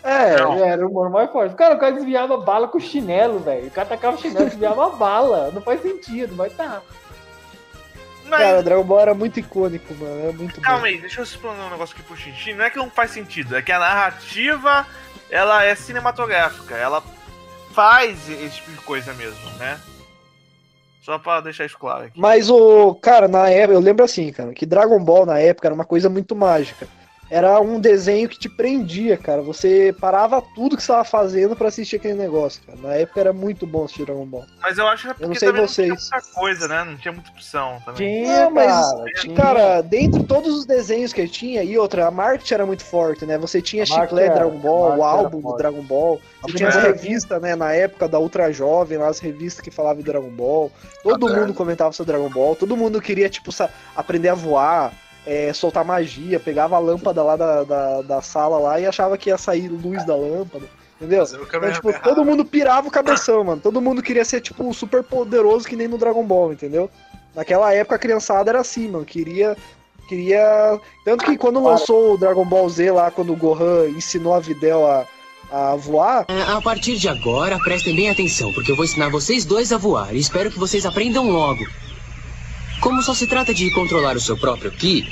É, 0.02 0.34
era 0.34 0.86
o 0.86 0.90
humano 0.90 1.10
mais 1.10 1.30
forte. 1.30 1.56
Cara, 1.56 1.74
o 1.74 1.78
cara 1.78 1.92
desviava 1.92 2.36
bala 2.36 2.68
com 2.68 2.78
chinelo, 2.78 3.40
velho. 3.40 3.66
O 3.66 3.70
cara 3.72 3.88
tacava 3.88 4.16
chinelo, 4.16 4.46
desviava 4.46 4.90
bala. 4.90 5.50
Não 5.52 5.60
faz 5.60 5.82
sentido, 5.82 6.34
mas 6.36 6.56
tá. 6.56 6.80
Cara, 8.28 8.62
Dragon 8.62 8.84
Ball 8.84 9.00
era 9.00 9.14
muito 9.14 9.40
icônico, 9.40 9.94
mano. 9.94 10.28
É 10.28 10.32
muito 10.32 10.56
bom. 10.56 10.62
Calma 10.62 10.86
aí, 10.86 11.00
deixa 11.00 11.20
eu 11.20 11.24
explanar 11.24 11.66
um 11.66 11.70
negócio 11.70 11.94
aqui 11.94 12.04
pro 12.04 12.16
Xixi. 12.16 12.54
Não 12.54 12.64
é 12.64 12.70
que 12.70 12.76
não 12.76 12.90
faz 12.90 13.10
sentido, 13.10 13.56
é 13.56 13.62
que 13.62 13.72
a 13.72 13.78
narrativa 13.78 14.86
ela 15.30 15.64
é 15.64 15.74
cinematográfica. 15.74 16.74
Ela 16.74 17.02
faz 17.72 18.28
esse 18.28 18.56
tipo 18.56 18.70
de 18.72 18.78
coisa 18.78 19.12
mesmo, 19.14 19.50
né? 19.58 19.78
Só 21.02 21.18
pra 21.18 21.40
deixar 21.40 21.64
isso 21.64 21.78
claro 21.78 22.06
aqui. 22.06 22.18
Mas 22.18 22.50
o. 22.50 22.94
Cara, 22.96 23.28
na 23.28 23.48
época, 23.48 23.74
eu 23.74 23.80
lembro 23.80 24.04
assim, 24.04 24.32
cara, 24.32 24.52
que 24.52 24.66
Dragon 24.66 24.98
Ball 24.98 25.24
na 25.24 25.38
época 25.38 25.68
era 25.68 25.74
uma 25.74 25.84
coisa 25.84 26.08
muito 26.08 26.34
mágica. 26.34 26.88
Era 27.28 27.60
um 27.60 27.80
desenho 27.80 28.28
que 28.28 28.38
te 28.38 28.48
prendia, 28.48 29.16
cara. 29.16 29.42
Você 29.42 29.94
parava 30.00 30.40
tudo 30.54 30.76
que 30.76 30.82
você 30.82 30.92
tava 30.92 31.04
fazendo 31.04 31.56
pra 31.56 31.68
assistir 31.68 31.96
aquele 31.96 32.14
negócio, 32.14 32.62
cara. 32.64 32.78
Na 32.80 32.94
época 32.94 33.18
era 33.20 33.32
muito 33.32 33.66
bom 33.66 33.84
assistir 33.84 34.04
Dragon 34.04 34.24
Ball. 34.26 34.44
Mas 34.62 34.78
eu 34.78 34.86
acho 34.86 35.02
que 35.02 35.08
é 35.08 35.12
porque 35.12 35.24
Eu 35.24 35.28
não 35.28 35.34
sei 35.34 35.52
vocês. 35.52 35.88
não 35.88 35.96
tinha 35.96 36.10
muita 36.20 36.34
coisa, 36.40 36.68
né? 36.68 36.84
Não 36.84 36.96
tinha 36.96 37.12
muita 37.12 37.30
opção 37.30 37.82
também. 37.84 38.26
Não, 38.26 38.50
mas, 38.52 38.72
cara, 38.92 39.04
tinha. 39.20 39.36
cara, 39.36 39.80
dentre 39.80 40.22
todos 40.22 40.54
os 40.54 40.66
desenhos 40.66 41.12
que 41.12 41.26
tinha, 41.26 41.64
e 41.64 41.76
outra, 41.76 42.06
a 42.06 42.10
marketing 42.10 42.54
era 42.54 42.66
muito 42.66 42.84
forte, 42.84 43.26
né? 43.26 43.36
Você 43.38 43.60
tinha 43.60 43.84
chiclete 43.84 44.34
Dragon 44.34 44.58
Ball, 44.58 44.96
o 44.96 45.02
álbum 45.04 45.40
do. 45.40 45.56
Dragon 45.56 45.82
Ball, 45.82 46.20
você 46.42 46.54
tinha 46.56 46.68
as 46.68 46.74
primeira- 46.76 46.96
revistas, 46.96 47.42
né, 47.42 47.56
na 47.56 47.72
época 47.72 48.06
da 48.08 48.18
Ultra 48.20 48.52
Jovem, 48.52 48.98
lá 48.98 49.08
as 49.08 49.18
revistas 49.18 49.60
que 49.60 49.70
falavam 49.70 49.98
de 49.98 50.04
Dragon 50.04 50.30
Ball. 50.30 50.70
Todo 51.02 51.28
mundo 51.28 51.52
comentava 51.54 51.92
sobre 51.92 52.12
Dragon 52.12 52.30
Ball, 52.30 52.54
todo 52.54 52.76
mundo 52.76 53.00
queria, 53.00 53.28
tipo, 53.28 53.50
aprender 53.96 54.28
a 54.28 54.34
voar, 54.34 54.92
é, 55.26 55.52
soltar 55.52 55.84
magia, 55.84 56.38
pegava 56.38 56.76
a 56.76 56.78
lâmpada 56.78 57.22
lá 57.22 57.36
da, 57.36 57.64
da, 57.64 58.02
da 58.02 58.22
sala 58.22 58.58
lá 58.58 58.80
e 58.80 58.86
achava 58.86 59.18
que 59.18 59.28
ia 59.28 59.36
sair 59.36 59.68
luz 59.68 60.06
da 60.06 60.14
lâmpada. 60.14 60.66
Entendeu? 60.96 61.24
Então, 61.24 61.72
tipo, 61.72 61.92
todo 62.02 62.24
mundo 62.24 62.44
pirava 62.44 62.88
o 62.88 62.90
cabeção, 62.90 63.44
mano. 63.44 63.60
Todo 63.60 63.82
mundo 63.82 64.02
queria 64.02 64.24
ser, 64.24 64.40
tipo, 64.40 64.72
super 64.72 65.02
poderoso 65.02 65.68
que 65.68 65.76
nem 65.76 65.88
no 65.88 65.98
Dragon 65.98 66.24
Ball, 66.24 66.52
entendeu? 66.52 66.88
Naquela 67.34 67.72
época 67.74 67.96
a 67.96 67.98
criançada 67.98 68.50
era 68.50 68.60
assim, 68.60 68.88
mano. 68.88 69.04
Queria. 69.04 69.56
Queria. 70.08 70.80
Tanto 71.04 71.24
que 71.24 71.36
quando 71.36 71.62
lançou 71.62 72.14
o 72.14 72.18
Dragon 72.18 72.46
Ball 72.46 72.68
Z 72.70 72.92
lá, 72.92 73.10
quando 73.10 73.32
o 73.32 73.36
Gohan 73.36 73.88
ensinou 73.88 74.32
a 74.32 74.40
Videl 74.40 74.86
a, 74.86 75.04
a 75.50 75.76
voar. 75.76 76.24
É, 76.28 76.42
A 76.52 76.62
partir 76.62 76.96
de 76.96 77.08
agora, 77.08 77.58
prestem 77.58 77.94
bem 77.94 78.08
atenção, 78.08 78.52
porque 78.52 78.70
eu 78.72 78.76
vou 78.76 78.84
ensinar 78.84 79.10
vocês 79.10 79.44
dois 79.44 79.72
a 79.72 79.76
voar 79.76 80.14
e 80.14 80.18
espero 80.18 80.50
que 80.50 80.58
vocês 80.58 80.86
aprendam 80.86 81.28
logo. 81.28 81.66
Como 82.80 83.02
só 83.02 83.14
se 83.14 83.26
trata 83.26 83.52
de 83.54 83.70
controlar 83.72 84.16
o 84.16 84.20
seu 84.20 84.36
próprio 84.36 84.70
Ki, 84.70 85.04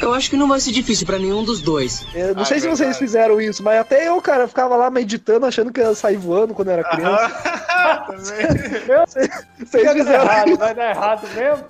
eu 0.00 0.12
acho 0.12 0.30
que 0.30 0.36
não 0.36 0.48
vai 0.48 0.60
ser 0.60 0.72
difícil 0.72 1.06
pra 1.06 1.18
nenhum 1.18 1.44
dos 1.44 1.62
dois. 1.62 2.06
Eu 2.14 2.34
não 2.34 2.44
sei 2.44 2.60
se 2.60 2.68
vocês 2.68 2.98
fizeram 2.98 3.40
isso, 3.40 3.62
mas 3.62 3.80
até 3.80 4.08
eu, 4.08 4.20
cara, 4.20 4.46
ficava 4.46 4.76
lá 4.76 4.90
meditando, 4.90 5.46
achando 5.46 5.72
que 5.72 5.80
ia 5.80 5.94
sair 5.94 6.16
voando 6.16 6.54
quando 6.54 6.68
eu 6.68 6.74
era 6.74 6.84
criança. 6.84 7.66
Vocês 9.06 9.28
Vai 9.72 9.84
dar 9.84 9.94
fizeram 9.94 10.24
errado, 10.24 10.48
isso? 10.48 10.58
vai 10.58 10.74
dar 10.74 10.90
errado 10.90 11.28
mesmo. 11.34 11.64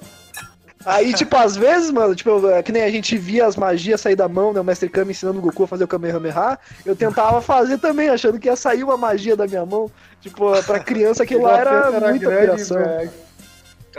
Aí, 0.84 1.12
tipo, 1.12 1.36
às 1.36 1.56
vezes, 1.56 1.90
mano, 1.90 2.14
tipo, 2.14 2.48
é 2.48 2.62
que 2.62 2.70
nem 2.70 2.84
a 2.84 2.90
gente 2.90 3.18
via 3.18 3.44
as 3.44 3.56
magias 3.56 4.00
sair 4.00 4.14
da 4.14 4.28
mão, 4.28 4.52
né? 4.52 4.60
O 4.60 4.64
Mestre 4.64 4.88
Kami 4.88 5.10
ensinando 5.10 5.40
o 5.40 5.42
Goku 5.42 5.64
a 5.64 5.66
fazer 5.66 5.84
o 5.84 5.88
Kamehameha. 5.88 6.58
Eu 6.84 6.94
tentava 6.94 7.42
fazer 7.42 7.78
também, 7.78 8.08
achando 8.08 8.38
que 8.38 8.48
ia 8.48 8.54
sair 8.54 8.84
uma 8.84 8.96
magia 8.96 9.36
da 9.36 9.46
minha 9.46 9.66
mão. 9.66 9.90
Tipo, 10.20 10.62
pra 10.62 10.78
criança 10.78 11.24
aquilo 11.24 11.42
lá 11.44 11.58
era, 11.58 11.90
era 11.92 12.08
muita 12.10 12.30
grande, 12.30 12.62
velho. 12.62 13.10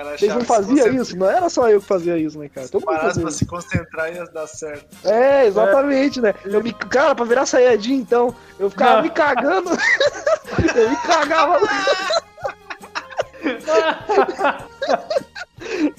Vocês 0.03 0.33
não 0.33 0.41
faziam 0.41 0.88
isso? 0.93 1.17
Não 1.17 1.29
era 1.29 1.49
só 1.49 1.69
eu 1.69 1.79
que 1.81 1.88
fazia 1.88 2.17
isso, 2.17 2.38
né, 2.38 2.49
cara? 2.49 2.67
Todo 2.67 2.81
mundo 2.81 2.88
Parasse 2.95 3.05
fazia 3.07 3.21
pra 3.23 3.29
isso. 3.29 3.38
se 3.39 3.45
concentrar 3.45 4.13
ia 4.13 4.25
dar 4.25 4.47
certo. 4.47 5.07
É, 5.07 5.47
exatamente, 5.47 6.21
né? 6.21 6.33
Eu 6.45 6.62
me, 6.62 6.73
cara, 6.73 7.15
pra 7.15 7.25
virar 7.25 7.45
Saiyajin, 7.45 7.95
então, 7.95 8.36
eu 8.60 8.69
ficava 8.69 8.97
Não. 8.97 9.03
me 9.03 9.10
cagando. 9.10 9.69
eu 10.75 10.89
me 10.89 10.95
cagava. 10.97 11.57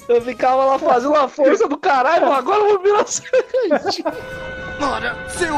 eu 0.07 0.21
ficava 0.21 0.65
lá 0.65 0.79
fazendo 0.79 1.11
uma 1.11 1.27
força 1.27 1.67
do 1.67 1.77
caralho, 1.77 2.31
agora 2.31 2.59
eu 2.59 2.69
vou 2.69 2.79
virar 2.83 3.05
Saiyajin. 3.05 4.03
Bora, 4.79 5.15
seu 5.29 5.55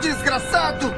desgraçado! 0.00 0.92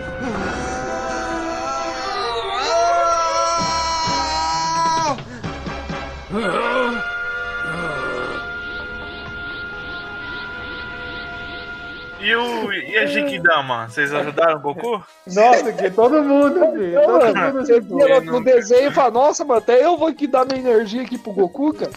E, 12.20 12.34
o, 12.36 12.72
e 12.72 12.98
a 12.98 13.06
Genkidama? 13.06 13.88
Vocês 13.88 14.12
ajudaram 14.12 14.58
o 14.58 14.60
Goku? 14.60 15.02
Nossa, 15.26 15.72
que 15.72 15.90
todo 15.90 16.22
mundo, 16.22 16.60
filho. 16.72 17.02
Todo 17.02 17.34
mundo 17.34 17.52
você 17.52 17.80
via 17.80 18.20
no, 18.20 18.32
no 18.32 18.44
desenho 18.44 18.90
e 18.90 18.94
fala, 18.94 19.10
nossa, 19.10 19.44
mano, 19.44 19.58
até 19.58 19.82
eu 19.82 19.96
vou 19.96 20.08
aqui 20.08 20.26
dar 20.26 20.44
minha 20.44 20.60
energia 20.60 21.02
aqui 21.02 21.16
pro 21.16 21.32
Goku, 21.32 21.72
cara. 21.72 21.90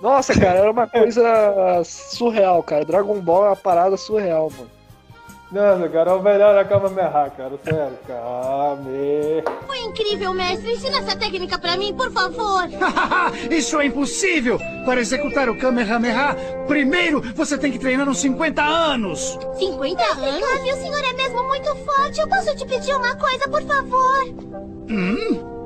Nossa, 0.00 0.32
cara, 0.32 0.60
era 0.60 0.70
uma 0.70 0.86
coisa 0.86 1.82
surreal, 1.84 2.62
cara. 2.62 2.84
Dragon 2.84 3.20
Ball 3.20 3.46
é 3.46 3.48
uma 3.48 3.56
parada 3.56 3.96
surreal, 3.96 4.50
mano. 4.56 4.75
Não, 5.50 5.88
cara, 5.90 6.10
é 6.10 6.14
o 6.14 6.22
melhor 6.22 6.54
da 6.56 6.64
Kamehameha, 6.64 7.30
cara. 7.30 7.52
Sério, 7.62 7.98
Kame. 8.04 9.44
Foi 9.64 9.78
incrível, 9.78 10.34
mestre. 10.34 10.72
Ensina 10.72 10.98
essa 10.98 11.16
técnica 11.16 11.56
pra 11.56 11.76
mim, 11.76 11.94
por 11.94 12.10
favor. 12.10 12.64
Isso 13.48 13.78
é 13.80 13.86
impossível! 13.86 14.58
Para 14.84 15.00
executar 15.00 15.48
o 15.48 15.56
Kamehameha, 15.56 16.36
primeiro 16.66 17.20
você 17.34 17.56
tem 17.56 17.70
que 17.70 17.78
treinar 17.78 18.08
uns 18.08 18.18
50 18.18 18.60
anos! 18.60 19.38
50 19.56 20.02
anos? 20.02 20.48
Kami, 20.48 20.72
o 20.72 20.76
senhor 20.76 21.04
é 21.04 21.12
mesmo 21.12 21.44
muito 21.44 21.76
forte. 21.76 22.20
Eu 22.20 22.28
posso 22.28 22.56
te 22.56 22.66
pedir 22.66 22.94
uma 22.96 23.14
coisa, 23.14 23.48
por 23.48 23.62
favor? 23.62 24.24
Hum? 24.90 25.56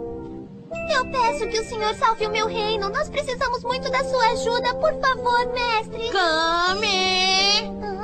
Eu 0.95 1.07
peço 1.11 1.49
que 1.49 1.59
o 1.59 1.65
senhor 1.65 1.95
salve 1.95 2.27
o 2.27 2.31
meu 2.31 2.47
reino. 2.47 2.91
Nós 2.91 3.09
precisamos 3.09 3.63
muito 3.63 3.91
da 3.91 4.05
sua 4.05 4.25
ajuda. 4.33 4.75
Por 4.75 4.93
favor, 5.01 5.47
mestre. 5.55 6.11
Kami! 6.11 7.71
Kami! 7.71 8.00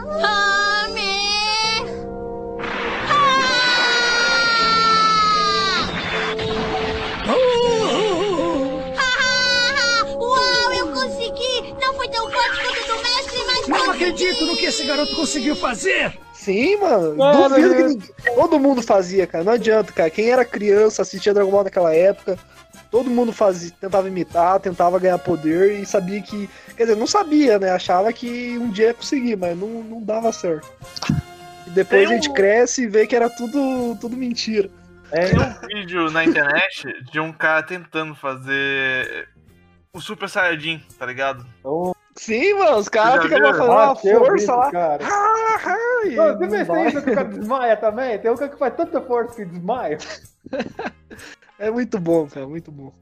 Garoto 14.97 15.17
conseguiu 15.17 15.55
fazer! 15.57 16.19
Sim, 16.33 16.77
mano. 16.77 17.17
Mano, 17.17 17.49
Duvido 17.49 17.75
que 17.75 17.81
eu- 17.83 17.89
ninguém... 17.89 18.09
Todo 18.35 18.59
mundo 18.59 18.83
fazia, 18.83 19.27
cara. 19.27 19.43
Não 19.45 19.53
adianta, 19.55 19.93
cara. 19.93 20.11
Quem 20.11 20.31
era 20.31 20.45
criança, 20.45 21.03
assistia 21.03 21.35
Dragon 21.35 21.51
Ball 21.51 21.65
naquela 21.65 21.95
época, 21.95 22.39
todo 22.91 23.11
mundo 23.11 23.33
fazia, 23.33 23.73
tentava 23.81 24.07
imitar, 24.07 24.61
tentava 24.61 24.99
ganhar 24.99 25.19
poder 25.19 25.81
e 25.81 25.87
sabia 25.87 26.21
que. 26.23 26.49
Quer 26.77 26.85
dizer, 26.85 26.97
não 26.97 27.07
sabia, 27.07 27.59
né? 27.59 27.71
Achava 27.71 28.13
que 28.13 28.57
um 28.59 28.71
dia 28.71 28.89
ia 28.89 28.95
conseguir, 28.95 29.35
mas 29.37 29.59
não, 29.59 29.67
não 29.83 30.03
dava 30.03 30.31
certo. 30.33 30.69
E 31.67 31.71
depois 31.71 32.03
Tem 32.07 32.07
a 32.07 32.15
gente 32.21 32.31
um- 32.31 32.35
cresce 32.35 32.83
e 32.83 32.87
vê 32.87 33.07
que 33.07 33.17
era 33.17 33.29
tudo, 33.29 33.97
tudo 34.01 34.17
mentira. 34.17 34.71
Tem 35.11 35.25
um 35.39 35.67
vídeo 35.81 36.11
na 36.11 36.25
internet 36.25 36.87
de 37.11 37.19
um 37.19 37.33
cara 37.33 37.63
tentando 37.63 38.15
fazer 38.15 39.29
o 39.93 40.01
Super 40.01 40.29
Saiyajin, 40.29 40.83
tá 40.99 41.07
ligado? 41.07 41.45
Sim, 42.17 42.55
mano, 42.55 42.79
os 42.79 42.89
caras 42.89 43.23
ficam 43.23 43.39
fazendo 43.39 43.65
uma 43.65 43.93
o 43.93 43.97
força 43.97 44.55
lá. 44.57 44.71
cara. 44.71 45.05
Ah, 45.05 45.61
ah, 45.65 46.07
e 46.07 46.19
Ô, 46.19 46.33
Você 46.39 46.47
não 46.47 46.49
pensa 46.51 46.89
isso 46.89 47.03
que 47.03 47.11
o 47.11 47.15
cara 47.15 47.29
desmaia 47.29 47.77
também? 47.77 48.19
Tem 48.19 48.31
um 48.31 48.37
cara 48.37 48.51
que 48.51 48.59
faz 48.59 48.75
tanta 48.75 49.01
força 49.03 49.35
que 49.37 49.45
desmaia. 49.45 49.99
É 51.59 51.71
muito 51.71 51.99
bom, 51.99 52.27
cara, 52.27 52.47
muito 52.47 52.71
bom. 52.71 52.93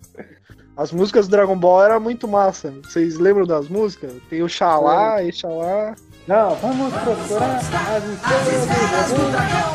As 0.76 0.92
músicas 0.92 1.26
do 1.26 1.32
Dragon 1.32 1.56
Ball 1.58 1.84
eram 1.84 1.98
muito 1.98 2.28
massa. 2.28 2.72
Vocês 2.84 3.18
lembram 3.18 3.44
das 3.44 3.68
músicas? 3.68 4.12
Tem 4.30 4.44
o 4.44 4.48
Xalá, 4.48 5.20
e 5.24 5.32
Xalá. 5.32 5.96
Não, 6.28 6.54
vamos 6.56 6.94
procurar 6.94 7.56
as 7.56 7.64
estrelas 7.64 9.10
do 9.10 9.30
dragão. 9.32 9.74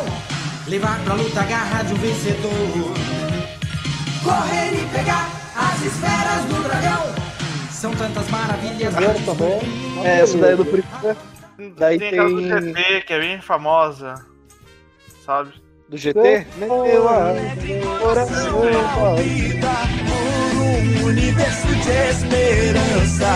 Levar 0.70 1.04
pra 1.04 1.14
luta 1.16 1.42
a 1.42 1.44
garra 1.44 1.84
de 1.84 1.94
um 1.94 1.98
vencedor. 1.98 2.94
Correr 4.24 4.74
e 4.82 4.86
pegar 4.96 5.30
as 5.58 5.82
esferas 5.84 6.46
do 6.46 6.64
dragão. 6.64 7.09
São 7.80 7.96
tantas 7.96 8.28
maravilhas. 8.30 8.94
Agora 8.94 9.18
também. 9.26 10.06
É, 10.06 10.20
essa 10.20 10.38
daí 10.38 10.52
é 10.52 10.56
do 10.58 10.66
primeiro. 10.66 11.18
Daí 11.78 11.98
tem 11.98 12.10
aquela 12.10 12.30
do 12.30 12.42
tem. 12.42 12.74
GT, 12.74 13.02
que 13.08 13.14
é 13.14 13.20
bem 13.20 13.42
famosa. 13.42 14.16
Sabe? 15.26 15.54
Do 15.88 15.96
GT? 15.96 16.46
Meu 16.58 17.08
ar, 17.08 17.36
coração, 18.02 18.60
Um 21.00 21.06
universo 21.06 21.68
de 21.68 21.90
esperança. 22.10 23.32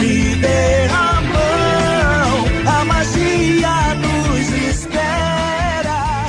Me 0.00 0.36
dê 0.36 0.86
a 0.90 1.20
mão, 1.20 2.72
a 2.80 2.84
magia 2.86 3.94
nos 3.96 4.48
espera. 4.66 6.24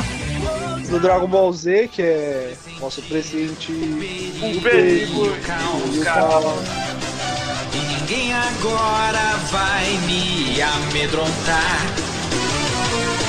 Do 0.89 0.99
Dragon 0.99 1.27
Ball 1.27 1.53
Z, 1.53 1.87
que 1.87 2.01
é 2.01 2.53
nosso 2.81 3.01
presidente. 3.03 3.71
Um 3.71 4.61
perigo 4.61 5.29
ninguém 8.10 8.34
agora 8.34 9.38
vai 9.51 9.86
me 10.07 10.60
amedrontar. 10.60 11.80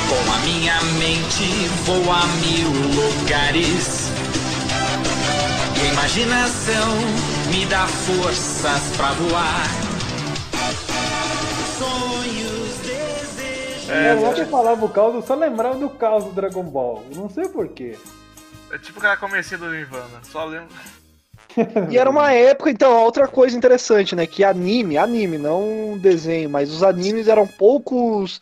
Com 0.09 0.33
a 0.33 0.39
minha 0.39 0.81
mente 0.99 1.69
vou 1.85 2.11
a 2.11 2.27
mil 2.27 2.71
lugares. 2.95 4.09
E 5.77 5.81
a 5.81 5.93
imaginação 5.93 6.97
me 7.51 7.67
dá 7.67 7.87
forças 7.87 8.97
pra 8.97 9.13
voar. 9.13 9.67
Sonhos, 11.79 12.79
desejos. 12.79 13.91
É, 13.91 14.13
eu 14.13 14.25
ontem 14.25 14.47
falava 14.47 14.83
o 14.83 14.89
caos, 14.89 15.15
eu 15.15 15.23
só 15.23 15.35
lembrava 15.35 15.77
do 15.77 15.91
caos 15.91 16.25
do 16.25 16.33
Dragon 16.33 16.65
Ball. 16.65 17.05
Eu 17.11 17.19
não 17.19 17.29
sei 17.29 17.49
porquê. 17.49 17.99
É 18.73 18.79
tipo 18.79 18.99
aquela 18.99 19.17
comecinha 19.19 19.59
do 19.59 19.71
Nirvana. 19.71 20.21
Só 20.23 20.45
lembro. 20.47 20.69
E 21.91 21.99
era 21.99 22.09
uma 22.09 22.33
época, 22.33 22.71
então, 22.71 23.03
outra 23.03 23.27
coisa 23.27 23.57
interessante, 23.57 24.15
né? 24.15 24.27
Que 24.27 24.45
anime, 24.45 24.97
anime, 24.97 25.39
não 25.39 25.99
desenho, 25.99 26.49
mas 26.49 26.71
os 26.71 26.83
animes 26.83 27.29
eram 27.29 27.47
poucos 27.47 28.41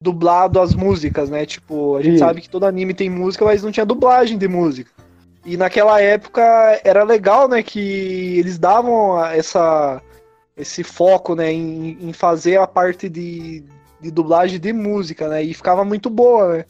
dublados 0.00 0.60
as 0.60 0.74
músicas, 0.74 1.28
né? 1.28 1.44
Tipo, 1.44 1.96
a 1.96 2.02
gente 2.02 2.14
Sim. 2.14 2.24
sabe 2.24 2.40
que 2.40 2.48
todo 2.48 2.66
anime 2.66 2.94
tem 2.94 3.10
música, 3.10 3.44
mas 3.44 3.62
não 3.62 3.70
tinha 3.70 3.86
dublagem 3.86 4.38
de 4.38 4.48
música. 4.48 4.90
E 5.44 5.56
naquela 5.56 6.00
época 6.00 6.42
era 6.84 7.02
legal, 7.04 7.48
né? 7.48 7.62
Que 7.62 8.38
eles 8.38 8.58
davam 8.58 9.24
essa, 9.26 10.00
esse 10.56 10.82
foco, 10.82 11.34
né? 11.34 11.52
Em, 11.52 11.98
em 12.00 12.12
fazer 12.12 12.58
a 12.58 12.66
parte 12.66 13.08
de, 13.08 13.64
de 14.00 14.10
dublagem 14.10 14.58
de 14.58 14.72
música, 14.72 15.28
né? 15.28 15.42
E 15.42 15.54
ficava 15.54 15.84
muito 15.84 16.10
boa, 16.10 16.58
né? 16.58 16.64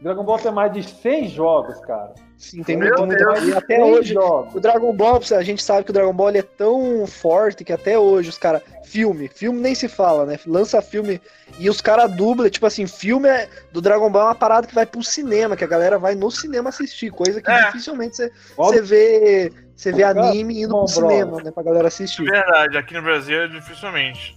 Dragon 0.00 0.24
Ball 0.24 0.38
tem 0.38 0.52
mais 0.52 0.72
de 0.72 0.82
100 0.82 1.28
jogos, 1.28 1.78
cara. 1.80 2.14
Sim, 2.40 2.62
tem 2.62 2.74
muito, 2.74 3.04
muito. 3.04 3.22
E 3.22 3.52
até 3.52 3.76
100 3.76 3.84
hoje, 3.84 4.14
o 4.18 4.58
Dragon 4.58 4.94
Ball, 4.94 5.20
a 5.36 5.42
gente 5.42 5.62
sabe 5.62 5.84
que 5.84 5.90
o 5.90 5.92
Dragon 5.92 6.14
Ball 6.14 6.30
ele 6.30 6.38
é 6.38 6.42
tão 6.42 7.06
forte 7.06 7.62
que 7.62 7.72
até 7.72 7.98
hoje 7.98 8.30
os 8.30 8.38
caras. 8.38 8.62
Filme, 8.82 9.28
filme 9.28 9.60
nem 9.60 9.74
se 9.74 9.86
fala, 9.86 10.24
né? 10.24 10.36
Lança 10.46 10.80
filme 10.80 11.20
e 11.58 11.68
os 11.68 11.80
caras 11.82 12.10
dublam. 12.10 12.48
Tipo 12.48 12.64
assim, 12.66 12.86
filme 12.86 13.28
é- 13.28 13.46
do 13.70 13.80
Dragon 13.80 14.10
Ball 14.10 14.22
é 14.22 14.24
uma 14.24 14.34
parada 14.34 14.66
que 14.66 14.74
vai 14.74 14.86
pro 14.86 15.04
cinema, 15.04 15.54
que 15.54 15.62
a 15.62 15.66
galera 15.66 15.98
vai 15.98 16.14
no 16.14 16.30
cinema 16.30 16.70
assistir, 16.70 17.10
coisa 17.10 17.42
que 17.42 17.50
É. 17.50 17.66
dificilmente 17.66 18.16
você, 18.56 18.80
vê. 18.80 19.52
Você 19.76 19.92
vê 19.92 20.02
anime 20.02 20.62
indo 20.62 20.72
bom, 20.72 20.84
pro 20.86 20.94
cinema, 20.94 21.42
né? 21.42 21.50
Pra 21.50 21.62
galera 21.62 21.88
assistir. 21.88 22.24
Verdade, 22.24 22.76
aqui 22.78 22.94
no 22.94 23.02
Brasil 23.02 23.38
é 23.42 23.48
dificilmente. 23.48 24.36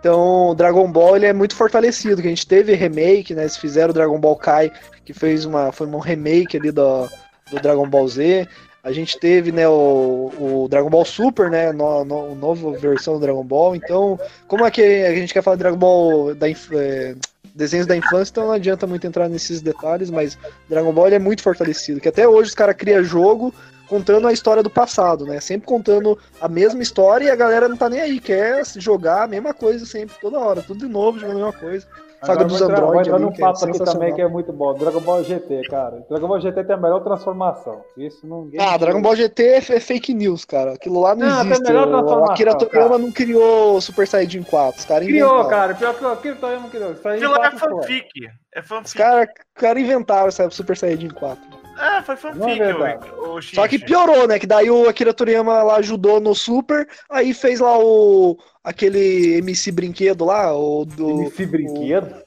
Então, 0.00 0.50
o 0.50 0.54
Dragon 0.54 0.90
Ball 0.90 1.16
ele 1.16 1.26
é 1.26 1.32
muito 1.32 1.56
fortalecido, 1.56 2.20
que 2.20 2.26
a 2.28 2.30
gente 2.30 2.46
teve 2.46 2.74
remake, 2.74 3.34
né? 3.34 3.42
Eles 3.42 3.56
fizeram 3.56 3.90
o 3.90 3.94
Dragon 3.94 4.18
Ball 4.20 4.36
Kai, 4.36 4.70
que 5.04 5.14
fez 5.14 5.44
uma 5.44 5.72
foi 5.72 5.86
um 5.86 5.98
remake 5.98 6.56
ali 6.56 6.70
do, 6.70 7.08
do 7.50 7.60
Dragon 7.60 7.88
Ball 7.88 8.08
Z. 8.08 8.48
A 8.82 8.92
gente 8.92 9.18
teve, 9.18 9.50
né, 9.50 9.68
o, 9.68 10.30
o 10.38 10.68
Dragon 10.68 10.88
Ball 10.88 11.04
Super, 11.04 11.50
né, 11.50 11.72
no, 11.72 12.04
no, 12.04 12.34
nova 12.36 12.72
versão 12.72 13.14
do 13.14 13.20
Dragon 13.20 13.42
Ball. 13.42 13.74
Então, 13.74 14.18
como 14.46 14.64
é 14.64 14.70
que 14.70 14.82
a 14.82 15.14
gente 15.14 15.32
quer 15.32 15.42
falar 15.42 15.56
de 15.56 15.62
Dragon 15.62 15.78
Ball 15.78 16.34
da 16.34 16.48
é, 16.48 17.16
desenhos 17.56 17.86
da 17.86 17.96
infância, 17.96 18.30
então 18.30 18.46
não 18.46 18.52
adianta 18.52 18.86
muito 18.86 19.06
entrar 19.06 19.28
nesses 19.28 19.62
detalhes, 19.62 20.10
mas 20.10 20.38
Dragon 20.68 20.92
Ball 20.92 21.08
é 21.08 21.18
muito 21.18 21.42
fortalecido, 21.42 22.00
que 22.00 22.08
até 22.08 22.28
hoje 22.28 22.50
os 22.50 22.54
caras 22.54 22.76
criam 22.76 23.02
jogo 23.02 23.52
contando 23.88 24.28
a 24.28 24.32
história 24.32 24.62
do 24.62 24.68
passado, 24.68 25.24
né? 25.24 25.40
Sempre 25.40 25.66
contando 25.66 26.18
a 26.40 26.48
mesma 26.48 26.82
história 26.82 27.24
e 27.24 27.30
a 27.30 27.36
galera 27.36 27.68
não 27.68 27.76
tá 27.76 27.88
nem 27.88 28.00
aí, 28.00 28.20
quer 28.20 28.62
jogar 28.76 29.24
a 29.24 29.28
mesma 29.28 29.54
coisa 29.54 29.86
sempre, 29.86 30.14
toda 30.20 30.38
hora, 30.38 30.60
tudo 30.60 30.86
de 30.86 30.92
novo, 30.92 31.18
jogando 31.18 31.42
a 31.42 31.46
mesma 31.46 31.60
coisa. 31.60 31.86
Saga 32.24 32.44
dos 32.44 32.58
vou 32.58 32.68
androides 32.70 33.06
entrar 33.08 33.18
num 33.18 33.28
é 33.30 33.38
papo 33.38 33.64
aqui 33.64 33.78
também 33.84 34.14
que 34.14 34.20
é 34.22 34.28
muito 34.28 34.52
bom. 34.52 34.74
Dragon 34.74 35.00
Ball 35.00 35.22
GT, 35.22 35.62
cara. 35.68 36.04
Dragon 36.08 36.26
Ball 36.26 36.40
GT 36.40 36.64
tem 36.64 36.74
a 36.74 36.78
melhor 36.78 37.00
transformação. 37.00 37.82
Isso 37.96 38.26
ninguém. 38.26 38.60
Ah, 38.60 38.76
Dragon 38.76 39.02
Ball 39.02 39.14
GT 39.16 39.42
é 39.42 39.56
é 39.56 39.80
fake 39.80 40.14
news, 40.14 40.44
cara. 40.44 40.72
Aquilo 40.74 41.00
lá 41.00 41.14
não, 41.14 41.26
Não, 41.26 41.36
tem 41.42 41.50
a 41.50 41.54
existe. 41.54 41.62
melhor 41.68 41.88
O 41.88 42.24
Akira 42.30 42.54
Toriyama 42.56 42.88
cara. 42.90 42.98
não 43.02 43.12
criou 43.12 43.76
o 43.76 43.80
Super 43.80 44.06
Saiyajin 44.08 44.42
4. 44.42 44.78
Os 44.80 44.84
caras 44.86 45.06
Criou, 45.06 45.30
inventaram. 45.40 45.50
cara. 45.50 45.74
Pior 45.74 45.94
que 45.94 46.04
o 46.04 46.08
Akira 46.12 46.36
Toriyama 46.36 46.68
criou. 46.68 46.92
Isso 46.92 47.08
aí 47.08 47.16
Aquilo 47.16 47.32
lá 47.32 47.46
é 47.46 47.50
fanfic. 47.52 48.08
É 48.54 48.60
Os 48.60 48.66
fanfic. 48.66 48.98
caras 48.98 49.28
cara 49.54 49.80
inventaram 49.80 50.28
esse 50.28 50.50
Super 50.50 50.76
Saiyajin 50.76 51.08
4. 51.10 51.55
É, 51.78 52.02
foi 52.02 52.14
é 52.14 52.18
fanfic, 52.18 52.58
verdade. 52.58 53.10
o, 53.10 53.34
o 53.34 53.42
Só 53.42 53.68
que 53.68 53.78
piorou, 53.78 54.26
né? 54.26 54.38
Que 54.38 54.46
daí 54.46 54.70
o 54.70 54.88
Akira 54.88 55.12
Toriyama 55.12 55.62
lá 55.62 55.76
ajudou 55.76 56.20
no 56.20 56.34
Super, 56.34 56.88
aí 57.10 57.34
fez 57.34 57.60
lá 57.60 57.78
o. 57.78 58.38
aquele 58.64 59.36
MC 59.38 59.70
Brinquedo 59.72 60.24
lá, 60.24 60.52
o 60.56 60.84
do. 60.84 61.10
MC 61.22 61.46
Brinquedo? 61.46 62.26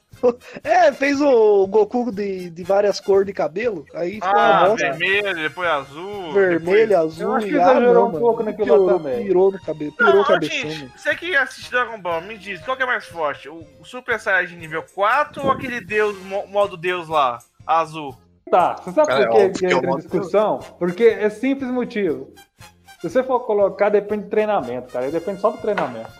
É, 0.62 0.92
fez 0.92 1.18
o 1.18 1.66
Goku 1.66 2.12
de, 2.12 2.50
de 2.50 2.62
várias 2.62 3.00
cores 3.00 3.24
de 3.26 3.32
cabelo. 3.32 3.86
Aí 3.94 4.16
ficou 4.16 4.38
Ah, 4.38 4.74
vermelho, 4.74 5.34
depois 5.34 5.66
azul. 5.70 6.32
Vermelho, 6.34 6.88
depois... 6.88 6.92
azul 6.92 7.22
Eu 7.30 7.32
acho 7.36 7.46
que 7.46 7.58
ah, 7.58 7.62
exagerou 7.62 8.08
um 8.08 8.10
pouco 8.12 8.42
naquilo 8.42 8.68
lá 8.68 8.74
pirou, 8.74 8.98
também. 8.98 9.26
Pirou 9.26 9.52
no 9.52 9.58
cabelo, 9.62 9.92
pirou 9.92 10.14
Não, 10.16 10.20
o 10.20 10.24
cabeção. 10.26 10.70
gente, 10.70 10.92
você 10.94 11.14
que 11.14 11.34
assiste 11.34 11.70
Dragon 11.70 11.98
Ball, 11.98 12.20
me 12.20 12.36
diz, 12.36 12.60
qual 12.60 12.76
que 12.76 12.82
é 12.82 12.86
mais 12.86 13.06
forte? 13.06 13.48
O 13.48 13.64
o 13.80 13.84
Super 13.86 14.20
Saiyajin 14.20 14.56
nível 14.56 14.84
4 14.94 15.42
ou 15.42 15.50
aquele 15.50 15.80
Deus, 15.80 16.14
mo- 16.24 16.46
modo 16.48 16.76
Deus 16.76 17.08
lá, 17.08 17.38
azul? 17.66 18.14
Tá, 18.50 18.76
você 18.76 18.92
sabe 18.92 19.06
Cara, 19.06 19.28
por 19.28 19.52
que, 19.52 19.66
é 19.66 19.68
o 19.68 19.78
entra 19.78 19.90
em 19.90 19.96
discussão? 19.96 20.58
Porque 20.78 21.04
é 21.04 21.30
simples 21.30 21.70
motivo. 21.70 22.32
Se 23.00 23.08
você 23.08 23.22
for 23.22 23.40
colocar, 23.40 23.88
depende 23.88 24.24
do 24.24 24.30
treinamento, 24.30 24.92
cara. 24.92 25.10
Depende 25.10 25.40
só 25.40 25.50
do 25.50 25.58
treinamento. 25.58 26.10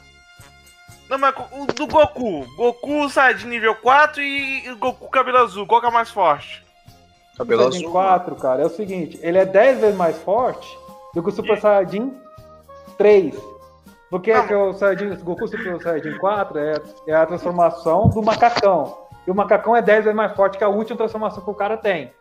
Não, 1.10 1.18
mas 1.18 1.34
o 1.52 1.66
do 1.66 1.86
Goku. 1.88 2.46
Goku 2.56 3.10
Saiyajin 3.10 3.48
nível 3.48 3.74
4 3.74 4.22
e 4.22 4.74
Goku 4.78 5.10
cabelo 5.10 5.38
azul. 5.38 5.66
Qual 5.66 5.80
que 5.80 5.88
é 5.88 5.90
mais 5.90 6.10
forte? 6.10 6.64
Cabelo 7.36 7.64
Saiyajin 7.64 7.90
4, 7.90 8.36
cara, 8.36 8.62
é 8.62 8.66
o 8.66 8.70
seguinte, 8.70 9.18
ele 9.22 9.38
é 9.38 9.44
10 9.44 9.80
vezes 9.80 9.96
mais 9.96 10.16
forte 10.18 10.68
do 11.14 11.22
que 11.22 11.30
o 11.30 11.32
Super 11.32 11.60
Saiyajin 11.60 12.14
3. 12.96 13.34
Porque 14.08 14.30
é 14.30 14.46
que 14.46 14.54
o 14.54 14.72
Saiyajin, 14.72 15.16
Goku 15.16 15.48
Super 15.48 15.82
Saiyajin 15.82 16.16
4 16.18 16.58
é, 16.58 16.74
é 17.08 17.14
a 17.14 17.26
transformação 17.26 18.08
do 18.08 18.22
macacão. 18.22 19.09
E 19.30 19.32
o 19.32 19.36
macacão 19.36 19.76
é 19.76 19.80
10 19.80 20.06
vezes 20.06 20.16
mais 20.16 20.32
forte 20.32 20.58
que 20.58 20.64
a 20.64 20.68
última 20.68 20.96
transformação 20.96 21.44
que 21.44 21.50
o 21.50 21.54
cara 21.54 21.76
tem. 21.76 22.12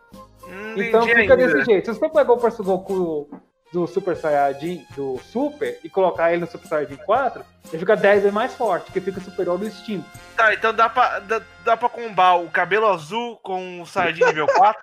então 0.76 1.02
entendi 1.02 1.22
fica 1.22 1.34
ainda. 1.34 1.36
desse 1.36 1.64
jeito. 1.64 1.92
Se 1.92 1.98
você 1.98 2.08
pegar 2.08 2.32
o 2.32 2.36
Goku 2.62 3.28
do 3.72 3.86
Super 3.86 4.16
Saiyajin, 4.16 4.84
do 4.96 5.18
Super, 5.18 5.78
e 5.84 5.88
colocar 5.88 6.32
ele 6.32 6.40
no 6.40 6.46
Super 6.46 6.66
Saiyajin 6.66 6.96
4, 6.96 7.44
ele 7.68 7.78
fica 7.78 7.96
10 7.96 8.22
vezes 8.22 8.34
mais 8.34 8.54
forte, 8.54 8.86
porque 8.86 9.00
fica 9.00 9.20
superior 9.20 9.58
ao 9.58 9.66
instinto. 9.66 10.04
Tá, 10.36 10.52
então 10.52 10.74
dá 10.74 10.88
pra, 10.88 11.20
dá, 11.20 11.40
dá 11.64 11.76
pra 11.76 11.88
combar 11.88 12.34
o 12.34 12.50
cabelo 12.50 12.86
azul 12.88 13.36
com 13.42 13.80
o 13.80 13.86
Saiyajin 13.86 14.24
nível 14.24 14.46
4? 14.46 14.82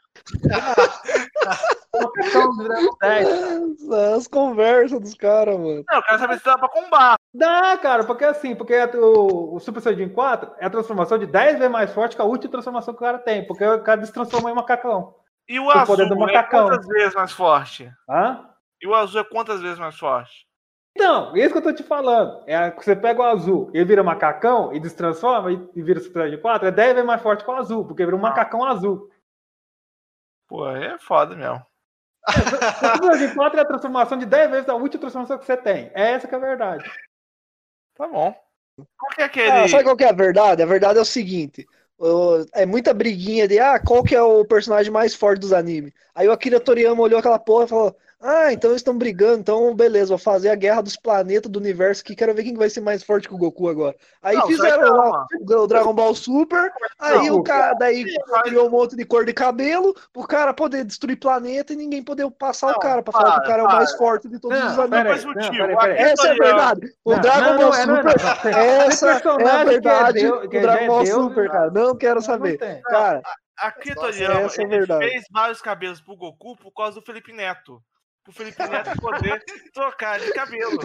As 4.16 4.28
conversas 4.28 5.00
dos 5.00 5.14
caras, 5.16 5.58
mano. 5.58 5.84
Não, 5.90 5.98
eu 5.98 6.04
quero 6.04 6.20
saber 6.20 6.38
se 6.38 6.46
dá 6.46 6.58
pra 6.58 6.70
combar. 6.70 7.16
Dá, 7.34 7.78
cara, 7.78 8.04
porque 8.04 8.24
assim, 8.24 8.56
porque 8.56 8.74
o, 8.96 9.56
o 9.56 9.60
Super 9.60 9.82
Saiyajin 9.82 10.10
4 10.10 10.56
é 10.60 10.66
a 10.66 10.70
transformação 10.70 11.18
de 11.18 11.26
10 11.26 11.58
vezes 11.58 11.72
mais 11.72 11.92
forte 11.92 12.16
que 12.16 12.22
a 12.22 12.26
última 12.26 12.52
transformação 12.52 12.94
que 12.94 13.00
o 13.00 13.06
cara 13.06 13.20
tem, 13.20 13.46
porque 13.46 13.66
o 13.66 13.82
cara 13.84 14.06
se 14.06 14.14
transformou 14.14 14.50
em 14.50 14.56
macacão. 14.56 15.14
E 15.50 15.60
o 15.60 15.66
o 15.66 15.72
azul 15.72 15.86
poder 15.86 16.08
do 16.08 16.16
é 16.16 16.18
macacão. 16.18 16.68
quantas 16.68 16.88
vezes 16.88 17.16
mais 17.16 17.32
forte? 17.32 17.92
Hã? 18.10 18.48
E 18.82 18.88
o 18.88 18.94
azul 18.94 19.22
é 19.22 19.24
quantas 19.24 19.62
vezes 19.62 19.80
mais 19.80 19.98
forte? 19.98 20.48
Então, 20.96 21.36
isso 21.38 21.52
que 21.52 21.58
eu 21.60 21.64
tô 21.64 21.74
te 21.74 21.84
falando. 21.84 22.44
É, 22.48 22.72
você 22.72 22.96
pega 22.96 23.22
o 23.22 23.24
azul, 23.24 23.70
ele 23.72 23.86
vira 23.86 24.04
macacão 24.04 24.74
e 24.74 24.80
destransforma 24.80 25.52
e, 25.52 25.70
e 25.76 25.82
vira 25.84 26.00
Super 26.00 26.22
Saiyajin 26.22 26.42
4, 26.42 26.68
é 26.68 26.72
10 26.72 26.94
vezes 26.94 27.06
mais 27.06 27.22
forte 27.22 27.44
que 27.44 27.52
o 27.52 27.54
azul, 27.54 27.86
porque 27.86 28.04
vira 28.04 28.16
um 28.16 28.20
macacão 28.20 28.66
azul. 28.66 29.10
Pô, 30.48 30.66
aí 30.66 30.86
é 30.86 30.98
foda 30.98 31.36
mesmo. 31.36 31.64
O 32.28 32.32
Super 32.32 33.14
Saiyajin 33.14 33.36
4 33.36 33.60
é 33.60 33.62
a 33.62 33.68
transformação 33.68 34.18
de 34.18 34.26
10 34.26 34.50
vezes 34.50 34.70
a 34.70 34.74
última 34.74 35.02
transformação 35.02 35.38
que 35.38 35.46
você 35.46 35.56
tem. 35.56 35.92
É 35.94 36.14
essa 36.14 36.28
que 36.28 36.34
é 36.34 36.38
a 36.38 36.42
verdade. 36.42 36.92
Tá 37.96 38.08
bom. 38.08 38.36
Qual 38.98 39.12
que 39.16 39.22
é 39.22 39.26
aquele. 39.26 39.52
Ah, 39.52 39.68
sabe 39.68 39.84
qual 39.84 39.98
que 39.98 40.04
é 40.04 40.10
a 40.10 40.14
verdade? 40.14 40.62
A 40.62 40.66
verdade 40.66 41.00
é 41.00 41.02
o 41.02 41.06
seguinte: 41.06 41.68
é 42.54 42.66
muita 42.66 42.94
briguinha 42.94 43.48
de 43.48 43.60
ah, 43.60 43.80
qual 43.80 44.04
que 44.04 44.16
é 44.16 44.22
o 44.22 44.46
personagem 44.46 44.92
mais 44.92 45.16
forte 45.16 45.40
dos 45.40 45.54
animes. 45.54 45.94
Aí 46.14 46.28
o 46.28 46.32
Akira 46.32 46.60
Toriyama 46.60 47.02
olhou 47.02 47.20
aquela 47.20 47.40
porra 47.40 47.66
e 47.66 47.70
falou: 47.70 47.98
Ah, 48.20 48.52
então 48.52 48.72
eles 48.72 48.80
estão 48.80 48.98
brigando, 48.98 49.40
então 49.42 49.76
beleza, 49.76 50.10
vou 50.10 50.18
fazer 50.18 50.50
a 50.50 50.56
guerra 50.56 50.82
dos 50.82 50.96
planetas 50.96 51.52
do 51.52 51.60
universo 51.60 52.02
aqui, 52.02 52.16
quero 52.16 52.34
ver 52.34 52.44
quem 52.44 52.54
que 52.54 52.58
vai 52.58 52.70
ser 52.70 52.82
mais 52.82 53.04
forte 53.04 53.28
que 53.28 53.34
o 53.34 53.38
Goku 53.38 53.70
agora. 53.70 53.96
Aí 54.24 54.36
Não, 54.36 54.48
fizeram 54.48 54.92
lá 54.96 55.26
o 55.40 55.68
Dragon 55.68 55.94
Ball 55.94 56.16
Super, 56.16 56.72
aí 56.98 57.28
Não, 57.28 57.38
o 57.38 57.44
cara 57.44 57.74
daí 57.76 58.06
criou 58.44 58.68
um 58.68 58.72
monte 58.72 58.96
de 58.96 59.06
cor 59.06 59.24
de 59.24 59.34
cabelo, 59.34 59.94
pro 60.12 60.24
cara 60.28 60.52
poder 60.52 60.84
destruir 60.84 61.20
planeta 61.20 61.74
e 61.74 61.76
ninguém 61.76 62.04
poder 62.04 62.28
passar 62.32 62.76
o 62.76 62.80
cara, 62.80 63.04
pra 63.04 63.14
falar 63.14 63.34
que 63.34 63.38
o 63.38 63.42
para, 63.42 63.48
cara 63.48 63.62
é 63.62 63.66
o 63.66 63.68
para. 63.68 63.76
mais 63.78 63.92
forte 63.96 64.28
de 64.28 64.40
todos 64.40 64.58
Não, 64.60 64.68
os 64.68 64.78
não, 64.90 65.80
aí. 65.80 65.92
Essa 65.98 66.28
é 66.28 66.32
a 66.32 66.34
verdade. 66.34 66.92
O 67.06 67.12
Não, 67.12 67.20
Dragon 67.22 67.40
não, 67.42 67.58
Ball 67.58 67.70
não 67.70 67.76
é, 67.76 67.86
não 67.86 67.96
Super, 67.98 68.16
não. 68.24 68.52
Essa 68.60 69.10
é 69.10 69.14
a 69.14 69.22
que 69.22 69.28
é 69.28 69.66
verdade 69.66 70.28
do 70.28 70.50
que 70.50 70.60
Dragon 70.60 70.88
Ball 70.88 71.06
Super, 71.06 71.44
né? 71.44 71.50
cara. 71.52 71.72
Não 71.72 71.96
quero 71.96 72.22
saber. 72.22 72.58
Cara, 72.82 73.22
Toriyama, 73.96 74.42
essa 74.42 74.62
é 74.62 74.66
ele 74.66 74.78
verdade. 74.78 75.08
fez 75.08 75.24
vários 75.32 75.62
cabelos 75.62 76.02
pro 76.02 76.16
Goku 76.16 76.58
por 76.58 76.72
causa 76.72 77.00
do 77.00 77.06
Felipe 77.06 77.32
Neto. 77.32 77.80
Pro 78.28 78.34
Felipe 78.34 78.62
Neto 78.68 79.00
poder 79.00 79.42
trocar 79.74 80.20
de 80.20 80.34
cabelo. 80.34 80.80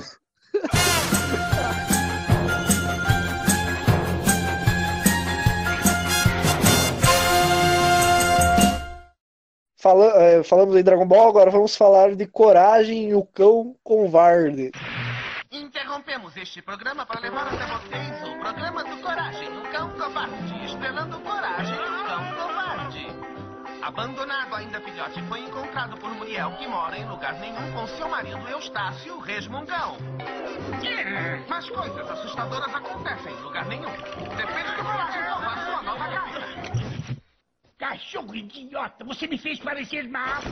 fala, 9.76 10.22
é, 10.22 10.45
falamos 10.45 10.76
em 10.76 10.84
Dragon 10.84 11.05
Ball, 11.05 11.30
agora 11.30 11.51
vamos 11.51 11.74
falar 11.74 12.14
de 12.14 12.26
Coragem 12.28 13.09
e 13.11 13.14
o 13.16 13.24
Cão 13.24 13.74
Covarde. 13.82 14.70
Interrompemos 15.51 16.36
este 16.36 16.62
programa 16.62 17.05
para 17.05 17.22
levar 17.22 17.49
até 17.49 17.66
vocês 17.66 18.28
o 18.28 18.38
programa 18.38 18.84
do 18.84 19.03
Coragem, 19.03 19.49
o 19.49 19.62
Cão 19.72 19.90
Covarde. 19.99 20.64
Estrelando 20.64 21.18
Coragem, 21.18 21.74
o 21.74 22.07
Cão 22.07 22.36
Covarde. 22.36 22.71
Abandonado 23.83 24.55
ainda 24.55 24.80
filhote, 24.80 25.20
foi 25.22 25.41
encontrado 25.41 25.97
por 25.97 26.14
Muriel, 26.14 26.53
que 26.53 26.68
mora 26.68 26.97
em 26.97 27.05
lugar 27.05 27.35
nenhum 27.41 27.72
com 27.72 27.85
seu 27.89 28.09
marido 28.09 28.49
Eustácio, 28.49 29.18
resmungão. 29.18 29.97
Mas 31.49 31.68
coisas 31.68 32.11
assustadoras 32.11 32.72
acontecem 32.72 33.33
em 33.33 33.41
lugar 33.41 33.66
nenhum. 33.66 33.91
Depende 34.37 34.76
do 34.76 34.85
Coragem 34.85 35.22
salvar 35.24 35.64
sua 35.66 35.83
nova 35.83 36.09
casa. 36.09 37.22
Cachorro 37.76 38.37
idiota, 38.37 39.05
você 39.05 39.26
me 39.26 39.37
fez 39.37 39.59
parecer 39.59 40.09
mal. 40.09 40.43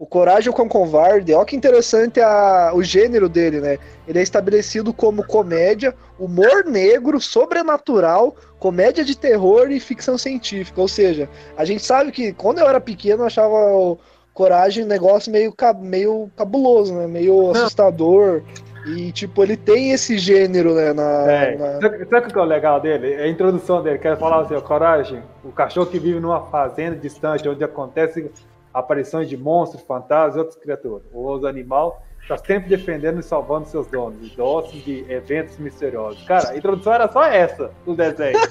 O 0.00 0.06
Coragem 0.06 0.48
o 0.50 0.54
Cão 0.54 0.66
Covarde, 0.66 1.34
olha 1.34 1.44
que 1.44 1.54
interessante 1.54 2.22
a, 2.22 2.72
o 2.74 2.82
gênero 2.82 3.28
dele, 3.28 3.60
né? 3.60 3.76
Ele 4.08 4.18
é 4.18 4.22
estabelecido 4.22 4.94
como 4.94 5.22
comédia, 5.22 5.94
humor 6.18 6.64
negro, 6.64 7.20
sobrenatural, 7.20 8.34
comédia 8.58 9.04
de 9.04 9.14
terror 9.14 9.70
e 9.70 9.78
ficção 9.78 10.16
científica. 10.16 10.80
Ou 10.80 10.88
seja, 10.88 11.28
a 11.54 11.66
gente 11.66 11.84
sabe 11.84 12.12
que 12.12 12.32
quando 12.32 12.60
eu 12.60 12.66
era 12.66 12.80
pequeno 12.80 13.24
eu 13.24 13.26
achava 13.26 13.52
o 13.54 13.98
Coragem 14.32 14.84
um 14.84 14.88
negócio 14.88 15.30
meio, 15.30 15.52
meio 15.82 16.30
cabuloso, 16.34 16.94
né? 16.94 17.06
Meio 17.06 17.50
assustador. 17.50 18.40
E, 18.86 19.12
tipo, 19.12 19.42
ele 19.42 19.54
tem 19.58 19.92
esse 19.92 20.16
gênero, 20.16 20.72
né? 20.74 20.94
Na, 20.94 21.30
É. 21.30 21.56
na- 21.58 21.78
Sabe, 21.78 22.06
sabe 22.08 22.26
o 22.28 22.32
que 22.32 22.38
é 22.38 22.40
o 22.40 22.44
legal 22.46 22.80
dele? 22.80 23.12
É 23.12 23.24
a 23.24 23.28
introdução 23.28 23.82
dele. 23.82 23.98
Quer 23.98 24.16
falar 24.18 24.40
assim, 24.40 24.54
ó, 24.54 24.62
coragem, 24.62 25.22
o 25.44 25.52
cachorro 25.52 25.84
que 25.88 25.98
vive 25.98 26.18
numa 26.20 26.40
fazenda 26.46 26.96
distante, 26.96 27.46
onde 27.46 27.62
acontecem 27.62 28.30
aparições 28.72 29.28
de 29.28 29.36
monstros, 29.36 29.82
fantasmas 29.82 30.36
e 30.36 30.38
outras 30.38 30.56
criaturas. 30.56 31.02
O 31.12 31.24
oso 31.24 31.46
animal 31.46 32.02
está 32.22 32.36
sempre 32.36 32.68
defendendo 32.68 33.18
e 33.18 33.22
salvando 33.22 33.66
seus 33.66 33.86
donos, 33.88 34.24
idosos 34.32 34.84
de 34.84 35.04
eventos 35.10 35.58
misteriosos. 35.58 36.22
Cara, 36.24 36.50
a 36.50 36.56
introdução 36.56 36.92
era 36.92 37.08
só 37.10 37.24
essa 37.24 37.70
do 37.84 37.94
desenho. 37.94 38.38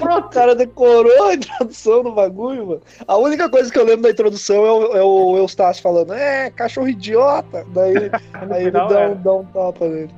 O 0.00 0.28
cara 0.28 0.54
decorou 0.54 1.24
a 1.24 1.34
introdução 1.34 2.02
do 2.02 2.12
bagulho, 2.12 2.66
mano. 2.66 2.82
A 3.06 3.16
única 3.16 3.48
coisa 3.48 3.72
que 3.72 3.78
eu 3.78 3.84
lembro 3.84 4.02
da 4.02 4.10
introdução 4.10 4.66
é 4.66 4.72
o, 4.72 4.96
é 4.96 5.02
o 5.02 5.36
Eustácio 5.38 5.82
falando, 5.82 6.12
é, 6.12 6.50
cachorro 6.50 6.88
idiota. 6.88 7.64
Daí, 7.68 7.94
aí 8.50 8.62
ele 8.62 8.70
dá, 8.72 9.08
um, 9.08 9.14
dá 9.22 9.32
um 9.32 9.44
tapa 9.44 9.86
nele. 9.88 10.10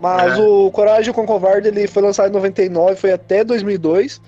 Mas 0.00 0.38
É. 0.38 0.42
o 0.42 0.70
Coragem 0.70 1.12
com 1.12 1.22
o 1.22 1.26
Covarde 1.26 1.68
ele 1.68 1.86
foi 1.86 2.02
lançado 2.02 2.28
em 2.28 2.32
99, 2.32 2.96
foi 2.96 3.12
até 3.12 3.44
2002. 3.44 4.20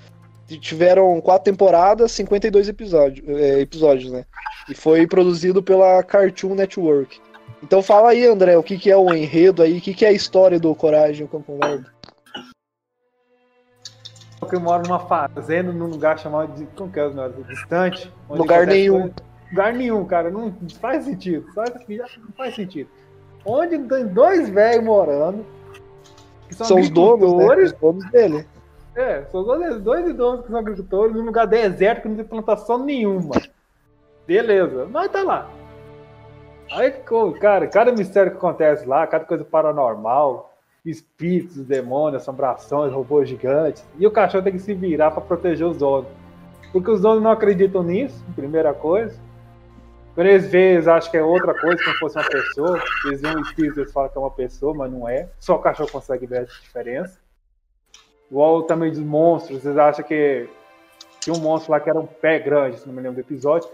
Tiveram 0.59 1.21
quatro 1.21 1.45
temporadas, 1.45 2.13
52 2.13 2.69
episódios, 2.69 3.27
é, 3.29 3.61
episódios, 3.61 4.11
né? 4.11 4.25
E 4.69 4.75
foi 4.75 5.07
produzido 5.07 5.63
pela 5.63 6.03
Cartoon 6.03 6.55
Network. 6.55 7.21
Então 7.63 7.83
fala 7.83 8.11
aí, 8.11 8.27
André, 8.27 8.57
o 8.57 8.63
que, 8.63 8.79
que 8.79 8.91
é 8.91 8.97
o 8.97 9.15
enredo 9.15 9.63
aí, 9.63 9.79
o 9.79 9.81
que, 9.81 9.95
que 9.95 10.05
é 10.05 10.09
a 10.09 10.13
história 10.13 10.59
do 10.59 10.75
Coragem 10.75 11.25
o 11.25 11.29
Covarde? 11.29 11.87
que 14.51 14.59
mora 14.59 14.83
numa 14.83 14.99
fazenda, 14.99 15.73
num 15.73 15.87
lugar 15.87 16.19
chamado 16.19 16.53
de. 16.55 16.67
Como 16.77 16.91
que 16.91 16.99
é 16.99 17.07
o 17.07 17.15
nome? 17.15 17.45
Distante. 17.45 18.13
Lugar 18.29 18.67
nenhum. 18.67 19.01
coisa- 19.03 19.15
Lugar 19.51 19.73
nenhum, 19.73 20.05
cara. 20.05 20.31
Não 20.31 20.55
faz 20.81 21.05
sentido. 21.05 21.47
Só 21.55 21.65
já 21.67 21.75
não 22.19 22.33
faz 22.37 22.55
sentido. 22.55 22.91
Onde 23.45 23.79
tem 23.79 24.07
dois 24.07 24.49
velhos 24.49 24.85
morando. 24.85 25.47
São, 26.51 26.67
São 26.67 26.81
os 26.81 26.91
donos, 26.91 27.33
né? 27.35 27.57
Os 27.57 27.73
donos 27.73 28.11
dele. 28.11 28.47
É, 28.95 29.25
são 29.27 29.45
dois, 29.45 29.81
dois 29.81 30.09
idosos 30.09 30.45
que 30.45 30.51
são 30.51 30.59
agricultores 30.59 31.15
num 31.15 31.25
lugar 31.25 31.47
deserto 31.47 32.03
que 32.03 32.09
não 32.09 32.17
tem 32.17 32.25
plantação 32.25 32.85
nenhuma. 32.85 33.35
Beleza, 34.27 34.87
mas 34.91 35.11
tá 35.11 35.23
lá. 35.23 35.51
Aí, 36.73 36.93
cara, 37.41 37.67
cada 37.67 37.93
mistério 37.93 38.31
que 38.33 38.39
acontece 38.39 38.87
lá, 38.87 39.07
cada 39.07 39.25
coisa 39.25 39.45
paranormal, 39.45 40.55
espíritos, 40.85 41.65
demônios, 41.65 42.23
assombrações, 42.23 42.93
robôs 42.93 43.29
gigantes, 43.29 43.85
e 43.99 44.07
o 44.07 44.11
cachorro 44.11 44.45
tem 44.45 44.53
que 44.53 44.61
se 44.61 44.73
virar 44.73 45.11
pra 45.11 45.21
proteger 45.21 45.67
os 45.67 45.77
donos. 45.77 46.09
Porque 46.73 46.91
os 46.91 47.01
donos 47.01 47.23
não 47.23 47.31
acreditam 47.31 47.83
nisso, 47.83 48.25
primeira 48.37 48.73
coisa. 48.73 49.19
Quando 50.15 50.27
eles 50.27 50.47
veem, 50.49 50.75
eles 50.75 50.87
acham 50.87 51.11
que 51.11 51.17
é 51.17 51.23
outra 51.23 51.55
coisa, 51.55 51.77
como 51.83 51.95
se 51.95 52.01
fosse 52.01 52.19
uma 52.19 52.29
pessoa. 52.29 52.83
Eles 53.07 53.21
veem 53.21 53.37
um 53.37 53.41
espírito, 53.41 53.81
eles 53.81 53.93
falam 53.93 54.09
que 54.09 54.19
é 54.19 54.21
uma 54.21 54.31
pessoa, 54.31 54.75
mas 54.75 54.93
não 54.93 55.09
é. 55.09 55.29
Só 55.39 55.57
o 55.57 55.59
cachorro 55.59 55.91
consegue 55.91 56.27
ver 56.27 56.43
essa 56.43 56.61
diferença. 56.61 57.19
Igual 58.31 58.63
também 58.63 58.91
dos 58.91 59.01
monstros, 59.01 59.63
vocês 59.63 59.77
acham 59.77 60.05
que 60.05 60.49
tinha 61.21 61.35
um 61.35 61.41
monstro 61.41 61.73
lá 61.73 61.81
que 61.81 61.91
era 61.91 61.99
um 61.99 62.07
pé 62.07 62.39
grande, 62.39 62.79
se 62.79 62.87
não 62.87 62.95
me 62.95 63.03
lembro 63.03 63.17
do 63.17 63.27
episódio. 63.27 63.69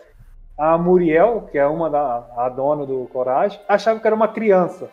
A 0.56 0.78
Muriel, 0.78 1.48
que 1.52 1.58
é 1.58 1.66
uma 1.66 1.90
da 1.90 2.26
a 2.36 2.48
dona 2.48 2.86
do 2.86 3.06
Coragem, 3.12 3.60
achava 3.68 4.00
que 4.00 4.06
era 4.06 4.16
uma 4.16 4.28
criança. 4.28 4.88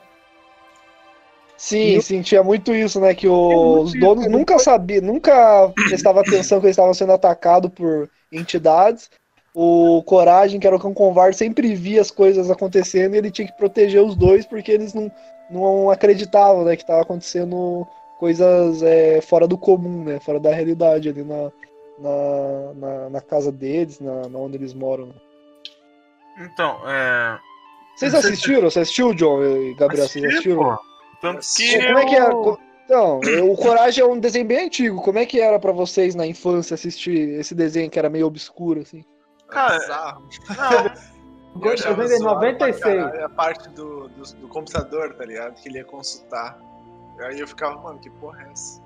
Sim, 1.55 2.01
sim, 2.01 2.21
tinha 2.21 2.43
muito 2.43 2.73
isso, 2.75 2.99
né? 2.99 3.15
Que 3.15 3.27
os 3.27 3.97
donos 3.97 4.27
nunca 4.27 4.59
sabiam, 4.59 5.01
nunca 5.01 5.71
prestavam 5.87 6.21
atenção 6.21 6.59
que 6.59 6.65
eles 6.65 6.73
estavam 6.73 6.93
sendo 6.93 7.13
atacados 7.13 7.71
por 7.71 8.09
entidades. 8.31 9.09
o 9.53 10.03
Coragem, 10.03 10.59
que 10.59 10.67
era 10.67 10.75
o 10.75 10.79
cão 10.79 10.93
covarde, 10.93 11.37
sempre 11.37 11.75
via 11.75 12.01
as 12.01 12.11
coisas 12.11 12.49
acontecendo 12.49 13.13
e 13.13 13.17
ele 13.19 13.31
tinha 13.31 13.47
que 13.47 13.55
proteger 13.55 14.01
os 14.01 14.15
dois 14.15 14.45
porque 14.45 14.71
eles 14.71 14.93
não, 14.93 15.11
não 15.49 15.89
acreditavam, 15.91 16.65
né, 16.65 16.75
que 16.75 16.85
tava 16.85 17.01
acontecendo 17.01 17.87
coisas 18.23 18.81
é, 18.81 19.19
fora 19.19 19.45
do 19.45 19.57
comum, 19.57 20.05
né, 20.05 20.17
fora 20.17 20.39
da 20.39 20.49
realidade 20.49 21.09
ali 21.09 21.25
na, 21.25 21.51
na, 21.99 22.73
na, 22.73 23.09
na 23.09 23.21
casa 23.21 23.51
deles, 23.51 23.99
na, 23.99 24.29
na 24.29 24.39
onde 24.39 24.55
eles 24.55 24.73
moram. 24.73 25.07
né. 25.07 25.13
Então, 26.39 26.77
é. 26.89 27.37
Vocês 27.97 28.15
assistiram? 28.15 28.69
Você 28.69 28.79
assistiu, 28.79 29.13
John 29.13 29.43
e 29.43 29.73
Gabriel? 29.75 30.07
Vocês 30.07 30.23
Assisti, 30.23 30.49
assistiram? 30.51 30.63
pô. 30.63 30.79
Tanto 31.21 31.45
que. 31.55 31.85
Como 31.85 31.99
é 31.99 32.05
que 32.05 32.15
eu- 32.15 32.23
era? 32.23 32.31
Co- 32.31 32.59
Então, 32.85 33.19
o 33.51 33.57
Coragem 33.57 34.01
é 34.03 34.07
um 34.07 34.17
desenho 34.19 34.45
bem 34.45 34.65
antigo. 34.67 35.01
Como 35.01 35.19
é 35.19 35.25
que 35.25 35.41
era 35.41 35.59
pra 35.59 35.73
vocês 35.73 36.15
na 36.15 36.25
infância 36.25 36.75
assistir 36.75 37.37
esse 37.39 37.53
desenho 37.53 37.89
que 37.89 37.99
era 37.99 38.09
meio 38.09 38.25
obscuro, 38.25 38.79
assim? 38.81 39.03
Cara, 39.49 39.77
Bizarro. 39.79 40.21
não. 40.57 41.13
Eu 41.61 41.75
pra 41.75 42.33
96. 42.33 42.81
caralho 43.03 43.25
A 43.25 43.29
parte 43.29 43.69
do, 43.71 44.07
do, 44.07 44.23
do 44.37 44.47
computador, 44.47 45.13
tá 45.13 45.23
ligado? 45.25 45.53
Que 45.61 45.67
ele 45.69 45.77
ia 45.79 45.85
consultar. 45.85 46.57
Aí 47.19 47.39
eu 47.39 47.47
ficava, 47.47 47.79
mano, 47.81 47.99
que 47.99 48.09
porra 48.09 48.43
é 48.47 48.51
essa? 48.51 48.81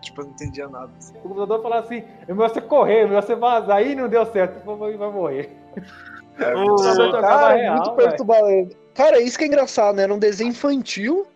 Tipo, 0.00 0.22
eu 0.22 0.24
não 0.26 0.32
entendia 0.32 0.66
nada. 0.68 0.90
assim. 0.98 1.14
O 1.18 1.20
computador 1.20 1.62
falava 1.62 1.84
assim: 1.84 2.02
é 2.26 2.32
melhor 2.32 2.48
você 2.48 2.60
correr, 2.60 3.00
é 3.00 3.06
melhor 3.06 3.22
você 3.22 3.34
vazar. 3.34 3.76
Aí 3.76 3.94
não 3.94 4.08
deu 4.08 4.24
certo, 4.26 4.64
vai 4.64 4.96
vai 4.96 5.10
morrer. 5.10 5.50
É, 6.38 6.54
O- 6.56 6.66
computador 6.68 7.20
Cara, 7.20 7.54
real, 7.54 7.74
muito 7.74 7.96
perturbador. 7.96 8.68
Cara, 8.94 9.20
isso 9.20 9.36
que 9.36 9.44
é 9.44 9.46
engraçado, 9.46 9.96
né? 9.96 10.04
Era 10.04 10.14
um 10.14 10.18
desenho 10.18 10.50
infantil, 10.50 11.26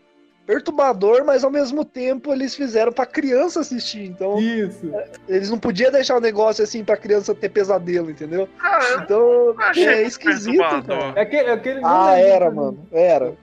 perturbador, 0.47 1.25
mas 1.27 1.45
ao 1.45 1.51
mesmo 1.51 1.85
tempo 1.85 2.33
eles 2.33 2.55
fizeram 2.55 2.91
pra 2.93 3.05
criança 3.05 3.61
assistir. 3.61 4.05
Então, 4.07 4.39
Isso. 4.39 4.91
eles 5.29 5.51
não 5.51 5.59
podiam 5.59 5.91
deixar 5.93 6.17
o 6.17 6.21
negócio 6.21 6.65
assim 6.65 6.83
pra 6.85 6.97
criança 6.97 7.35
ter 7.35 7.49
pesadelo, 7.51 8.11
entendeu? 8.11 8.49
Eu 8.91 9.01
Então, 9.03 9.55
é 9.77 10.03
esquisito, 10.03 10.59
cara. 10.59 11.13
É 11.17 11.21
aquele, 11.21 11.49
é 11.49 11.53
aquele 11.53 11.81
não 11.81 11.89
Ah, 11.89 12.19
era, 12.19 12.47
também. 12.47 12.65
mano. 12.65 12.89
Era. 12.93 13.35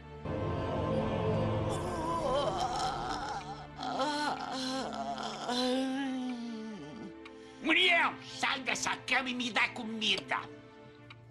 Muriel, 7.71 8.13
sai 8.37 8.59
dessa 8.63 8.97
cama 9.07 9.29
e 9.29 9.33
me 9.33 9.49
dá 9.49 9.69
comida. 9.69 10.37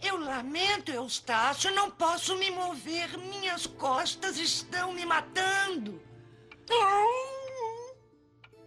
Eu 0.01 0.19
lamento, 0.19 0.91
Eustácio, 0.91 1.71
não 1.75 1.91
posso 1.91 2.35
me 2.39 2.51
mover. 2.51 3.15
Minhas 3.19 3.67
costas 3.67 4.39
estão 4.39 4.95
me 4.95 5.05
matando. 5.05 6.01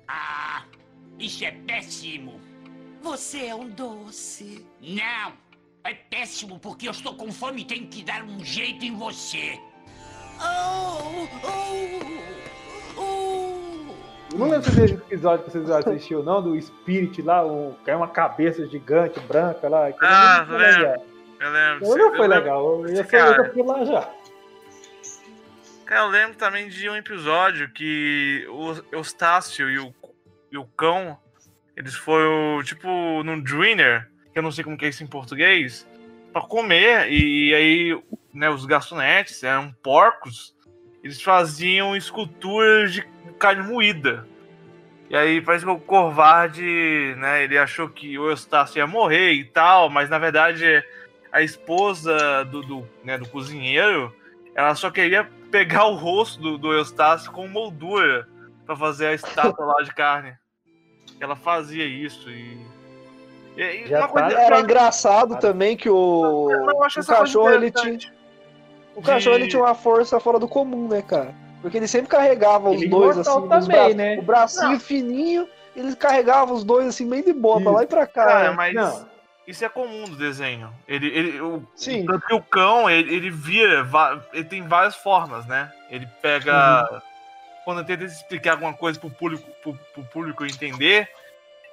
Ah, 0.08 0.64
isso 1.18 1.44
é 1.44 1.52
péssimo. 1.52 2.40
Você 3.02 3.48
é 3.48 3.56
um 3.56 3.68
doce. 3.68 4.64
Não, 4.80 5.34
é 5.84 5.96
péssimo 5.96 6.60
porque 6.60 6.88
eu 6.88 6.92
estou 6.92 7.16
com 7.16 7.32
fome 7.32 7.64
e 7.64 7.66
tenho 7.66 7.88
que 7.88 8.04
dar 8.04 8.22
um 8.22 8.46
jeito 8.46 8.86
em 8.86 8.96
você. 8.96 9.60
Oh, 10.40 11.28
oh, 11.44 13.02
oh. 13.02 13.23
Eu 14.34 14.40
não 14.40 14.50
lembro 14.50 14.72
se 14.72 14.84
esse 14.84 14.94
episódio 14.96 15.46
que 15.46 15.52
vocês 15.52 15.70
assistiram, 15.70 16.24
não, 16.24 16.42
do 16.42 16.60
Spirit 16.60 17.22
lá, 17.22 17.46
um, 17.46 17.76
que 17.86 17.92
é 17.92 17.96
uma 17.96 18.08
cabeça 18.08 18.66
gigante 18.68 19.20
branca 19.22 19.70
lá. 19.70 19.90
Ah, 20.02 20.46
não 20.50 20.58
lembro. 20.58 20.80
legal. 20.82 21.06
Eu 21.40 21.52
lembro. 21.52 21.86
Eu 21.86 21.98
não 21.98 21.98
foi 21.98 22.00
eu 22.00 22.12
lembro- 22.12 22.28
legal, 22.28 22.82
eu 22.88 22.90
ia 22.96 23.04
Cara. 23.04 23.44
daqui 23.44 23.62
lá 23.62 23.86
já. 23.86 24.10
Cara, 25.86 26.02
eu 26.02 26.08
lembro 26.10 26.36
também 26.38 26.68
de 26.68 26.90
um 26.90 26.96
episódio 26.96 27.70
que 27.70 28.48
o 28.50 28.74
Eustácio 28.96 29.70
e 29.70 29.78
o, 29.78 29.94
e 30.52 30.58
o 30.58 30.66
cão, 30.66 31.18
eles 31.78 31.94
foram, 31.94 32.64
tipo, 32.64 32.88
num 33.24 33.42
diner, 33.44 34.10
que 34.32 34.40
eu 34.40 34.44
não 34.44 34.52
sei 34.52 34.64
como 34.64 34.78
que 34.78 34.86
é 34.86 34.90
isso 34.90 35.04
em 35.04 35.08
português, 35.08 35.88
pra 36.32 36.42
comer, 36.42 37.12
e, 37.12 37.54
aí, 37.54 38.04
né, 38.34 38.50
os 38.50 38.66
garçonetes 38.66 39.44
eram 39.44 39.72
porcos, 39.84 40.56
eles 41.04 41.22
faziam 41.22 41.96
esculturas 41.96 42.94
de 42.94 43.02
carne 43.38 43.64
moída. 43.64 44.26
E 45.10 45.16
aí 45.16 45.42
parece 45.42 45.66
que 45.66 45.70
o 45.72 45.80
Corvard, 45.80 46.62
né, 47.18 47.44
ele 47.44 47.58
achou 47.58 47.90
que 47.90 48.18
o 48.18 48.30
Eustácio 48.30 48.80
ia 48.80 48.88
morrer 48.88 49.34
e 49.34 49.44
tal, 49.44 49.90
mas 49.90 50.10
na 50.10 50.18
verdade 50.18 50.84
a 51.32 51.42
esposa 51.42 52.46
do, 52.46 52.62
do, 52.62 52.88
né, 53.04 53.18
do 53.18 53.28
cozinheiro, 53.28 54.16
ela 54.56 54.74
só 54.76 54.90
queria 54.90 55.30
pegar 55.52 55.86
o 55.86 55.96
rosto 55.96 56.42
do, 56.42 56.58
do 56.58 56.72
Eustácio 56.74 57.32
com 57.32 57.48
moldura 57.48 58.28
pra 58.66 58.76
fazer 58.76 59.08
a 59.08 59.14
estátua 59.14 59.66
lá 59.66 59.82
de 59.84 59.94
carne. 59.94 60.34
Ela 61.20 61.36
fazia 61.36 61.86
isso 61.86 62.30
e. 62.30 62.58
e, 63.58 63.88
e 63.88 63.96
uma 63.96 64.08
coisa 64.08 64.30
tá- 64.30 64.42
Era 64.42 64.60
engraçado 64.62 65.38
também 65.40 65.76
que 65.76 65.90
o, 65.90 66.50
Eu 66.52 66.84
acho 66.84 67.02
o 67.02 67.06
cachorro 67.06 67.50
ele 67.52 67.72
tinha. 67.72 68.00
O 68.96 69.02
cachorro 69.02 69.36
ele 69.36 69.48
tinha 69.48 69.62
uma 69.62 69.76
força 69.76 70.20
fora 70.20 70.40
do 70.40 70.48
comum, 70.48 70.88
né, 70.88 71.02
cara? 71.02 71.34
Porque 71.62 71.78
ele 71.78 71.88
sempre 71.88 72.10
carregava 72.10 72.70
os 72.70 72.82
Ele 72.82 72.90
dois 72.90 73.18
assim, 73.18 73.48
também, 73.48 73.68
braços, 73.70 73.96
né? 73.96 74.18
o 74.20 74.22
bracinho 74.22 74.72
Não. 74.72 74.80
fininho, 74.80 75.48
ele 75.76 75.96
carregava 75.96 76.54
os 76.54 76.64
dois 76.64 76.88
assim 76.88 77.10
bem 77.10 77.24
de 77.24 77.32
boa, 77.32 77.62
pra 77.62 77.72
lá 77.72 77.84
e 77.84 77.88
pra 77.88 78.06
cá. 78.06 78.26
Cara, 78.26 78.50
né? 78.50 78.56
mas 78.56 78.74
Não. 78.74 79.08
isso 79.48 79.64
é 79.64 79.70
comum 79.70 80.04
do 80.04 80.18
desenho. 80.18 80.70
Ele, 80.86 81.08
ele, 81.08 81.42
o, 81.42 81.64
Sim. 81.74 82.06
Tanto 82.06 82.28
que 82.28 82.34
o 82.34 82.42
cão, 82.42 82.90
ele, 82.90 83.16
ele 83.16 83.30
vira, 83.32 83.88
ele 84.34 84.44
tem 84.44 84.68
várias 84.68 84.96
formas, 84.96 85.46
né? 85.46 85.72
Ele 85.90 86.06
pega. 86.22 86.90
Uhum. 86.92 87.02
Quando 87.64 87.86
tenta 87.86 88.04
explicar 88.04 88.52
alguma 88.52 88.74
coisa 88.74 89.00
pro 89.00 89.10
público, 89.10 89.50
pro, 89.64 89.74
pro 89.94 90.04
público 90.04 90.46
entender, 90.46 91.08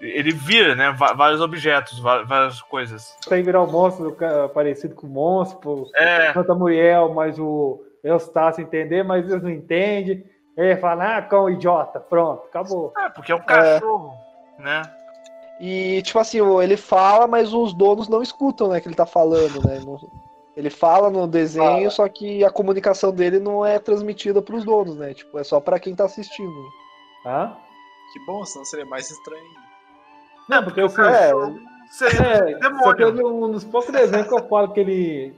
ele 0.00 0.32
vira, 0.32 0.74
né? 0.74 0.90
Vários 0.92 1.40
objetos, 1.40 1.98
várias 1.98 2.60
coisas. 2.62 3.16
Tem 3.28 3.38
que 3.38 3.44
virar 3.44 3.62
um 3.62 3.70
monstro 3.70 4.12
ca- 4.12 4.48
parecido 4.48 4.94
com 4.94 5.06
o 5.06 5.10
monstro. 5.10 5.86
É. 5.94 6.32
Tanto 6.32 6.52
a 6.52 6.54
Muriel, 6.54 7.12
mas 7.14 7.38
o 7.38 7.82
Eustácio 8.02 8.62
entender, 8.62 9.02
mas 9.02 9.28
eles 9.28 9.42
não 9.42 9.50
entendem. 9.50 10.24
Aí 10.58 10.76
fala, 10.76 11.16
ah, 11.18 11.22
cão 11.22 11.48
idiota, 11.48 12.00
pronto, 12.00 12.44
acabou. 12.46 12.92
É, 12.98 13.08
porque 13.10 13.32
é 13.32 13.34
um 13.34 13.40
cachorro, 13.40 14.12
né? 14.58 14.82
E, 15.60 16.00
tipo 16.02 16.18
assim, 16.18 16.40
o- 16.40 16.60
ele 16.60 16.76
fala, 16.76 17.26
mas 17.26 17.52
os 17.52 17.72
donos 17.74 18.08
não 18.08 18.22
escutam, 18.22 18.68
né, 18.68 18.80
que 18.80 18.88
ele 18.88 18.94
tá 18.94 19.06
falando, 19.06 19.62
né? 19.66 19.78
Ele 20.56 20.68
fala 20.70 21.08
no 21.10 21.26
desenho, 21.26 21.90
só 21.90 22.08
que 22.08 22.44
a 22.44 22.50
comunicação 22.50 23.12
dele 23.12 23.38
não 23.38 23.64
é 23.64 23.78
transmitida 23.78 24.42
pros 24.42 24.64
donos, 24.64 24.96
né? 24.96 25.14
Tipo, 25.14 25.38
é 25.38 25.44
só 25.44 25.60
pra 25.60 25.78
quem 25.78 25.94
tá 25.94 26.04
assistindo. 26.04 26.52
Hã? 27.24 27.56
Que 28.12 28.18
bom, 28.26 28.44
senão 28.44 28.64
seria 28.64 28.84
mais 28.86 29.10
estranho. 29.10 29.44
Não, 30.50 30.64
porque 30.64 30.80
assim, 30.80 31.00
É, 31.00 31.30
Seria 31.90 32.20
é, 32.20 32.54
demônio. 32.58 32.84
só 32.84 32.94
que 32.94 33.04
um 33.04 33.50
dos 33.52 33.64
poucos 33.64 33.92
desenhos 33.92 34.26
que 34.26 34.34
eu 34.34 34.48
falo 34.48 34.72
que 34.72 34.80
ele, 34.80 35.34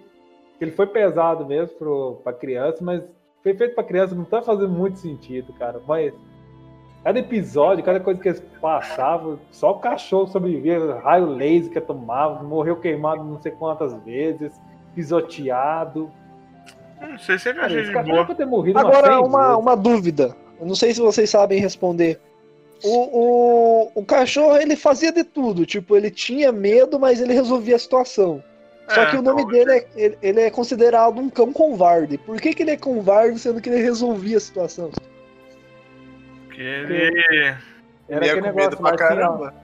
que 0.59 0.65
ele 0.65 0.73
foi 0.73 0.87
pesado 0.87 1.47
mesmo 1.47 1.77
pro, 1.77 2.21
pra 2.25 2.33
criança, 2.33 2.79
mas 2.83 3.03
foi 3.43 3.55
feito 3.55 3.75
pra 3.75 3.85
criança, 3.85 4.15
não 4.15 4.25
tá 4.25 4.41
fazendo 4.41 4.71
muito 4.71 4.99
sentido, 4.99 5.53
cara. 5.55 5.81
Mas 5.87 6.15
cada 7.05 7.19
episódio, 7.19 7.85
cada 7.85 8.01
coisa 8.01 8.21
que 8.21 8.29
eles 8.29 8.41
passavam, 8.61 9.39
só 9.51 9.73
o 9.73 9.79
cachorro 9.81 10.29
sobrevivia, 10.29 10.95
raio 11.03 11.27
laser 11.27 11.73
que 11.73 11.81
tomava, 11.81 12.43
morreu 12.43 12.77
queimado 12.77 13.23
não 13.23 13.41
sei 13.41 13.53
quantas 13.53 13.95
vezes, 14.05 14.53
pisoteado. 14.95 16.11
Não 17.01 17.19
sei 17.19 17.39
se 17.39 17.49
é 17.49 17.53
achei 17.53 17.83
de 17.83 17.93
boa. 17.93 18.47
morrido 18.47 18.79
Agora, 18.79 19.21
uma, 19.21 19.49
vezes. 19.49 19.59
uma 19.63 19.77
dúvida. 19.77 20.37
Eu 20.61 20.67
não 20.67 20.75
sei 20.75 20.95
se 20.95 21.01
vocês 21.01 21.29
sabem 21.29 21.61
responder. 21.61 22.21
O, 22.85 23.87
o, 23.87 23.93
o 23.95 24.05
cachorro, 24.05 24.57
ele 24.57 24.77
fazia 24.77 25.13
de 25.13 25.25
tudo. 25.25 25.65
Tipo, 25.65 25.97
ele 25.97 26.11
tinha 26.11 26.51
medo, 26.51 26.99
mas 26.99 27.21
ele 27.21 27.33
resolvia 27.33 27.77
a 27.77 27.79
situação. 27.79 28.43
Só 28.89 29.03
É, 29.03 29.11
que 29.11 29.17
o 29.17 29.23
nome 29.23 29.47
dele 29.47 29.73
é, 29.73 29.87
ele, 29.95 30.19
ele 30.21 30.41
é 30.41 30.51
considerado 30.51 31.19
um 31.19 31.31
cão 31.31 31.53
covarde. 31.53 32.19
Por 32.19 32.41
que, 32.41 32.53
que 32.53 32.63
ele 32.63 32.73
é 32.73 32.77
covarde, 32.77 33.39
sendo 33.39 33.61
que 33.61 33.69
ele 33.69 33.81
resolvia 33.81 34.37
a 34.37 34.41
situação? 34.41 34.91
Porque 36.47 36.61
ele. 36.61 37.57
Era 38.09 38.27
Ele 38.27 38.27
ia 38.27 38.35
com 38.35 38.41
negócio 38.41 38.71
medo 38.71 38.77
pra 38.77 38.89
assim, 38.89 38.95
ó, 38.95 39.09
caramba. 39.09 39.55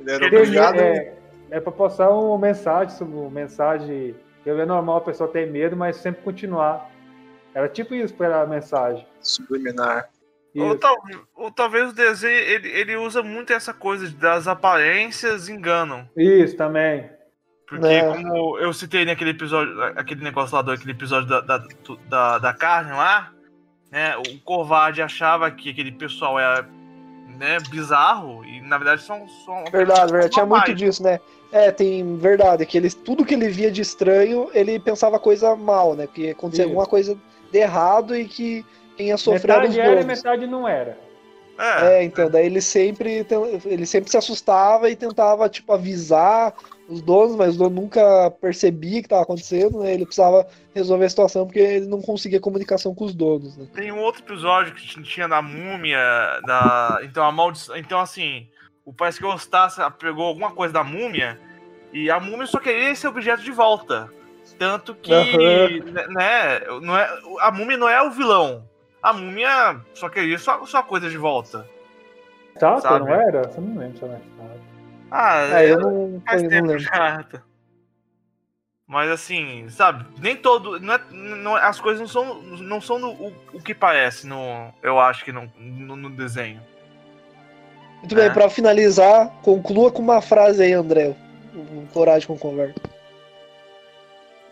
Ele 0.00 0.10
era 0.10 0.24
Ele 0.24 0.36
obrigado. 0.36 0.80
É, 0.80 1.14
é 1.50 1.60
pra 1.60 1.72
passar 1.72 2.10
uma 2.10 2.38
mensagem 2.38 3.06
uma 3.06 3.30
mensagem 3.30 4.14
que 4.42 4.50
é 4.50 4.66
normal 4.66 4.96
a 4.96 5.00
pessoa 5.02 5.30
ter 5.30 5.50
medo, 5.50 5.76
mas 5.76 5.96
sempre 5.96 6.22
continuar. 6.22 6.90
Era 7.54 7.68
tipo 7.68 7.94
isso 7.94 8.14
pra 8.14 8.42
a 8.42 8.46
mensagem. 8.46 9.06
Subliminar. 9.20 10.08
Ou, 10.56 10.76
tal- 10.76 10.96
ou 11.36 11.50
talvez 11.52 11.90
o 11.90 11.94
desenho 11.94 12.32
ele, 12.34 12.68
ele 12.68 12.96
usa 12.96 13.22
muito 13.22 13.52
essa 13.52 13.72
coisa 13.72 14.08
de- 14.08 14.16
das 14.16 14.48
aparências 14.48 15.48
enganam. 15.48 16.08
Isso 16.16 16.56
também. 16.56 17.08
Porque 17.68 17.86
É. 17.86 18.02
como 18.06 18.58
eu 18.58 18.72
citei 18.72 19.04
naquele 19.04 19.30
episódio, 19.30 19.80
aquele 19.96 20.24
negócio 20.24 20.56
lá 20.56 20.62
do 20.62 20.72
aquele 20.72 20.92
episódio 20.92 21.28
da, 21.28 21.40
da, 21.40 21.62
da, 22.08 22.38
da 22.38 22.52
carne 22.54 22.92
lá, 22.92 23.30
né? 23.92 24.16
O 24.16 24.40
Corvade 24.42 25.02
achava 25.02 25.50
que 25.50 25.70
aquele 25.70 25.92
pessoal 25.92 26.38
era 26.40 26.66
né, 27.38 27.58
bizarro 27.70 28.44
e 28.44 28.60
na 28.62 28.78
verdade 28.78 29.02
são, 29.02 29.28
são 29.44 29.64
Verdade, 29.70 30.10
verdade. 30.10 30.32
Tinha 30.34 30.46
muito 30.46 30.74
disso, 30.74 31.02
né? 31.04 31.20
É, 31.52 31.70
tem 31.70 32.16
verdade. 32.16 32.66
Que 32.66 32.78
ele, 32.78 32.90
tudo 32.90 33.24
que 33.24 33.34
ele 33.34 33.48
via 33.48 33.70
de 33.70 33.80
estranho, 33.80 34.50
ele 34.52 34.78
pensava 34.80 35.18
coisa 35.20 35.54
mal, 35.54 35.94
né? 35.94 36.08
Que 36.12 36.30
acontecia 36.30 36.64
Isso. 36.64 36.70
alguma 36.70 36.86
coisa 36.86 37.16
de 37.52 37.58
errado 37.58 38.16
e 38.16 38.24
que 38.24 38.64
era 38.98 39.16
os 39.16 39.26
Metade 39.26 39.80
era 39.80 40.00
e 40.00 40.04
metade 40.04 40.46
não 40.46 40.66
era. 40.68 40.98
É, 41.58 41.98
É, 41.98 42.04
então, 42.04 42.30
daí 42.30 42.46
ele 42.46 42.60
sempre, 42.60 43.26
ele 43.64 43.84
sempre 43.84 44.08
se 44.08 44.16
assustava 44.16 44.88
e 44.88 44.94
tentava, 44.94 45.48
tipo, 45.48 45.72
avisar 45.72 46.54
os 46.88 47.02
donos, 47.02 47.34
mas 47.34 47.56
o 47.56 47.58
dono 47.58 47.82
nunca 47.82 48.30
percebia 48.40 48.98
o 48.98 49.02
que 49.02 49.06
estava 49.06 49.22
acontecendo, 49.22 49.80
né? 49.80 49.92
Ele 49.92 50.06
precisava 50.06 50.46
resolver 50.72 51.06
a 51.06 51.10
situação 51.10 51.46
porque 51.46 51.58
ele 51.58 51.86
não 51.86 52.00
conseguia 52.00 52.40
comunicação 52.40 52.94
com 52.94 53.04
os 53.04 53.14
donos, 53.14 53.56
né? 53.56 53.66
Tem 53.74 53.90
um 53.90 53.98
outro 53.98 54.22
episódio 54.22 54.72
que 54.72 55.02
tinha 55.02 55.26
da 55.26 55.42
múmia, 55.42 55.98
da. 56.46 57.00
Então 57.02 57.24
a 57.24 57.32
maldição. 57.32 57.76
Então, 57.76 57.98
assim, 57.98 58.46
o 58.84 58.92
parece 58.92 59.18
que 59.18 59.26
o 59.26 59.32
Eustácio 59.32 59.82
pegou 59.98 60.26
alguma 60.26 60.52
coisa 60.52 60.72
da 60.72 60.84
múmia 60.84 61.40
e 61.92 62.08
a 62.08 62.20
múmia 62.20 62.46
só 62.46 62.60
queria 62.60 62.90
esse 62.90 63.06
objeto 63.06 63.42
de 63.42 63.50
volta. 63.50 64.08
Tanto 64.58 64.94
que, 64.94 65.12
Aham. 65.12 66.04
né, 66.08 66.60
não 66.80 66.96
é, 66.96 67.18
a 67.40 67.50
múmia 67.50 67.76
não 67.76 67.88
é 67.88 68.00
o 68.02 68.10
vilão. 68.10 68.67
A 69.02 69.12
múmia 69.12 69.80
só 69.94 70.08
queria 70.08 70.38
sua, 70.38 70.64
sua 70.66 70.82
coisa 70.82 71.08
de 71.08 71.16
volta. 71.16 71.68
Tá, 72.58 72.80
Sabe? 72.80 73.00
não 73.06 73.08
era? 73.14 73.42
Você 73.48 73.60
não 73.60 73.78
lembra, 73.78 74.08
né? 74.08 74.20
Ah, 75.10 75.60
É, 75.62 75.70
eu 75.70 75.78
não, 75.78 76.22
faz 76.26 76.42
eu 76.42 76.50
não 76.50 76.56
tempo 76.56 76.66
lembro. 76.68 76.78
já. 76.82 77.24
Mas 78.86 79.10
assim, 79.10 79.68
sabe, 79.68 80.04
nem 80.20 80.34
todo. 80.36 80.80
Não 80.80 80.94
é- 80.94 81.00
não- 81.12 81.54
as 81.56 81.78
coisas 81.80 82.00
não 82.00 82.08
são, 82.08 82.42
não 82.42 82.80
são 82.80 82.98
no- 82.98 83.12
o, 83.12 83.34
o 83.54 83.62
que 83.62 83.74
parece, 83.74 84.26
no, 84.26 84.72
eu 84.82 84.98
acho 84.98 85.24
que 85.24 85.30
no, 85.32 85.50
no, 85.56 85.94
no 85.94 86.10
desenho. 86.10 86.60
Muito 87.98 88.14
bem, 88.14 88.26
É. 88.26 88.30
pra 88.30 88.48
finalizar, 88.48 89.28
conclua 89.42 89.90
com 89.92 90.00
uma 90.00 90.20
frase 90.22 90.62
aí, 90.62 90.72
André. 90.72 91.14
Um 91.54 91.86
coragem 91.86 92.26
com 92.26 92.38
conversa. 92.38 92.74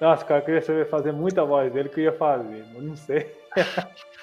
Nossa, 0.01 0.25
cara, 0.25 0.41
eu 0.41 0.45
queria 0.45 0.63
saber 0.63 0.89
fazer 0.91 1.13
muita 1.13 1.45
voz 1.45 1.73
dele 1.73 1.89
que 1.89 2.01
eu 2.01 2.05
ia 2.05 2.13
fazer, 2.13 2.65
mas 2.75 2.83
não 2.83 2.97
sei. 2.97 3.35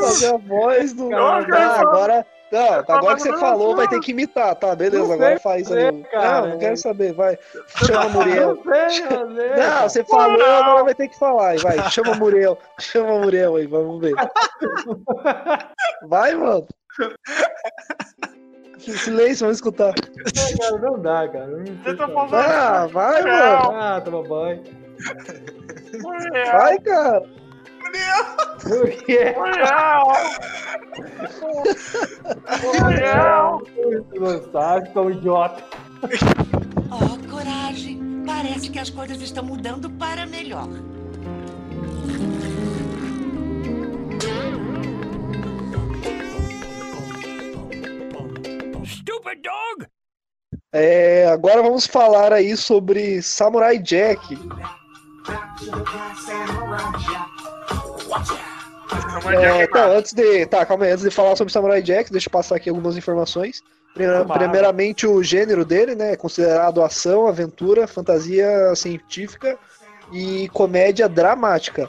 Fazer 0.00 0.34
a 0.34 0.36
voz 0.38 0.92
do. 0.92 1.08
Cara, 1.10 1.46
Ah, 1.52 1.80
agora. 1.80 2.26
Não, 2.50 2.72
agora 2.88 3.14
que 3.16 3.20
você 3.22 3.30
não, 3.30 3.38
falou, 3.38 3.76
vai 3.76 3.86
ter 3.88 4.00
que 4.00 4.12
imitar, 4.12 4.54
tá? 4.54 4.74
Beleza, 4.74 5.04
Não 5.04 5.12
agora 5.12 5.38
faz 5.38 5.70
aí. 5.70 5.92
Não, 5.92 6.46
não 6.48 6.58
quero 6.58 6.78
saber, 6.78 7.12
vai. 7.12 7.38
Chama 7.84 8.06
o 8.06 8.10
Muriel. 8.10 8.56
Não 8.56 9.82
você 9.86 10.02
falou, 10.04 10.42
agora 10.42 10.84
vai 10.84 10.94
ter 10.94 11.08
que 11.08 11.18
falar. 11.18 11.48
aí, 11.50 11.58
Vai, 11.58 11.90
chama 11.90 12.12
o 12.12 12.16
Muriel. 12.16 12.56
Chama 12.80 13.12
o 13.12 13.20
Muriel 13.20 13.56
aí, 13.56 13.66
vamos 13.66 14.00
ver. 14.00 14.14
Vai, 16.08 16.34
mano. 16.34 16.66
Silêncio, 18.78 19.44
vamos 19.44 19.58
escutar. 19.58 19.92
Não, 19.94 20.58
cara, 20.58 20.78
não 20.78 20.98
dá, 21.02 21.28
cara. 21.28 21.46
Não 21.48 21.66
sei 21.84 21.96
tá 21.96 22.08
fazer. 22.08 22.36
Ah, 22.36 22.86
vai, 22.86 23.22
mano. 23.22 23.72
Ah, 23.78 24.00
toma 24.02 24.22
banho. 24.22 24.62
Vai, 26.52 26.78
cara. 26.78 27.22
Muriel. 28.64 29.24
Muriel. 32.62 33.62
Não 34.14 34.52
sabe, 34.52 34.90
como 34.90 35.10
idiota. 35.10 35.62
Oh, 36.90 37.30
coragem. 37.30 38.22
Parece 38.26 38.70
que 38.70 38.78
as 38.78 38.90
coisas 38.90 39.20
estão 39.20 39.44
mudando 39.44 39.90
para 39.90 40.26
melhor. 40.26 40.68
Stupid 48.84 49.42
dog! 49.42 49.86
É, 50.72 51.26
agora 51.28 51.62
vamos 51.62 51.86
falar 51.86 52.32
aí 52.32 52.56
sobre 52.56 53.22
Samurai 53.22 53.78
Jack. 53.78 54.38
É, 59.40 59.64
então, 59.64 59.92
antes 59.92 60.12
de. 60.12 60.46
Tá, 60.46 60.64
calma 60.64 60.84
aí, 60.86 60.92
antes 60.92 61.04
de 61.04 61.10
falar 61.10 61.36
sobre 61.36 61.52
Samurai 61.52 61.82
Jack, 61.82 62.10
deixa 62.10 62.28
eu 62.28 62.32
passar 62.32 62.56
aqui 62.56 62.68
algumas 62.68 62.96
informações. 62.96 63.62
Primeira-. 63.94 64.24
Primeiramente, 64.24 65.06
o 65.06 65.22
gênero 65.22 65.64
dele, 65.64 65.94
né? 65.94 66.12
É 66.12 66.16
considerado 66.16 66.82
ação, 66.82 67.26
aventura, 67.26 67.86
fantasia 67.86 68.74
científica 68.74 69.58
e 70.12 70.48
comédia 70.50 71.08
dramática. 71.08 71.88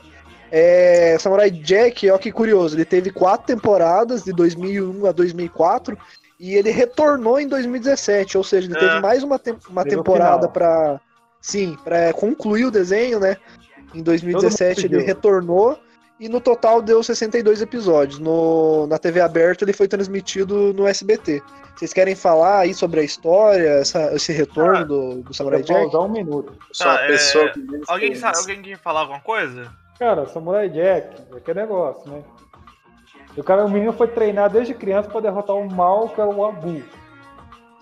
É, 0.51 1.15
Samurai 1.19 1.51
Jack, 1.51 2.09
ó 2.09 2.17
que 2.17 2.31
curioso, 2.31 2.75
ele 2.75 2.83
teve 2.85 3.11
quatro 3.11 3.45
temporadas, 3.45 4.23
de 4.23 4.33
2001 4.33 5.05
a 5.05 5.11
2004, 5.11 5.95
e 6.39 6.55
ele 6.55 6.71
retornou 6.71 7.39
em 7.39 7.47
2017, 7.47 8.35
ou 8.37 8.43
seja, 8.43 8.67
ele 8.67 8.75
É. 8.75 8.79
teve 8.79 8.99
mais 8.99 9.21
uma, 9.23 9.37
tem- 9.37 9.55
uma 9.69 9.83
temporada 9.85 10.47
para 10.47 10.99
Sim, 11.41 11.77
para 11.85 12.11
concluir 12.11 12.65
o 12.65 12.71
desenho, 12.71 13.19
né? 13.19 13.37
Em 13.93 14.01
2017 14.03 14.85
ele 14.87 15.01
retornou 15.03 15.79
e 16.19 16.27
no 16.29 16.41
total 16.41 16.81
deu 16.81 17.01
62 17.01 17.61
episódios. 17.61 18.19
No, 18.19 18.85
na 18.87 18.97
TV 18.97 19.21
aberta 19.21 19.63
ele 19.63 19.73
foi 19.73 19.87
transmitido 19.87 20.73
no 20.73 20.87
SBT. 20.87 21.41
Vocês 21.75 21.93
querem 21.93 22.13
falar 22.15 22.59
aí 22.59 22.73
sobre 22.73 22.99
a 22.99 23.03
história, 23.03 23.69
essa- 23.79 24.13
esse 24.13 24.33
retorno 24.33 24.85
do, 24.85 25.21
do 25.23 25.33
Samurai 25.33 25.61
vou 25.63 25.67
Jack? 25.77 25.87
usar 25.87 25.99
um 25.99 26.09
minuto. 26.09 26.53
Sou 26.73 26.91
a 26.91 26.95
Tá, 26.97 27.03
é, 27.03 27.07
pessoa 27.07 27.49
que 27.49 27.59
Alguém 27.87 28.07
conhece. 28.09 28.19
sabe, 28.21 28.37
alguém 28.37 28.61
quer 28.61 28.77
falar 28.77 28.99
alguma 29.01 29.21
coisa? 29.21 29.71
Cara, 29.97 30.25
Samurai 30.27 30.69
Jack, 30.69 31.15
é 31.35 31.39
que 31.39 31.53
negócio, 31.53 32.09
né? 32.11 32.21
O 33.37 33.43
cara, 33.43 33.65
o 33.65 33.69
menino 33.69 33.93
foi 33.93 34.07
treinado 34.07 34.55
desde 34.55 34.73
criança 34.73 35.07
pra 35.09 35.21
derrotar 35.21 35.55
o 35.55 35.71
mal, 35.73 36.09
que 36.09 36.19
era 36.19 36.29
o 36.29 36.43
Abu. 36.45 36.83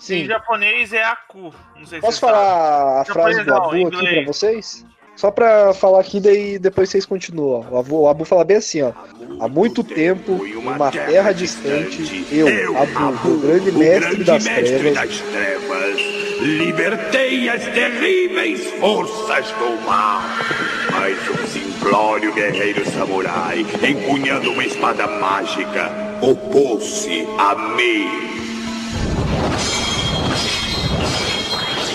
Em 0.09 0.25
japonês 0.25 0.93
é 0.93 1.03
Aku. 1.03 1.51
Não 1.75 1.85
sei 1.85 1.99
se 1.99 2.01
Posso 2.01 2.19
sabe. 2.19 2.33
falar 2.33 3.01
a 3.01 3.05
frase 3.05 3.43
do 3.43 3.49
não, 3.49 3.63
Abu 3.63 3.87
aqui 3.87 4.13
pra 4.23 4.25
vocês? 4.31 4.85
Só 5.17 5.31
pra 5.31 5.73
falar 5.73 5.99
aqui, 5.99 6.19
daí 6.19 6.59
depois 6.59 6.89
vocês 6.89 7.05
continuam. 7.05 7.65
O 7.71 7.77
Abu, 7.79 8.01
o 8.01 8.07
Abu 8.07 8.23
fala 8.23 8.43
bem 8.43 8.57
assim, 8.57 8.83
ó. 8.83 8.91
Há 9.39 9.47
muito 9.47 9.83
tempo, 9.83 10.45
em 10.45 10.55
uma 10.55 10.91
terra 10.91 11.31
distante, 11.31 12.25
eu, 12.31 12.47
Abu, 12.77 13.31
o 13.31 13.39
grande 13.39 13.71
mestre 13.71 14.23
das 14.23 14.43
trevas, 14.43 15.21
trevas, 15.21 16.01
libertei 16.39 17.49
as 17.49 17.63
terríveis 17.65 18.63
forças 18.79 19.47
do 19.51 19.87
mal. 19.87 20.21
Mas 20.91 21.17
um 21.29 21.47
simplório 21.47 22.31
guerreiro 22.33 22.87
samurai, 22.91 23.65
empunhando 23.87 24.51
uma 24.51 24.63
espada 24.65 25.07
mágica, 25.07 25.91
opôs-se 26.21 27.27
a 27.39 27.55
mim. 27.75 28.36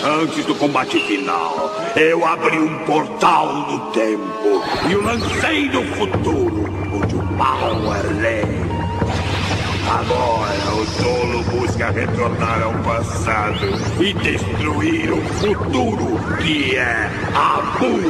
Antes 0.05 0.45
do 0.47 0.55
combate 0.57 0.99
final, 1.07 1.71
eu 1.97 2.25
abri 2.27 2.59
um 2.59 2.85
portal 2.85 3.47
no 3.55 3.91
tempo 3.93 4.63
e 4.91 4.95
o 4.97 5.03
lancei 5.03 5.69
no 5.69 5.85
futuro, 5.95 6.65
onde 6.93 7.15
o 7.15 7.23
mal 7.23 7.95
é 7.95 8.03
lei. 8.21 8.63
Agora 9.89 10.75
o 10.75 10.87
tolo 11.03 11.43
busca 11.45 11.91
retornar 11.91 12.63
ao 12.63 12.73
passado 12.83 13.59
e 14.03 14.13
destruir 14.15 15.13
o 15.13 15.23
futuro 15.35 16.19
que 16.43 16.77
é 16.77 17.09
Abu. 17.37 18.01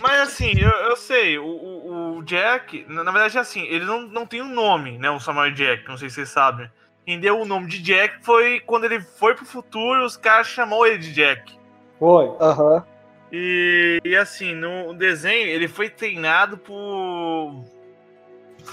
Mas 0.00 0.20
assim, 0.20 0.52
eu, 0.58 0.70
eu 0.70 0.96
sei, 0.96 1.38
o, 1.38 1.44
o- 1.44 1.82
Jack, 2.24 2.86
na, 2.88 3.02
na 3.02 3.10
verdade, 3.10 3.36
assim, 3.36 3.62
ele 3.66 3.84
não, 3.84 4.02
não 4.02 4.24
tem 4.24 4.40
um 4.40 4.54
nome, 4.54 4.96
né? 4.96 5.10
O 5.10 5.18
Samurai 5.18 5.50
Jack, 5.50 5.86
não 5.88 5.98
sei 5.98 6.08
se 6.08 6.14
vocês 6.14 6.28
sabem. 6.30 6.70
Quem 7.04 7.18
deu 7.18 7.40
o 7.40 7.44
nome 7.44 7.66
de 7.68 7.82
Jack 7.82 8.24
foi 8.24 8.60
quando 8.60 8.84
ele 8.84 9.00
foi 9.00 9.34
pro 9.34 9.44
futuro, 9.44 10.04
os 10.04 10.16
caras 10.16 10.46
chamou 10.46 10.86
ele 10.86 10.98
de 10.98 11.12
Jack. 11.12 11.58
Foi. 11.98 12.30
Aham. 12.40 12.84
E, 13.32 14.00
e 14.04 14.14
assim, 14.14 14.54
no 14.54 14.92
desenho, 14.94 15.48
ele 15.48 15.66
foi 15.66 15.88
treinado 15.88 16.58
por. 16.58 17.64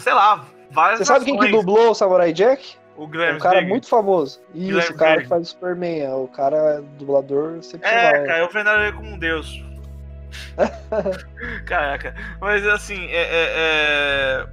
sei 0.02 0.14
lá, 0.14 0.46
várias 0.70 1.00
Você 1.00 1.06
sabe 1.06 1.26
quem 1.26 1.40
que 1.40 1.48
dublou 1.50 1.92
o 1.92 1.96
Samurai 1.96 2.34
Jack? 2.34 2.78
O 2.98 3.06
É 3.06 3.08
Guilherme 3.08 3.38
um 3.38 3.42
cara 3.42 3.62
muito 3.62 3.88
famoso. 3.88 4.42
Isso, 4.54 4.66
Guilherme 4.68 4.96
o 4.96 4.98
cara 4.98 5.22
que 5.22 5.28
faz 5.30 5.42
o 5.44 5.52
Superman. 5.52 6.02
É 6.02 6.14
o 6.14 6.28
cara 6.28 6.58
é 6.58 6.82
dublador 6.98 7.56
excepcional. 7.58 7.98
É, 7.98 8.26
cara, 8.28 8.40
eu 8.40 8.50
venero 8.50 8.82
ele 8.84 8.92
como 8.92 9.12
um 9.12 9.18
deus. 9.18 9.64
Caraca. 11.66 12.14
Mas 12.40 12.66
assim, 12.68 13.06
é. 13.08 13.22
é- 13.22 13.54
é- 13.56 14.46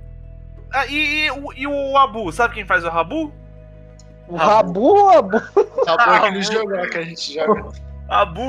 Ah, 0.73 0.87
e, 0.87 1.25
e 1.27 1.31
o- 1.31 1.53
e 1.55 1.67
o 1.67 1.97
Abu, 1.97 2.31
sabe 2.33 2.55
quem 2.55 2.67
faz 2.67 2.85
o 2.85 2.89
Rabu? 2.89 3.33
O 4.29 4.37
Rabu 4.37 4.81
ou 4.83 5.11
Abu? 5.11 5.41
Tá 5.85 5.97
bom 5.97 6.11
aquele 6.13 6.43
jogo 6.43 6.89
que 6.89 6.99
a 6.99 7.03
gente 7.03 7.35
joga. 7.35 7.71
Abu, 8.09 8.43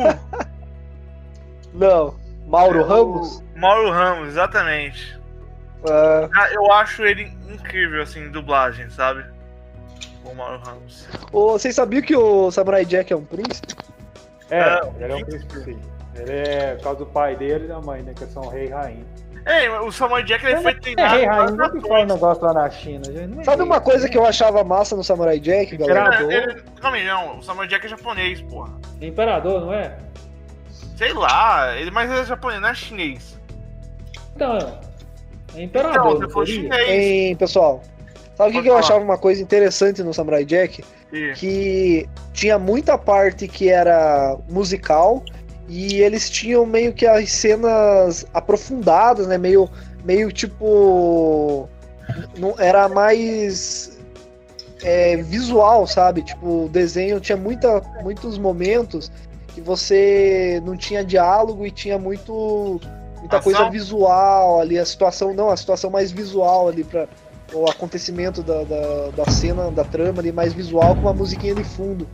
Não. 1.74 2.16
Mauro 2.48 2.80
É 2.80 2.84
o- 2.84 2.88
Ramos? 2.88 3.44
Mauro 3.56 3.92
Ramos, 3.92 4.30
exatamente. 4.30 5.18
É, 5.88 6.30
Ah, 6.34 6.52
Eu 6.54 6.72
acho 6.72 7.04
ele 7.06 7.32
incrível, 7.50 8.02
assim, 8.02 8.22
em 8.26 8.32
dublagem, 8.32 8.90
sabe? 8.90 9.26
O 10.26 10.34
Mauro 10.34 10.60
Ramos. 10.60 11.08
Ô, 11.32 11.52
vocês 11.52 11.76
sabiam 11.76 12.02
que 12.02 12.16
o 12.16 12.50
Samurai 12.52 12.86
Jack 12.86 13.12
é 13.14 13.16
um 13.16 13.24
príncipe? 13.26 13.76
É, 14.50 14.60
É, 14.60 14.82
ele 15.00 15.14
é 15.14 15.16
um 15.16 15.26
príncipe, 15.26 15.60
sim. 15.64 15.80
Ele 16.16 16.32
é 16.32 16.76
por 16.76 16.84
causa 16.84 17.00
do 17.00 17.06
pai 17.06 17.36
dele 17.36 17.66
e 17.66 17.68
da 17.68 17.80
mãe, 17.80 18.02
né? 18.02 18.14
Que 18.16 18.26
são 18.26 18.48
rei 18.48 18.66
e 18.68 18.70
rainha. 18.70 19.06
É, 19.48 19.80
o 19.80 19.92
Samuel 19.92 20.24
Jack 20.24 20.46
ele 20.46 20.58
foi 20.58 20.72
É 20.72 20.76
treinado. 20.76 21.54
e 21.54 21.58
nunca 21.58 21.82
fala 21.88 22.04
um 22.04 22.06
negócio 22.06 22.44
lá 22.44 22.54
na 22.54 22.70
China. 22.70 23.04
é 23.40 23.44
Sabe 23.44 23.64
uma 23.64 23.80
coisa 23.80 24.10
que 24.10 24.18
eu 24.18 24.26
achava 24.26 24.64
massa 24.64 24.96
no 24.96 25.04
Samurai 25.04 25.40
Jack, 25.40 25.78
galera? 25.78 26.08
Imperador. 26.08 26.32
Ele- 26.32 26.52
ele- 26.52 26.64
Calma 26.82 26.98
aí, 26.98 27.06
não. 27.06 27.38
O 27.40 27.44
Samuel 27.44 27.68
Jack 27.68 27.86
é 27.86 27.90
japonês, 27.90 28.42
porra. 28.42 28.74
Imperador, 29.02 29.62
não 29.62 29.74
é? 29.74 29.98
Sei 30.98 31.14
lá, 31.14 31.76
ele, 31.78 31.92
mas 31.92 32.10
ele 32.12 32.20
é 32.22 32.26
japonês, 32.26 32.60
não 32.62 32.70
é 32.70 32.74
chinês. 32.76 33.40
Então, 34.36 34.58
é 34.58 34.60
Então, 34.60 35.62
imperador. 35.62 36.16
você 36.18 36.24
não 36.24 36.30
for 36.30 36.46
seria? 36.46 36.62
chinês. 36.64 36.90
Hein, 36.90 37.36
pessoal? 37.36 37.82
Sabe 38.36 38.50
o 38.50 38.54
que, 38.54 38.62
que 38.64 38.70
eu 38.70 38.78
achava 38.78 39.00
uma 39.04 39.18
coisa 39.18 39.42
interessante 39.42 40.04
no 40.04 40.14
Samurai 40.14 40.44
Jack? 40.46 40.84
E- 41.12 41.34
Que 41.36 42.10
tinha 42.34 42.60
muita 42.60 42.98
parte 42.98 43.48
que 43.48 43.70
era 43.70 44.38
musical 44.50 45.24
e 45.68 46.02
eles 46.02 46.30
tinham 46.30 46.66
meio 46.66 46.94
que 46.94 47.06
as 47.06 47.32
cenas 47.32 48.26
aprofundadas, 48.34 49.28
né? 49.28 49.38
Meio, 49.38 49.70
meio 50.04 50.32
tipo. 50.32 51.68
Não, 52.38 52.56
era 52.58 52.88
mais 52.88 53.98
é, 54.82 55.18
visual, 55.18 55.86
sabe? 55.86 56.22
Tipo, 56.22 56.66
o 56.66 56.70
desenho 56.70 57.20
tinha 57.20 57.38
muita, 57.38 57.82
muitos 58.02 58.38
momentos 58.38 59.12
que 59.48 59.60
você 59.60 60.62
não 60.66 60.78
tinha 60.78 61.04
diálogo 61.04 61.66
e 61.66 61.72
tinha 61.72 61.98
muito 61.98 62.80
muita 63.20 63.38
Ação? 63.38 63.42
coisa 63.42 63.70
visual 63.70 64.62
ali, 64.62 64.78
a 64.78 64.86
situação 64.86 65.34
não, 65.34 65.50
a 65.50 65.58
situação 65.58 65.90
mais 65.90 66.12
visual 66.12 66.70
ali 66.70 66.84
para 66.84 67.08
o 67.54 67.70
acontecimento 67.70 68.44
da, 68.44 68.64
da, 68.64 69.10
da 69.16 69.32
cena, 69.32 69.72
da 69.72 69.84
trama 69.84 70.20
ali 70.20 70.32
mais 70.32 70.54
visual 70.54 70.96
com 70.96 71.02
uma 71.02 71.14
musiquinha 71.14 71.56
de 71.56 71.64
fundo. 71.64 72.08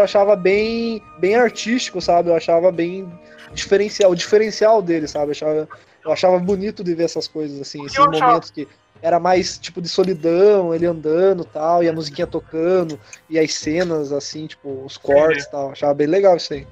Eu 0.00 0.04
achava 0.04 0.34
bem, 0.36 1.02
bem 1.18 1.34
artístico, 1.36 2.00
sabe? 2.00 2.28
Eu 2.30 2.36
achava 2.36 2.72
bem 2.72 3.10
diferencial, 3.52 4.10
o 4.10 4.16
diferencial 4.16 4.80
dele, 4.82 5.06
sabe? 5.06 5.26
Eu 5.26 5.30
achava, 5.32 5.68
eu 6.04 6.12
achava 6.12 6.38
bonito 6.38 6.82
de 6.82 6.94
ver 6.94 7.04
essas 7.04 7.28
coisas 7.28 7.60
assim, 7.60 7.84
esses 7.84 7.98
achava- 7.98 8.10
momentos 8.26 8.50
que 8.50 8.66
era 9.02 9.18
mais 9.18 9.56
tipo 9.58 9.80
de 9.80 9.88
solidão, 9.88 10.74
ele 10.74 10.84
andando, 10.86 11.44
tal, 11.44 11.82
e 11.82 11.88
a 11.88 11.92
musiquinha 11.92 12.26
tocando, 12.26 13.00
e 13.30 13.38
as 13.38 13.54
cenas 13.54 14.12
assim, 14.12 14.46
tipo, 14.46 14.84
os 14.84 14.96
cortes, 14.98 15.44
e 15.44 15.50
tal. 15.50 15.70
Achava 15.70 15.94
bem 15.94 16.06
legal 16.06 16.36
isso 16.36 16.52
aí. 16.52 16.66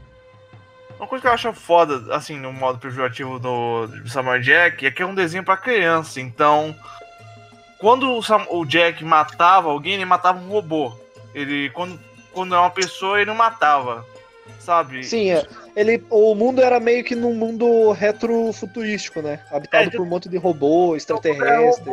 Uma 0.98 1.06
coisa 1.06 1.22
que 1.22 1.28
eu 1.28 1.32
acho 1.32 1.52
foda, 1.54 2.14
assim, 2.14 2.36
no 2.38 2.52
modo 2.52 2.78
pejorativo 2.78 3.38
do, 3.38 3.88
Samurai 4.08 4.40
Jack, 4.40 4.84
é 4.84 4.90
que 4.90 5.00
é 5.00 5.06
um 5.06 5.14
desenho 5.14 5.44
pra 5.44 5.56
criança. 5.56 6.20
Então, 6.20 6.74
quando 7.78 8.12
o, 8.12 8.22
Sam- 8.22 8.46
o 8.50 8.64
Jack 8.66 9.04
matava 9.04 9.70
alguém, 9.70 9.94
ele 9.94 10.04
matava 10.04 10.38
um 10.38 10.48
robô. 10.48 10.92
Ele, 11.34 11.70
quando, 11.70 11.98
quando 12.38 12.54
é 12.54 12.58
uma 12.58 12.70
pessoa, 12.70 13.16
ele 13.20 13.26
não 13.26 13.34
matava. 13.34 14.06
Sabe? 14.60 15.02
Sim, 15.04 15.32
é. 15.32 15.44
Ele, 15.74 16.04
o 16.08 16.34
mundo 16.36 16.62
era 16.62 16.78
meio 16.78 17.02
que 17.02 17.16
num 17.16 17.34
mundo 17.34 17.90
retrofuturístico, 17.90 19.20
né? 19.20 19.40
Habitado 19.50 19.88
É, 19.88 19.90
por 19.90 20.02
um 20.02 20.08
monte 20.08 20.28
de 20.28 20.36
robô, 20.36 20.94
extraterrestre, 20.94 21.90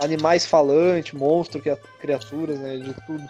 animais 0.00 0.44
falantes, 0.44 1.12
monstros, 1.12 1.62
cria- 1.62 1.78
criaturas, 2.00 2.58
né? 2.58 2.76
De 2.76 2.92
tudo. 3.06 3.24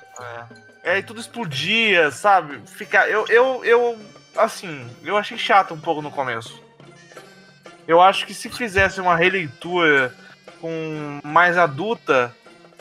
É, 0.82 0.92
aí 0.92 1.02
tudo 1.02 1.20
explodia, 1.20 2.10
sabe? 2.10 2.60
Fica, 2.66 3.06
eu, 3.06 3.26
eu, 3.28 3.64
eu, 3.64 3.98
assim, 4.36 4.88
eu 5.04 5.16
achei 5.18 5.36
chato 5.36 5.74
um 5.74 5.80
pouco 5.80 6.00
no 6.00 6.10
começo. 6.10 6.62
Eu 7.86 8.00
acho 8.00 8.26
que 8.26 8.32
se 8.34 8.48
fizesse 8.48 9.00
uma 9.02 9.16
releitura 9.16 10.12
com 10.60 11.20
mais 11.22 11.56
adulta, 11.58 12.34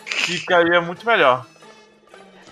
ficaria 0.06 0.80
muito 0.82 1.06
melhor. 1.06 1.46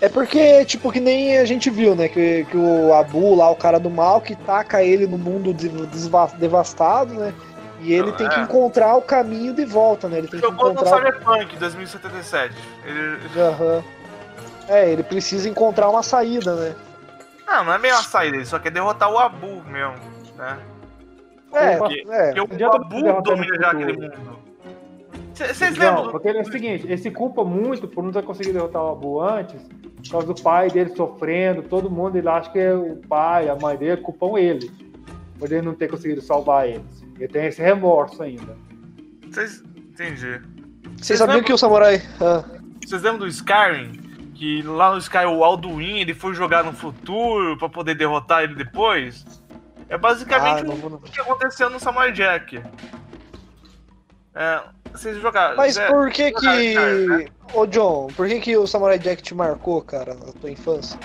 É 0.04 0.08
porque, 0.10 0.64
tipo, 0.66 0.92
que 0.92 1.00
nem 1.00 1.38
a 1.38 1.44
gente 1.46 1.70
viu, 1.70 1.94
né? 1.94 2.08
Que, 2.08 2.44
que 2.44 2.56
o 2.56 2.92
Abu 2.92 3.34
lá, 3.34 3.50
o 3.50 3.56
cara 3.56 3.80
do 3.80 3.88
mal, 3.88 4.20
que 4.20 4.34
taca 4.36 4.82
ele 4.82 5.06
no 5.06 5.16
mundo 5.16 5.54
de- 5.54 5.68
desva- 5.86 6.30
devastado, 6.38 7.14
né? 7.14 7.32
E 7.80 7.92
ele 7.94 8.12
tem 8.12 8.28
que 8.28 8.38
É. 8.38 8.42
encontrar 8.42 8.96
o 8.96 9.02
caminho 9.02 9.54
de 9.54 9.64
volta, 9.64 10.06
né? 10.08 10.18
Ele 10.18 10.28
tem 10.28 10.40
que 10.40 10.46
Jogou 10.46 10.66
no 10.66 10.72
encontrar. 10.72 10.96
Cyberpunk 10.98 11.56
2077. 11.56 12.54
Ele... 12.84 13.18
Aham. 13.40 13.82
É, 14.68 14.90
ele 14.90 15.02
precisa 15.02 15.48
encontrar 15.48 15.88
uma 15.88 16.02
saída, 16.02 16.54
né? 16.54 16.74
Não, 17.46 17.64
não 17.64 17.72
é 17.72 17.78
meio 17.78 17.94
uma 17.94 18.02
saída, 18.02 18.36
ele 18.36 18.44
só 18.46 18.58
quer 18.58 18.70
derrotar 18.72 19.10
o 19.10 19.18
Abu 19.18 19.62
mesmo, 19.64 19.94
né? 20.36 20.58
É, 21.52 21.76
porque, 21.76 22.04
é. 22.10 22.32
porque 22.34 22.64
o 22.64 22.72
Abu 22.72 23.22
domina 23.22 23.54
no 23.56 23.62
já 23.62 23.70
aquele 23.70 23.92
mundo. 23.94 24.38
Vocês 25.34 25.76
Não, 25.76 25.94
lembram? 25.96 26.10
porque 26.12 26.28
ele 26.28 26.38
é 26.38 26.42
o 26.42 26.50
seguinte, 26.50 26.84
ele 26.86 26.96
se 26.96 27.10
culpa 27.10 27.42
muito 27.44 27.88
por 27.88 28.04
não 28.04 28.12
ter 28.12 28.22
conseguido 28.22 28.54
derrotar 28.54 28.82
o 28.82 28.92
Abu 28.92 29.20
antes, 29.20 29.60
por 30.04 30.10
causa 30.10 30.26
do 30.26 30.42
pai 30.42 30.70
dele 30.70 30.94
sofrendo, 30.94 31.62
todo 31.62 31.90
mundo, 31.90 32.16
ele 32.16 32.28
acha 32.28 32.50
que 32.50 32.58
é 32.58 32.74
o 32.74 32.96
pai, 33.08 33.48
a 33.48 33.56
mãe 33.56 33.76
dele 33.76 34.00
culpam 34.02 34.38
ele, 34.38 34.70
por 35.38 35.50
ele 35.50 35.62
não 35.62 35.74
ter 35.74 35.88
conseguido 35.88 36.20
salvar 36.20 36.68
eles. 36.68 37.02
Ele 37.18 37.28
tem 37.28 37.46
esse 37.46 37.60
remorso 37.62 38.22
ainda. 38.22 38.56
Vocês. 39.30 39.62
Entendi. 39.76 40.40
Vocês 41.00 41.18
sabiam 41.18 41.42
que 41.42 41.52
o 41.52 41.58
samurai. 41.58 42.02
ah, 42.20 42.44
Vocês 42.84 43.02
lembram 43.02 43.20
do 43.20 43.28
Skyrim? 43.28 43.92
Que 44.34 44.62
lá 44.62 44.90
no 44.92 44.98
Sky 44.98 45.24
o 45.26 45.44
Alduin 45.44 46.00
ele 46.00 46.12
foi 46.12 46.34
jogar 46.34 46.64
no 46.64 46.72
futuro 46.72 47.56
pra 47.56 47.68
poder 47.68 47.94
derrotar 47.94 48.42
ele 48.42 48.56
depois? 48.56 49.24
É 49.88 49.96
basicamente 49.96 50.62
Ah, 50.62 50.64
não 50.64 50.74
o 50.74 50.76
vou- 50.76 50.98
que 50.98 51.20
aconteceu 51.20 51.70
no 51.70 51.78
Samurai 51.78 52.10
Jack. 52.10 52.60
É, 54.34 54.60
vocês 54.92 55.16
jogaram. 55.20 55.56
Mas 55.56 55.76
é, 55.76 55.86
por 55.88 56.10
que 56.10 56.28
jogaram 56.30 56.60
Skyrim, 56.60 57.06
né? 57.06 57.24
que. 57.24 57.58
Ô 57.58 57.66
John, 57.66 58.08
por 58.16 58.26
que 58.28 58.40
que 58.40 58.56
o 58.56 58.66
Samurai 58.66 58.98
Jack 58.98 59.22
te 59.22 59.34
marcou, 59.34 59.80
cara, 59.82 60.14
na 60.14 60.32
tua 60.32 60.50
infância? 60.50 60.98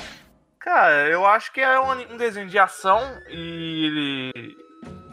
Cara, 0.60 1.08
eu 1.10 1.26
acho 1.26 1.52
que 1.54 1.62
é 1.62 1.80
um, 1.80 2.14
um 2.14 2.18
desenho 2.18 2.48
de 2.48 2.58
ação 2.58 3.00
e 3.30 3.86
ele. 4.34 4.58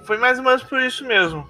Foi 0.05 0.17
mais 0.19 0.39
ou 0.39 0.45
menos 0.45 0.63
por 0.63 0.81
isso 0.81 1.05
mesmo. 1.05 1.47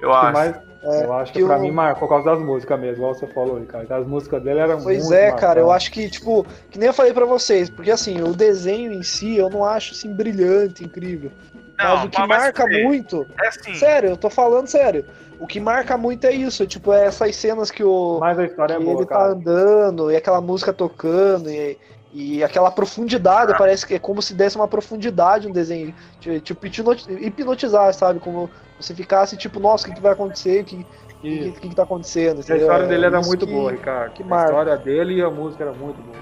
Eu 0.00 0.10
Que 0.10 0.16
acho. 0.16 0.32
mais- 0.32 0.74
É, 0.86 1.04
eu 1.06 1.14
acho 1.14 1.32
que, 1.32 1.38
que 1.40 1.46
pra 1.46 1.56
o- 1.56 1.60
mim 1.62 1.70
marcou 1.70 2.06
por 2.06 2.14
causa 2.22 2.30
das 2.30 2.38
músicas 2.44 2.78
mesmo, 2.78 2.96
igual 2.96 3.14
você 3.14 3.26
falou, 3.28 3.58
Ricardo. 3.58 3.90
As 3.90 4.06
músicas 4.06 4.42
dele 4.42 4.60
eram 4.60 4.82
Pois 4.82 4.98
muito 5.02 5.14
é, 5.14 5.32
cara, 5.32 5.58
eu 5.58 5.70
acho 5.72 5.90
que, 5.90 6.10
tipo, 6.10 6.44
que 6.70 6.78
nem 6.78 6.88
eu 6.88 6.92
falei 6.92 7.14
pra 7.14 7.24
vocês, 7.24 7.70
porque 7.70 7.90
assim, 7.90 8.20
o 8.20 8.34
desenho 8.34 8.92
em 8.92 9.02
si 9.02 9.34
eu 9.38 9.48
não 9.48 9.64
acho 9.64 9.92
assim 9.94 10.12
brilhante, 10.12 10.84
incrível. 10.84 11.30
Não, 11.78 11.96
mas 11.96 12.04
o 12.04 12.08
que 12.08 12.18
mas 12.20 12.28
marca 12.28 12.66
muito. 12.66 13.26
É 13.42 13.48
assim. 13.48 13.74
Sério, 13.74 14.10
eu 14.10 14.16
tô 14.16 14.30
falando 14.30 14.66
sério. 14.66 15.04
O 15.40 15.46
que 15.46 15.58
marca 15.60 15.96
muito 15.98 16.24
é 16.26 16.32
isso, 16.32 16.64
tipo, 16.66 16.92
é 16.92 17.06
essas 17.06 17.34
cenas 17.36 17.70
que 17.70 17.82
o. 17.82 18.18
Mas 18.20 18.38
a 18.38 18.44
história 18.44 18.74
é 18.74 18.78
que 18.78 18.84
boa, 18.84 18.96
ele 19.00 19.06
tá 19.06 19.14
cara. 19.16 19.32
andando, 19.32 20.10
e 20.10 20.16
aquela 20.16 20.40
música 20.40 20.72
tocando, 20.72 21.50
e, 21.50 21.76
e 22.12 22.44
aquela 22.44 22.70
profundidade, 22.70 23.52
Ah. 23.52 23.56
parece 23.58 23.84
que 23.84 23.94
é 23.94 23.98
como 23.98 24.22
se 24.22 24.32
desse 24.34 24.54
uma 24.56 24.68
profundidade 24.68 25.48
no 25.48 25.52
desenho. 25.54 25.92
Ti- 26.20 26.40
Tipo, 26.40 26.66
hipnoti- 26.66 27.12
hipnotizar, 27.12 27.92
sabe? 27.92 28.20
Como 28.20 28.48
você 28.80 28.94
ficasse, 28.94 29.36
tipo, 29.36 29.58
nossa, 29.58 29.84
o 29.84 29.88
que, 29.90 29.96
que 29.96 30.00
vai 30.00 30.12
acontecer? 30.12 30.62
O 30.62 30.64
que, 30.64 30.76
o 30.76 31.20
que, 31.20 31.52
que, 31.60 31.68
que 31.70 31.74
tá 31.74 31.82
acontecendo? 31.82 32.38
A 32.38 32.40
história 32.40 32.84
É 32.84 32.86
dele 32.88 33.06
era 33.06 33.18
isso 33.18 33.28
muito 33.28 33.44
que- 33.46 33.52
boa, 33.52 33.72
Ricardo. 33.72 34.12
que 34.12 34.22
a 34.22 34.26
marca. 34.26 34.44
história 34.50 34.76
dele 34.76 35.14
e 35.16 35.22
a 35.22 35.30
música 35.30 35.64
era 35.64 35.72
muito 35.72 36.00
boa. 36.00 36.16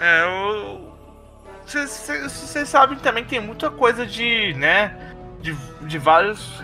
É, 0.00 0.22
eu. 0.22 0.93
Vocês 1.66 2.68
sabem 2.68 2.98
também 2.98 3.24
que 3.24 3.30
tem 3.30 3.40
muita 3.40 3.70
coisa 3.70 4.06
de, 4.06 4.54
né? 4.54 5.12
De, 5.40 5.52
de 5.86 5.98
vários. 5.98 6.62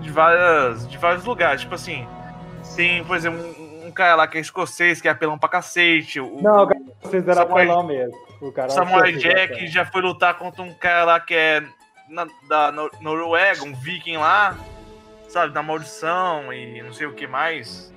De 0.00 0.10
várias. 0.10 0.86
De 0.88 0.98
vários 0.98 1.24
lugares. 1.24 1.62
Tipo 1.62 1.74
assim. 1.74 2.06
Tem, 2.76 3.04
por 3.04 3.16
exemplo, 3.16 3.40
um, 3.58 3.88
um 3.88 3.90
cara 3.92 4.14
lá 4.14 4.26
que 4.26 4.38
é 4.38 4.40
escocês, 4.40 5.00
que 5.00 5.08
é 5.08 5.10
apelão 5.10 5.38
pra 5.38 5.48
cacete. 5.48 6.20
O, 6.20 6.40
Não, 6.42 6.66
cara, 6.66 6.80
vocês 7.02 7.26
eram 7.26 7.42
Samurai- 7.42 7.64
apelão 7.66 7.82
mesmo. 7.86 8.16
O 8.40 8.50
cara 8.52 8.68
esqueci, 8.68 9.18
Jack 9.18 9.54
cara. 9.54 9.66
já 9.66 9.84
foi 9.86 10.02
lutar 10.02 10.34
contra 10.38 10.62
um 10.62 10.72
cara 10.74 11.04
lá 11.04 11.20
que 11.20 11.34
é 11.34 11.62
na- 12.08 12.26
da 12.48 12.72
Nor- 12.72 12.90
Noruega, 13.00 13.62
um 13.64 13.74
viking 13.74 14.16
lá, 14.16 14.56
sabe, 15.28 15.52
da 15.52 15.62
maldição 15.62 16.52
e 16.52 16.82
não 16.82 16.92
sei 16.92 17.06
o 17.06 17.12
que 17.14 17.26
mais. 17.26 17.92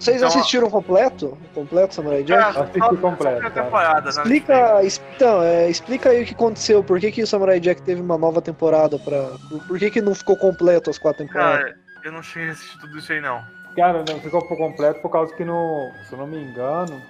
Vocês 0.00 0.16
Então, 0.16 0.28
assistiram 0.28 0.70
completo? 0.70 1.36
Completo 1.54 1.94
Samurai 1.94 2.22
Jack? 2.24 2.42
Ah, 2.42 2.60
Assisti 2.62 2.78
só- 2.78 2.96
completo, 2.96 3.50
temporada, 3.50 4.02
né? 4.04 4.10
Explica, 4.10 4.80
então, 5.14 5.42
é, 5.42 5.68
explica 5.68 6.08
aí 6.08 6.22
o 6.22 6.26
que 6.26 6.32
aconteceu. 6.32 6.82
Por 6.82 6.98
que, 6.98 7.12
que 7.12 7.22
o 7.22 7.26
Samurai 7.26 7.60
Jack 7.60 7.82
teve 7.82 8.00
uma 8.00 8.16
nova 8.16 8.40
temporada 8.40 8.98
pra. 8.98 9.28
Por, 9.68 9.78
que, 9.78 9.90
que 9.90 10.00
não 10.00 10.14
ficou 10.14 10.38
completo 10.38 10.88
as 10.88 10.96
quatro 10.98 11.26
temporadas? 11.26 11.64
Cara, 11.64 11.76
eu 12.02 12.12
não 12.12 12.22
cheguei 12.22 12.48
a 12.48 12.52
assistir 12.52 12.78
tudo 12.80 12.98
isso 12.98 13.12
aí 13.12 13.20
não. 13.20 13.42
Cara, 13.76 14.02
não 14.08 14.18
ficou 14.20 14.42
completo 14.48 15.02
por 15.02 15.10
causa 15.10 15.34
que, 15.34 15.44
no, 15.44 15.90
se 16.08 16.14
eu 16.14 16.18
não 16.18 16.26
me 16.26 16.42
engano. 16.42 17.00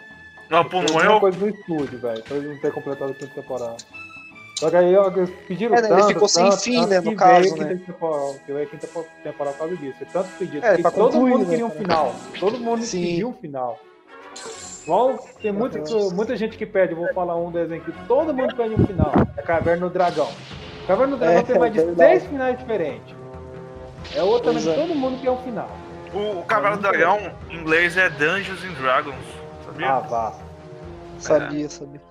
Não, 0.51 0.65
pô, 0.65 0.81
não 0.83 0.89
foi 0.89 1.05
morreu? 1.05 1.21
coisa 1.21 1.39
no 1.39 1.49
estúdio, 1.49 1.99
velho. 2.01 2.23
Pra 2.25 2.37
ele 2.37 2.49
não 2.49 2.59
ter 2.61 2.73
completado 2.73 3.13
a 3.13 3.15
quinta 3.15 3.35
temporada. 3.41 3.77
Só 4.61 4.69
que 4.69 4.77
aí 4.77 4.95
ó, 4.95 5.11
pediram 5.49 5.75
É, 5.75 5.81
né, 5.81 5.89
ele 5.89 5.97
tanto, 5.97 6.09
ficou 6.09 6.29
sem 6.29 6.45
tanto, 6.51 6.61
fim, 6.63 6.75
tanto 6.81 6.89
né, 6.91 7.01
no 7.01 7.17
caso, 7.17 7.39
a 7.39 7.43
quinta 7.43 7.65
né? 7.65 7.81
temporada- 7.87 8.39
que 8.45 8.53
veio 8.53 8.63
a 8.63 8.67
quinta 8.71 8.87
temporada 9.23 9.57
por 9.57 9.59
causa 9.59 9.77
disso. 9.77 9.99
Tanto 10.13 10.29
pedido. 10.39 10.67
É, 10.67 10.77
todo 10.77 10.93
concluir, 10.93 11.31
mundo 11.31 11.45
né, 11.45 11.49
queria 11.49 11.67
um 11.67 11.71
final. 11.71 12.15
Todo 12.39 12.59
mundo 12.61 12.81
pediu 12.83 13.29
um 13.31 13.33
final. 13.33 13.79
Igual 14.83 15.19
tem 15.41 15.51
muita, 15.51 15.79
muita 16.13 16.37
gente 16.37 16.59
que 16.59 16.67
pede, 16.67 16.93
eu 16.93 16.99
vou 16.99 17.13
falar 17.15 17.37
um 17.37 17.51
desenho 17.51 17.81
que 17.81 17.93
todo 18.07 18.35
mundo 18.35 18.55
pede 18.55 18.75
um 18.75 18.87
final. 18.87 19.13
É 19.35 19.41
Caverna 19.41 19.89
do 19.89 19.93
Dragão. 19.93 20.29
Caverna 20.87 21.17
do 21.17 21.21
Dragão 21.21 21.39
É, 21.39 21.43
tem 21.43 21.59
mais 21.59 21.73
de 21.73 21.81
seis 21.97 22.25
finais 22.27 22.59
diferentes. 22.59 23.15
É 24.15 24.23
outro 24.23 24.51
também 24.53 24.63
Pois 24.63 24.75
que 24.77 24.81
é. 24.81 24.87
todo 24.87 24.95
mundo 24.95 25.21
quer 25.23 25.31
um 25.31 25.39
final. 25.39 25.71
O, 26.13 26.41
o 26.41 26.43
Cavalo 26.45 26.77
do 26.77 26.83
Dragão, 26.83 27.19
em 27.49 27.57
inglês, 27.57 27.97
é 27.97 28.11
Dungeons 28.11 28.63
and 28.65 28.73
Dragons, 28.79 29.15
sabia? 29.65 29.91
Ah, 29.91 30.01
vá. 30.01 30.35
Sabia, 31.19 31.69
sabia. 31.71 32.10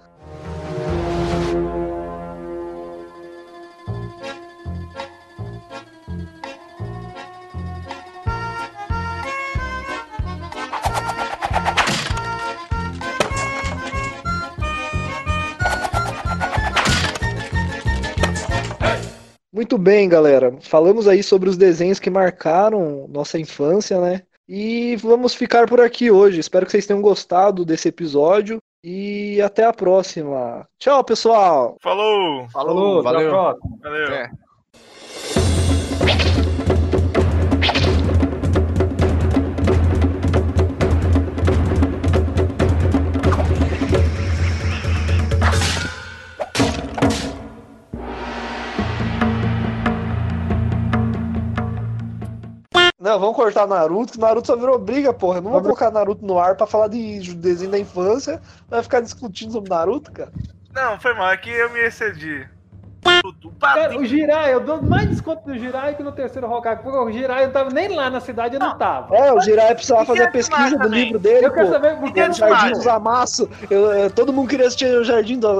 Muito 19.70 19.84
bem, 19.84 20.10
galera. 20.10 20.58
Falamos 20.62 21.08
aí 21.08 21.22
sobre 21.22 21.48
os 21.48 21.56
desenhos 21.56 22.00
que 22.00 22.10
marcaram 22.10 23.08
nossa 23.08 23.38
infância, 23.38 24.02
né? 24.02 24.24
E 24.48 24.96
vamos 24.96 25.36
ficar 25.36 25.68
por 25.68 25.80
aqui 25.80 26.10
hoje. 26.10 26.40
Espero 26.40 26.66
que 26.66 26.72
vocês 26.72 26.88
tenham 26.88 27.04
gostado 27.04 27.64
desse 27.64 27.88
episódio. 27.88 28.58
E 28.84 29.40
até 29.44 29.64
a 29.64 29.72
próxima. 29.72 30.68
Tchau, 30.80 31.04
pessoal. 31.04 31.78
Falou! 31.84 32.50
Falou, 32.50 33.02
até 33.02 33.10
a 33.10 33.12
valeu. 33.12 33.30
próxima. 33.30 33.78
Valeu. 33.84 34.08
É. 34.12 34.32
Não, 53.10 53.20
vamos 53.20 53.36
cortar 53.36 53.68
Naruto, 53.68 54.14
que 54.14 54.20
Naruto 54.20 54.45
só 54.45 54.55
virou 54.55 54.78
briga, 54.78 55.12
porra. 55.12 55.41
Não 55.41 55.49
vou 55.49 55.62
colocar 55.64 55.89
Naruto 55.89 56.24
no 56.24 56.38
ar 56.38 56.55
pra 56.55 56.68
falar 56.68 56.88
de 56.89 57.34
desenho 57.34 57.72
da 57.72 57.80
infância. 57.80 58.39
Vai 58.70 58.84
ficar 58.84 58.99
discutindo 59.01 59.51
sobre 59.51 59.68
Naruto, 59.68 60.12
cara. 60.12 60.32
Não, 60.76 60.99
foi 60.99 61.16
mal, 61.16 61.26
aqui 61.32 61.49
eu 61.49 61.72
me 61.72 61.80
excedi. 61.80 62.47
Cara, 63.60 63.97
o 63.97 64.05
Jirai, 64.05 64.53
eu 64.53 64.60
dou 64.60 64.82
mais 64.84 65.10
desconto 65.10 65.43
do 65.45 65.57
Jirai 65.57 65.95
que 65.95 66.03
no 66.03 66.12
terceiro 66.12 66.51
Hokage, 66.51 66.84
porque 66.84 66.97
o 66.97 67.12
Jirai 67.12 67.45
não 67.45 67.51
tava 67.51 67.72
nem 67.72 67.95
lá 67.95 68.12
na 68.12 68.20
cidade, 68.20 68.55
eu 68.55 68.60
não 68.60 68.78
tava. 68.78 69.16
É, 69.16 69.34
o 69.34 69.41
Jirai 69.41 69.74
precisava 69.74 70.05
fazer 70.05 70.24
a 70.24 70.32
pesquisa 70.32 70.78
do 70.78 70.84
também. 70.84 71.05
livro 71.05 71.18
dele, 71.18 71.47
Eu 71.47 71.51
quero 71.51 71.66
pô. 71.68 71.74
saber 71.74 71.97
por 71.97 72.14
que 72.14 72.22
o 72.22 72.34
Jardim 72.34 72.72
dos 72.74 72.88
Amassos. 72.88 73.47
Eu- 73.72 74.12
todo 74.12 74.32
mundo 74.32 74.47
queria 74.49 74.68
assistir 74.68 74.86
o 74.86 75.03
Jardim 75.03 75.39
do 75.39 75.51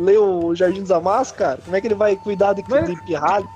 ler 0.00 0.18
o 0.18 0.52
Jardim 0.54 0.80
dos 0.82 0.90
Amassos, 0.90 1.32
cara. 1.36 1.60
Como 1.64 1.76
é 1.76 1.80
que 1.80 1.86
ele 1.86 1.94
vai 1.94 2.16
cuidar 2.16 2.54
de, 2.54 2.62
de 2.62 3.02
pirralho? 3.04 3.48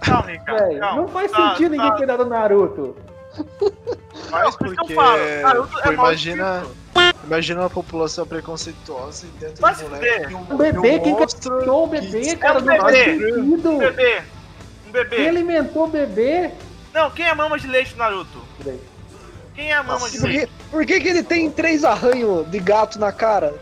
Calma, 0.00 0.30
Ricardo. 0.30 0.68
Véi, 0.68 0.78
calma. 0.78 1.00
não 1.02 1.08
faz 1.08 1.30
Tá, 1.30 1.50
sentido 1.50 1.70
ninguém 1.72 1.90
tá. 1.90 1.96
cuidar 1.96 2.16
do 2.16 2.26
Naruto. 2.26 2.96
Mas 4.30 4.56
que 4.56 4.64
eu 4.66 4.74
porque 4.74 4.94
falo, 4.94 5.18
Naruto 5.42 5.78
é 5.88 5.92
imagina, 5.92 6.62
imagina 7.24 7.60
uma 7.60 7.70
população 7.70 8.26
preconceituosa 8.26 9.26
e 9.26 9.28
dentro 9.38 9.60
Vai 9.60 9.74
do 9.74 9.82
moleque 9.82 10.26
tem 10.26 10.36
Um 10.36 10.56
bebê, 10.56 10.98
quem 11.00 11.12
monstro 11.12 11.58
criou 11.58 11.84
o 11.84 11.88
que 11.90 12.00
bebê, 12.00 12.28
É 12.30 12.36
cara, 12.36 12.58
um 12.58 12.62
não 12.62 12.76
faz 12.76 12.96
bebê. 12.96 13.34
sentido. 13.34 13.70
Um 13.70 13.78
bebê. 13.78 14.22
Um 14.88 14.90
bebê. 14.92 15.16
Quem 15.16 15.28
alimentou 15.28 15.84
o 15.84 15.88
bebê? 15.88 16.50
Não, 16.92 17.10
quem 17.10 17.26
é 17.28 17.34
mama 17.34 17.56
de 17.58 17.68
leite, 17.68 17.96
Naruto? 17.96 18.42
Quem 19.54 19.72
é 19.72 19.80
mama 19.82 20.08
de 20.10 20.18
Por 20.18 20.28
que, 20.30 20.36
leite? 20.38 20.52
por 20.70 20.86
que, 20.86 21.00
que 21.00 21.08
ele 21.08 21.22
tem 21.22 21.50
três 21.50 21.84
arranhos 21.84 22.48
de 22.50 22.58
gato 22.58 22.98
na 22.98 23.12
cara? 23.12 23.54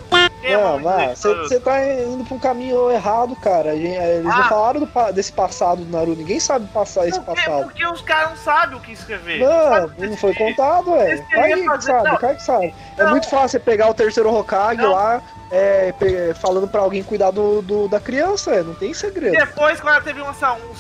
É 0.42 0.56
Não, 0.56 0.76
leite, 0.76 1.18
você 1.20 1.58
tá 1.58 1.84
indo 1.84 2.24
pra 2.24 2.34
um 2.36 2.38
caminho 2.38 2.90
errado, 2.90 3.34
cara. 3.36 3.74
Eles 3.74 4.22
não 4.24 4.32
Ah. 4.40 4.48
falaram 4.48 4.80
do 4.80 5.12
desse 5.12 5.32
passado 5.32 5.84
do 5.84 5.90
Naruto. 5.90 6.18
Ninguém 6.18 6.38
sabe 6.38 6.66
passar 6.68 7.08
esse 7.08 7.20
passado. 7.20 7.64
Porque 7.64 7.84
os 7.86 8.00
caras 8.02 8.30
não 8.30 8.36
sabem 8.36 8.76
o 8.76 8.80
que 8.80 8.92
escrever. 8.92 9.40
Não, 9.40 9.88
não 10.08 10.16
foi 10.16 10.32
contado, 10.34 10.94
é. 10.94 11.16
Vai 11.34 11.52
que 11.54 11.64
fazer- 11.64 11.92
sabe, 11.92 12.08
não. 12.08 12.16
cara 12.16 12.34
que 12.36 12.42
sabe. 12.42 12.74
É 12.96 13.02
Não. 13.02 13.10
muito 13.10 13.28
fácil 13.28 13.48
você 13.48 13.58
pegar 13.58 13.88
o 13.90 13.94
terceiro 13.94 14.32
Hokage 14.32 14.80
lá, 14.82 15.20
é, 15.50 15.92
falando 16.40 16.68
pra 16.68 16.80
alguém 16.82 17.02
cuidar 17.02 17.30
do, 17.32 17.60
do- 17.62 17.88
da 17.88 17.98
criança, 17.98 18.52
é, 18.54 18.62
não 18.62 18.74
tem 18.74 18.94
segredo. 18.94 19.32
Depois, 19.36 19.80
quando 19.80 19.94
ela 19.94 20.02
teve 20.04 20.22
uns 20.22 20.36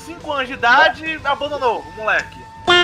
5 0.06 0.32
anos 0.32 0.46
de 0.46 0.54
idade, 0.54 1.20
abandonou 1.24 1.80
o 1.80 1.92
moleque. 1.96 2.38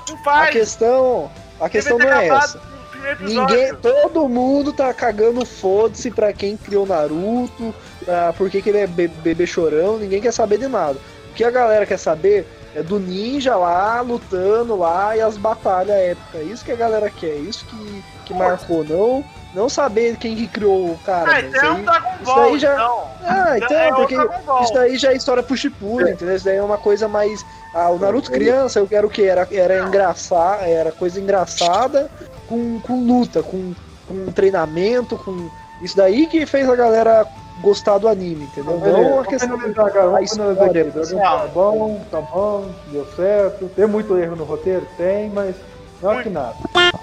Não 0.08 0.16
faz. 0.24 0.48
A 0.48 0.52
questão, 0.52 1.30
a 1.60 1.68
questão 1.68 1.98
não 1.98 2.06
é 2.08 2.26
acabado 2.26 2.44
essa. 2.44 2.73
No 3.04 3.10
episódio. 3.10 3.56
Ninguém, 3.56 3.74
todo 3.76 4.28
mundo 4.28 4.72
tá 4.72 4.92
cagando 4.92 5.44
foda-se 5.44 6.10
pra 6.10 6.32
quem 6.32 6.56
criou 6.56 6.86
Naruto, 6.86 7.74
pra 8.04 8.32
por 8.32 8.50
que 8.50 8.60
que 8.62 8.68
ele 8.70 8.78
é 8.78 8.86
be- 8.86 9.08
bebê 9.08 9.46
chorão, 9.46 9.98
ninguém 9.98 10.20
quer 10.20 10.32
saber 10.32 10.58
de 10.58 10.66
nada. 10.68 10.98
O 11.30 11.34
que 11.34 11.44
a 11.44 11.50
galera 11.50 11.84
quer 11.86 11.98
saber 11.98 12.46
é 12.74 12.82
do 12.82 12.98
ninja 12.98 13.54
lá, 13.56 14.00
lutando 14.00 14.76
lá 14.76 15.16
e 15.16 15.20
as 15.20 15.36
batalhas 15.36 15.96
épicas. 15.96 16.46
Isso 16.48 16.64
que 16.64 16.72
a 16.72 16.76
galera 16.76 17.08
quer, 17.10 17.36
isso 17.36 17.64
que, 17.66 18.04
que 18.26 18.34
marcou, 18.34 18.84
não, 18.84 19.24
não 19.52 19.68
saber 19.68 20.16
quem 20.16 20.34
que 20.36 20.46
criou 20.48 20.90
o 20.90 20.98
cara. 21.04 21.30
Ah, 21.38 21.42
né? 21.42 21.48
então 21.48 21.60
é 21.60 21.74
isso, 21.76 21.82
Dragon 21.84 22.08
isso 22.22 22.24
Ball, 22.24 22.50
daí 22.50 22.58
já. 22.58 22.74
então. 22.74 23.04
Ah, 23.26 23.58
então, 23.58 23.76
É 23.78 23.92
o 23.92 23.96
porque 23.96 24.14
Dragon 24.16 24.62
isso 24.62 24.74
daí 24.74 24.96
já 24.98 25.12
é 25.12 25.16
história 25.16 25.42
pro 25.42 25.56
Shippuden, 25.56 26.12
entendeu? 26.14 26.34
Isso 26.36 26.44
daí 26.44 26.56
é 26.56 26.62
uma 26.62 26.78
coisa 26.78 27.06
mais. 27.08 27.44
Ah, 27.72 27.90
o 27.90 27.98
Naruto 27.98 28.30
criança, 28.30 28.78
eu 28.78 28.86
quero 28.86 29.08
o 29.08 29.10
quê? 29.10 29.22
Era, 29.22 29.46
era 29.50 29.80
engraçar, 29.86 30.68
era 30.68 30.92
coisa 30.92 31.20
engraçada 31.20 32.08
com, 32.48 32.80
com 32.80 33.04
luta, 33.06 33.42
com, 33.42 33.74
com 34.08 34.26
treinamento, 34.32 35.16
com. 35.18 35.48
Isso 35.82 35.96
daí 35.96 36.26
que 36.26 36.46
fez 36.46 36.68
a 36.68 36.76
galera 36.76 37.26
gostar 37.60 37.98
do 37.98 38.08
anime, 38.08 38.44
entendeu? 38.44 38.78
Não 38.78 38.86
a 38.86 38.90
Vamos 39.22 39.26
questão 39.28 39.58
cara, 39.58 39.92
finalizar 39.92 40.22
história. 40.22 40.92
Tá 41.20 41.46
bom, 41.52 42.04
tá 42.10 42.20
bom, 42.20 42.70
deu 42.90 43.06
certo. 43.14 43.68
Tem 43.76 43.86
muito 43.86 44.16
erro 44.18 44.36
no 44.36 44.44
roteiro? 44.44 44.86
Tem, 44.96 45.30
mas 45.30 45.54
não 46.02 46.12
é 46.12 46.22
que 46.22 46.30
nada. 46.30 46.54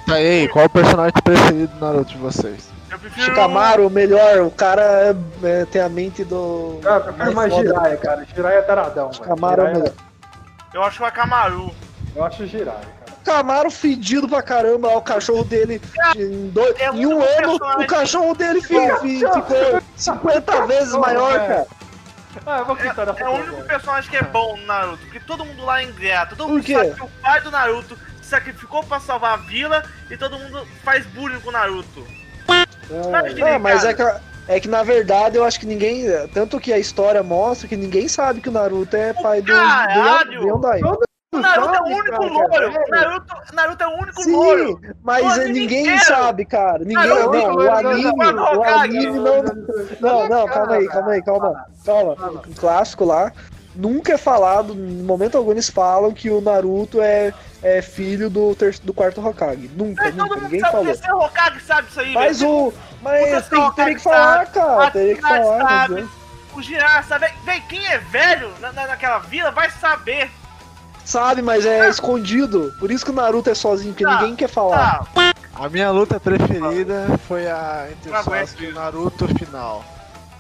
Tá 0.06 0.16
aí, 0.16 0.48
qual 0.50 0.64
é 0.64 0.66
o 0.66 0.70
personagem 0.70 1.14
preferido 1.24 1.68
do 1.76 1.86
Naruto 1.86 2.12
de 2.12 2.18
vocês? 2.18 2.70
Shikamaru, 3.16 3.88
o 3.88 3.90
melhor, 3.90 4.40
o 4.42 4.52
cara 4.52 5.16
é, 5.44 5.66
tem 5.66 5.82
a 5.82 5.88
mente 5.90 6.24
do. 6.26 6.80
Cara, 6.82 7.06
eu 7.08 7.14
prefiro 7.14 7.36
mais. 7.36 7.54
Jiraiya, 7.56 7.98
cara. 7.98 8.26
Jiraiya 8.36 8.60
é 8.60 8.62
taradão. 8.62 9.14
Shikamaru 9.14 9.62
é 9.62 9.64
o 9.64 9.68
Jiraiya- 9.68 9.78
melhor. 9.80 9.94
Eu 10.74 10.84
acho 10.84 10.98
que 11.00 11.04
é 11.06 11.12
Kamaru. 11.12 11.72
Eu 12.16 12.24
acho 12.24 12.46
Jiraiya, 12.46 12.80
cara. 12.80 13.01
Camaro 13.24 13.70
fedido 13.70 14.28
pra 14.28 14.42
caramba, 14.42 14.88
ó, 14.90 14.98
o 14.98 15.02
cachorro 15.02 15.44
dele 15.44 15.82
em, 16.16 16.50
dois, 16.50 16.76
em 16.80 17.06
um 17.06 17.22
ano, 17.22 17.56
o 17.80 17.86
cachorro 17.88 18.34
dele 18.34 18.62
fi- 18.62 18.76
fi- 19.00 19.20
ficou 19.20 19.82
50 19.96 20.66
vezes 20.68 20.94
maior, 20.96 21.34
cara. 21.40 21.68
Ah, 22.46 22.60
eu 22.60 22.66
vou 22.66 22.76
quitar 22.78 23.06
da 23.06 23.14
É 23.18 23.28
o 23.28 23.32
único 23.34 23.64
personagem 23.66 24.10
que 24.10 24.18
é 24.18 24.24
bom 24.24 24.56
no 24.58 24.66
Naruto, 24.66 24.98
porque 25.04 25.20
todo 25.20 25.44
mundo 25.46 25.64
lá 25.66 25.82
é 25.82 25.84
ingrato, 25.84 26.36
todo 26.36 26.50
mundo 26.50 26.66
sabe 26.66 26.92
que 26.96 27.04
o 27.04 27.10
pai 27.22 27.42
do 27.42 27.52
Naruto 27.52 27.98
se 28.22 28.30
sacrificou 28.30 28.84
pra 28.84 29.00
salvar 29.00 29.34
a 29.34 29.38
vila 29.38 29.84
e 30.10 30.16
todo 30.18 30.40
mundo 30.40 30.66
faz 30.84 31.06
bullying 31.08 31.40
com 31.42 31.50
o 31.50 31.52
Naruto. 31.52 32.08
É, 33.46 33.58
mas 33.60 33.84
é 33.86 33.94
que, 33.94 34.02
é 34.48 34.60
que 34.60 34.68
na 34.68 34.82
verdade 34.84 35.38
eu 35.38 35.44
acho 35.46 35.60
que 35.60 35.66
ninguém. 35.66 36.06
Tanto 36.34 36.60
que 36.60 36.72
a 36.74 36.80
história 36.80 37.22
mostra 37.22 37.68
que 37.68 37.76
ninguém 37.78 38.08
sabe 38.08 38.42
que 38.42 38.50
o 38.50 38.52
Naruto 38.52 38.96
é 38.96 39.14
pai 39.14 39.42
do 39.42 39.52
Caralho! 39.52 40.42
do 40.42 40.48
Yondai. 40.48 40.82
O 41.34 41.40
Naruto 41.40 41.74
é 41.76 41.80
o 41.80 41.86
único 41.86 42.12
cara, 42.50 42.68
louro! 42.68 42.74
O 42.86 42.90
Naruto, 42.92 43.36
Naruto 43.54 43.84
é 43.86 43.88
o 43.88 44.02
único 44.02 44.22
Sim, 44.22 44.32
louro! 44.34 44.82
mas 45.02 45.38
é, 45.38 45.44
anime 45.44 45.60
ninguém 45.62 45.98
sabe, 46.00 46.44
cara. 46.44 46.80
Ninguém, 46.80 46.96
Naruto, 47.08 47.38
não, 47.38 47.56
o 47.56 47.72
anime, 47.72 48.16
Naruto, 48.18 48.60
o 48.60 48.64
anime 48.66 49.20
não. 49.20 49.44
Não, 50.02 50.28
não, 50.28 50.46
calma 50.48 50.74
aí, 50.74 50.88
calma 50.90 51.12
aí, 51.12 51.22
calma. 51.24 51.66
Calma. 51.86 52.18
Um 52.50 52.54
clássico 52.54 53.06
lá. 53.06 53.32
Nunca 53.74 54.12
é 54.12 54.18
falado, 54.18 54.74
em 54.74 55.04
momento 55.04 55.38
algum 55.38 55.52
eles 55.52 55.70
falam 55.70 56.12
que 56.12 56.30
o 56.30 56.42
Naruto 56.42 57.02
é, 57.02 57.34
é 57.64 57.82
filho 57.82 58.30
do, 58.30 58.54
ter, 58.54 58.78
do 58.80 58.94
quarto 58.94 59.26
Hokage. 59.26 59.72
Nunca, 59.74 60.04
Mas 60.04 60.14
todo 60.14 60.28
nunca, 60.28 60.42
ninguém 60.42 60.60
sabe, 60.60 60.72
falou. 60.74 60.86
o 60.86 60.90
terceiro 60.90 61.18
Hokage 61.18 61.60
sabe 61.62 61.88
isso 61.88 62.00
aí, 62.02 62.14
Mas 62.14 62.40
velho. 62.42 62.52
o. 62.52 62.74
Mas 63.02 63.22
terceiro 63.24 63.50
tem, 63.50 63.72
teria 63.72 63.96
que 63.96 64.02
falar, 64.04 64.38
sabe, 64.48 64.52
cara. 64.52 64.92
Teria 64.92 65.16
que 65.16 65.22
falar. 65.22 65.60
não 65.60 65.68
sabe. 65.98 66.10
O 66.54 66.62
Jiraiya 66.62 67.04
sabe. 67.04 67.30
Vem, 67.46 67.62
quem 67.62 67.88
é 67.88 67.98
velho 68.00 68.52
na, 68.60 68.74
na- 68.74 68.88
naquela 68.88 69.20
vila 69.20 69.50
vai 69.52 69.70
saber. 69.70 70.30
Sabe, 71.06 71.42
mas 71.42 71.66
é 71.66 71.90
escondido. 71.90 72.74
Por 72.80 72.92
isso 72.92 73.04
que 73.04 73.12
o 73.12 73.14
Naruto 73.14 73.50
é 73.50 73.56
sozinho, 73.56 73.94
porque 73.94 74.04
Tá, 74.06 74.22
ninguém 74.22 74.36
quer 74.36 74.48
falar. 74.50 75.06
A 75.54 75.70
minha 75.70 75.92
luta 75.92 76.20
preferida 76.20 77.20
foi 77.28 77.48
a 77.48 77.88
entre 77.92 78.12
Não 78.12 78.20
o 78.20 78.24
Sasuke 78.24 78.66
e 78.66 78.68
o 78.70 78.74
Naruto 78.76 79.28
final. 79.36 79.84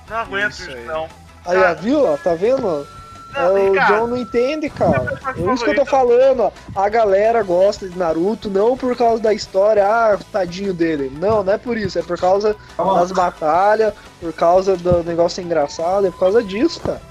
Não 0.10 0.18
aguento 0.18 0.52
Isso 0.54 0.70
aí. 0.70 0.86
não. 0.86 1.08
Aí, 1.46 1.58
ó, 1.58 1.74
viu? 1.76 2.06
ó, 2.06 2.18
Tá 2.18 2.34
vendo? 2.36 2.88
É, 3.34 3.46
o 3.46 3.72
Ricardo, 3.72 3.94
John 3.96 4.08
não 4.08 4.18
entende, 4.18 4.70
cara. 4.70 5.18
É 5.38 5.54
isso 5.54 5.64
que 5.64 5.70
eu 5.72 5.76
tô 5.76 5.86
falando, 5.86 6.42
ó. 6.42 6.52
A 6.76 6.90
galera 6.90 7.42
gosta 7.44 7.88
de 7.88 7.98
Naruto 7.98 8.50
não 8.50 8.76
por 8.76 8.96
causa 8.96 9.24
da 9.24 9.34
história, 9.34 9.86
ah, 9.88 10.18
tadinho 10.32 10.74
dele. 10.74 11.10
Não, 11.18 11.42
não 11.42 11.54
é 11.54 11.58
por 11.58 11.78
isso. 11.78 11.98
É 11.98 12.02
por 12.02 12.20
causa 12.20 12.56
das 12.78 13.12
batalhas, 13.12 13.94
por 14.20 14.34
causa 14.34 14.76
do 14.76 15.02
negócio 15.04 15.42
engraçado, 15.42 16.08
é 16.08 16.12
por 16.12 16.20
causa 16.20 16.44
disso, 16.44 16.82
cara. 16.82 17.02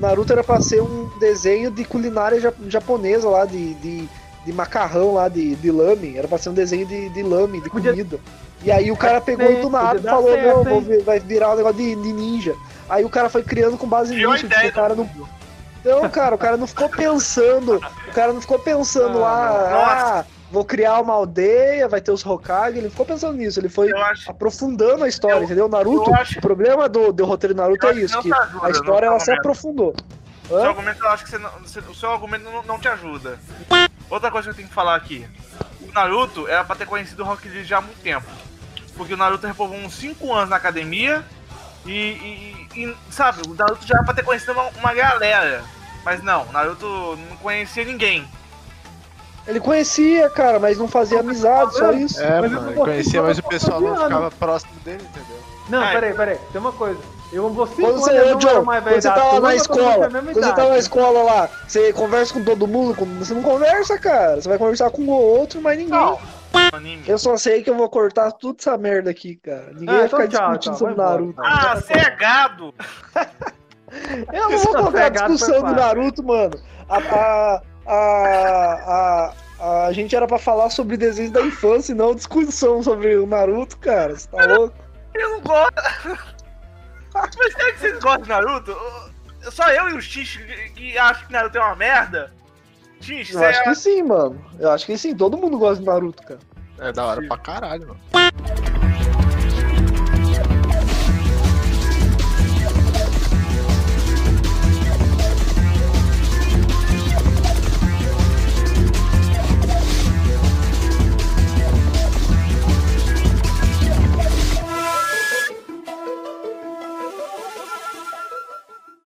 Naruto 0.00 0.32
era 0.32 0.42
pra 0.42 0.60
ser 0.60 0.80
um 0.82 1.08
desenho 1.18 1.70
de 1.70 1.84
culinária 1.84 2.40
ja- 2.40 2.52
japonesa 2.68 3.28
lá, 3.28 3.44
de, 3.44 3.74
de, 3.74 4.08
de 4.46 4.52
macarrão 4.52 5.14
lá, 5.14 5.28
de, 5.28 5.54
de 5.56 5.70
lame. 5.70 6.16
Era 6.16 6.26
pra 6.26 6.38
ser 6.38 6.48
um 6.48 6.54
desenho 6.54 6.86
de, 6.86 7.08
de 7.10 7.22
lame, 7.22 7.60
de 7.60 7.68
comida. 7.70 8.18
E 8.62 8.70
aí 8.72 8.90
o 8.90 8.96
cara 8.96 9.20
pegou 9.20 9.46
do 9.62 9.70
nada 9.70 9.94
podia 10.00 10.08
e 10.10 10.12
falou, 10.12 10.32
certo, 10.32 10.46
não, 10.46 10.80
vou 10.80 11.02
vai 11.04 11.20
virar 11.20 11.52
um 11.52 11.56
negócio 11.56 11.76
de, 11.78 11.94
de 11.94 12.12
ninja. 12.12 12.54
Aí 12.88 13.04
o 13.04 13.08
cara 13.10 13.28
foi 13.28 13.42
criando 13.42 13.76
com 13.78 13.86
base 13.86 14.14
nisso, 14.32 14.48
tipo, 14.48 14.66
o 14.68 14.72
cara 14.72 14.94
não. 14.94 15.08
Não, 15.82 16.10
cara, 16.10 16.34
o 16.34 16.38
cara 16.38 16.56
não 16.58 16.66
ficou 16.66 16.88
pensando. 16.90 17.76
O 17.76 18.12
cara 18.12 18.32
não 18.32 18.40
ficou 18.40 18.58
pensando 18.58 19.18
lá, 19.20 19.50
ah, 20.20 20.24
vou 20.50 20.64
criar 20.64 21.00
uma 21.00 21.14
aldeia, 21.14 21.88
vai 21.88 22.00
ter 22.00 22.10
os 22.10 22.24
Hokage. 22.24 22.78
Ele 22.78 22.90
ficou 22.90 23.06
pensando 23.06 23.36
nisso, 23.36 23.60
ele 23.60 23.68
foi 23.68 23.90
aprofundando 24.26 25.04
a 25.04 25.08
história, 25.08 25.44
entendeu? 25.44 25.68
Naruto, 25.68 26.10
o 26.10 26.40
problema 26.40 26.88
do, 26.88 27.12
do 27.12 27.24
roteiro 27.24 27.54
de 27.54 27.60
Naruto 27.60 27.84
Eu 27.86 27.90
é 27.90 27.92
acho 27.92 28.00
isso, 28.04 28.22
que 28.22 28.32
ajuda, 28.32 28.66
a 28.66 28.70
história 28.70 29.06
ela 29.06 29.20
se 29.20 29.30
aprofundou. 29.32 29.94
O 30.44 30.48
seu 30.48 30.58
Hã? 30.58 30.68
argumento, 30.68 31.04
eu 31.04 31.08
acho 31.10 31.24
que 31.24 31.30
você 31.30 31.38
não, 31.38 31.50
o 31.90 31.94
seu 31.94 32.10
argumento 32.10 32.44
não, 32.44 32.62
não 32.64 32.78
te 32.78 32.88
ajuda. 32.88 33.38
Outra 34.10 34.30
coisa 34.30 34.46
que 34.48 34.50
eu 34.50 34.56
tenho 34.56 34.68
que 34.68 34.74
falar 34.74 34.96
aqui. 34.96 35.26
O 35.88 35.92
Naruto 35.92 36.48
era 36.48 36.64
pra 36.64 36.74
ter 36.74 36.86
conhecido 36.86 37.22
o 37.22 37.26
Rock 37.26 37.48
Lee 37.48 37.64
já 37.64 37.78
há 37.78 37.80
muito 37.80 38.00
tempo. 38.00 38.26
Porque 38.96 39.14
o 39.14 39.16
Naruto 39.16 39.46
reprovou 39.46 39.76
uns 39.78 39.94
5 39.94 40.32
anos 40.32 40.50
na 40.50 40.56
academia 40.56 41.24
e, 41.86 41.90
e- 41.92 42.68
e- 42.84 42.96
sabe, 43.10 43.42
o 43.48 43.54
Naruto 43.54 43.86
já 43.86 43.94
era 43.94 44.04
pra 44.04 44.12
ter 44.12 44.24
conhecido 44.24 44.52
uma, 44.52 44.64
uma 44.78 44.92
galera. 44.92 45.62
Mas 46.04 46.22
não, 46.22 46.44
Naruto 46.52 47.16
não 47.28 47.36
conhecia 47.36 47.84
ninguém. 47.84 48.26
Ele 49.50 49.60
conhecia, 49.60 50.30
cara, 50.30 50.58
mas 50.58 50.78
não 50.78 50.88
fazia 50.88 51.20
amizade, 51.20 51.74
só 51.76 51.92
isso. 51.92 52.20
É, 52.22 52.40
Mas 52.40 52.52
mano, 52.52 52.62
não 52.62 52.70
ele 52.70 52.80
conhecia, 52.80 53.22
mas 53.22 53.38
o 53.38 53.42
pessoal 53.42 53.80
não 53.80 53.96
ficava 53.96 54.30
próximo 54.30 54.72
dele, 54.84 55.02
entendeu? 55.02 55.36
Não, 55.68 55.86
peraí, 55.92 56.14
peraí. 56.14 56.38
Tem 56.52 56.60
uma 56.60 56.72
coisa. 56.72 56.98
Eu 57.32 57.48
vou 57.50 57.66
cinco 57.66 57.82
Quando 57.82 57.92
anos, 57.94 58.04
você, 58.04 58.18
eu 58.18 58.26
ô, 58.26 58.30
não 58.30 58.38
John, 58.38 58.64
mais 58.64 58.84
velho 58.84 58.96
quando 58.96 59.02
você 59.02 59.08
tá 59.08 59.32
lá 59.32 59.40
na 59.40 59.48
a 59.48 59.54
escola, 59.54 60.10
quando 60.10 60.34
você 60.34 60.52
tá 60.52 60.68
na 60.68 60.78
escola 60.78 61.22
lá, 61.22 61.48
você 61.66 61.92
conversa 61.92 62.34
com 62.34 62.44
todo 62.44 62.66
mundo, 62.66 62.94
você 63.18 63.34
não 63.34 63.42
conversa, 63.42 63.98
cara. 63.98 64.40
Você 64.40 64.48
vai 64.48 64.58
conversar 64.58 64.90
com 64.90 65.06
ou 65.06 65.38
outro, 65.38 65.60
mas 65.60 65.78
ninguém. 65.78 65.92
Não. 65.92 66.18
Eu 67.06 67.18
só 67.18 67.36
sei 67.36 67.62
que 67.62 67.70
eu 67.70 67.76
vou 67.76 67.88
cortar 67.88 68.32
tudo 68.32 68.56
essa 68.58 68.76
merda 68.76 69.10
aqui, 69.10 69.36
cara. 69.36 69.68
Ninguém 69.72 69.88
Ah, 69.88 69.98
vai 69.98 70.06
então 70.06 70.20
ficar 70.20 70.28
tchau, 70.28 70.48
discutindo 70.48 70.72
tchau, 70.72 70.78
sobre 70.78 70.94
Naruto. 70.96 71.40
Ah, 71.40 71.76
você 71.76 71.92
é 71.92 72.10
gado! 72.16 72.74
Eu 74.32 74.48
não 74.48 74.58
vou 74.58 74.74
colocar 74.74 75.10
Pegado 75.10 75.34
discussão 75.34 75.62
do. 75.62 75.72
Naruto, 75.72 76.22
mano. 76.22 76.52
A, 76.88 76.98
a, 76.98 77.62
a, 77.86 79.32
a, 79.58 79.86
a 79.86 79.92
gente 79.92 80.14
era 80.14 80.26
pra 80.26 80.38
falar 80.38 80.70
sobre 80.70 80.96
desenhos 80.96 81.32
da 81.32 81.42
infância 81.42 81.92
e 81.92 81.94
não 81.94 82.14
discussão 82.14 82.82
sobre 82.82 83.16
o 83.16 83.26
Naruto, 83.26 83.78
cara. 83.78 84.16
Você 84.16 84.28
tá 84.28 84.44
louco? 84.44 84.76
Eu 85.14 85.30
não 85.30 85.40
gosto. 85.40 85.74
Mas 87.14 87.52
será 87.52 87.72
que 87.72 87.78
vocês 87.80 88.00
gostam 88.00 88.22
de 88.22 88.28
Naruto? 88.28 88.76
Só 89.50 89.68
eu 89.70 89.88
e 89.90 89.94
o 89.94 90.02
X 90.02 90.38
que, 90.74 90.96
acham 90.98 91.26
que 91.26 91.32
Naruto 91.32 91.58
é 91.58 91.60
uma 91.60 91.76
merda? 91.76 92.32
X, 93.00 93.30
Eu 93.32 93.44
acho 93.44 93.60
é... 93.60 93.64
que 93.64 93.74
sim, 93.74 94.02
mano. 94.02 94.44
Eu 94.58 94.70
acho 94.70 94.86
que 94.86 94.96
sim. 94.96 95.16
Todo 95.16 95.36
mundo 95.36 95.58
gosta 95.58 95.80
de 95.80 95.86
Naruto, 95.86 96.22
cara. 96.22 96.40
É 96.78 96.92
da 96.92 97.04
hora 97.06 97.26
pra 97.26 97.38
caralho, 97.38 97.88
mano. 97.88 98.79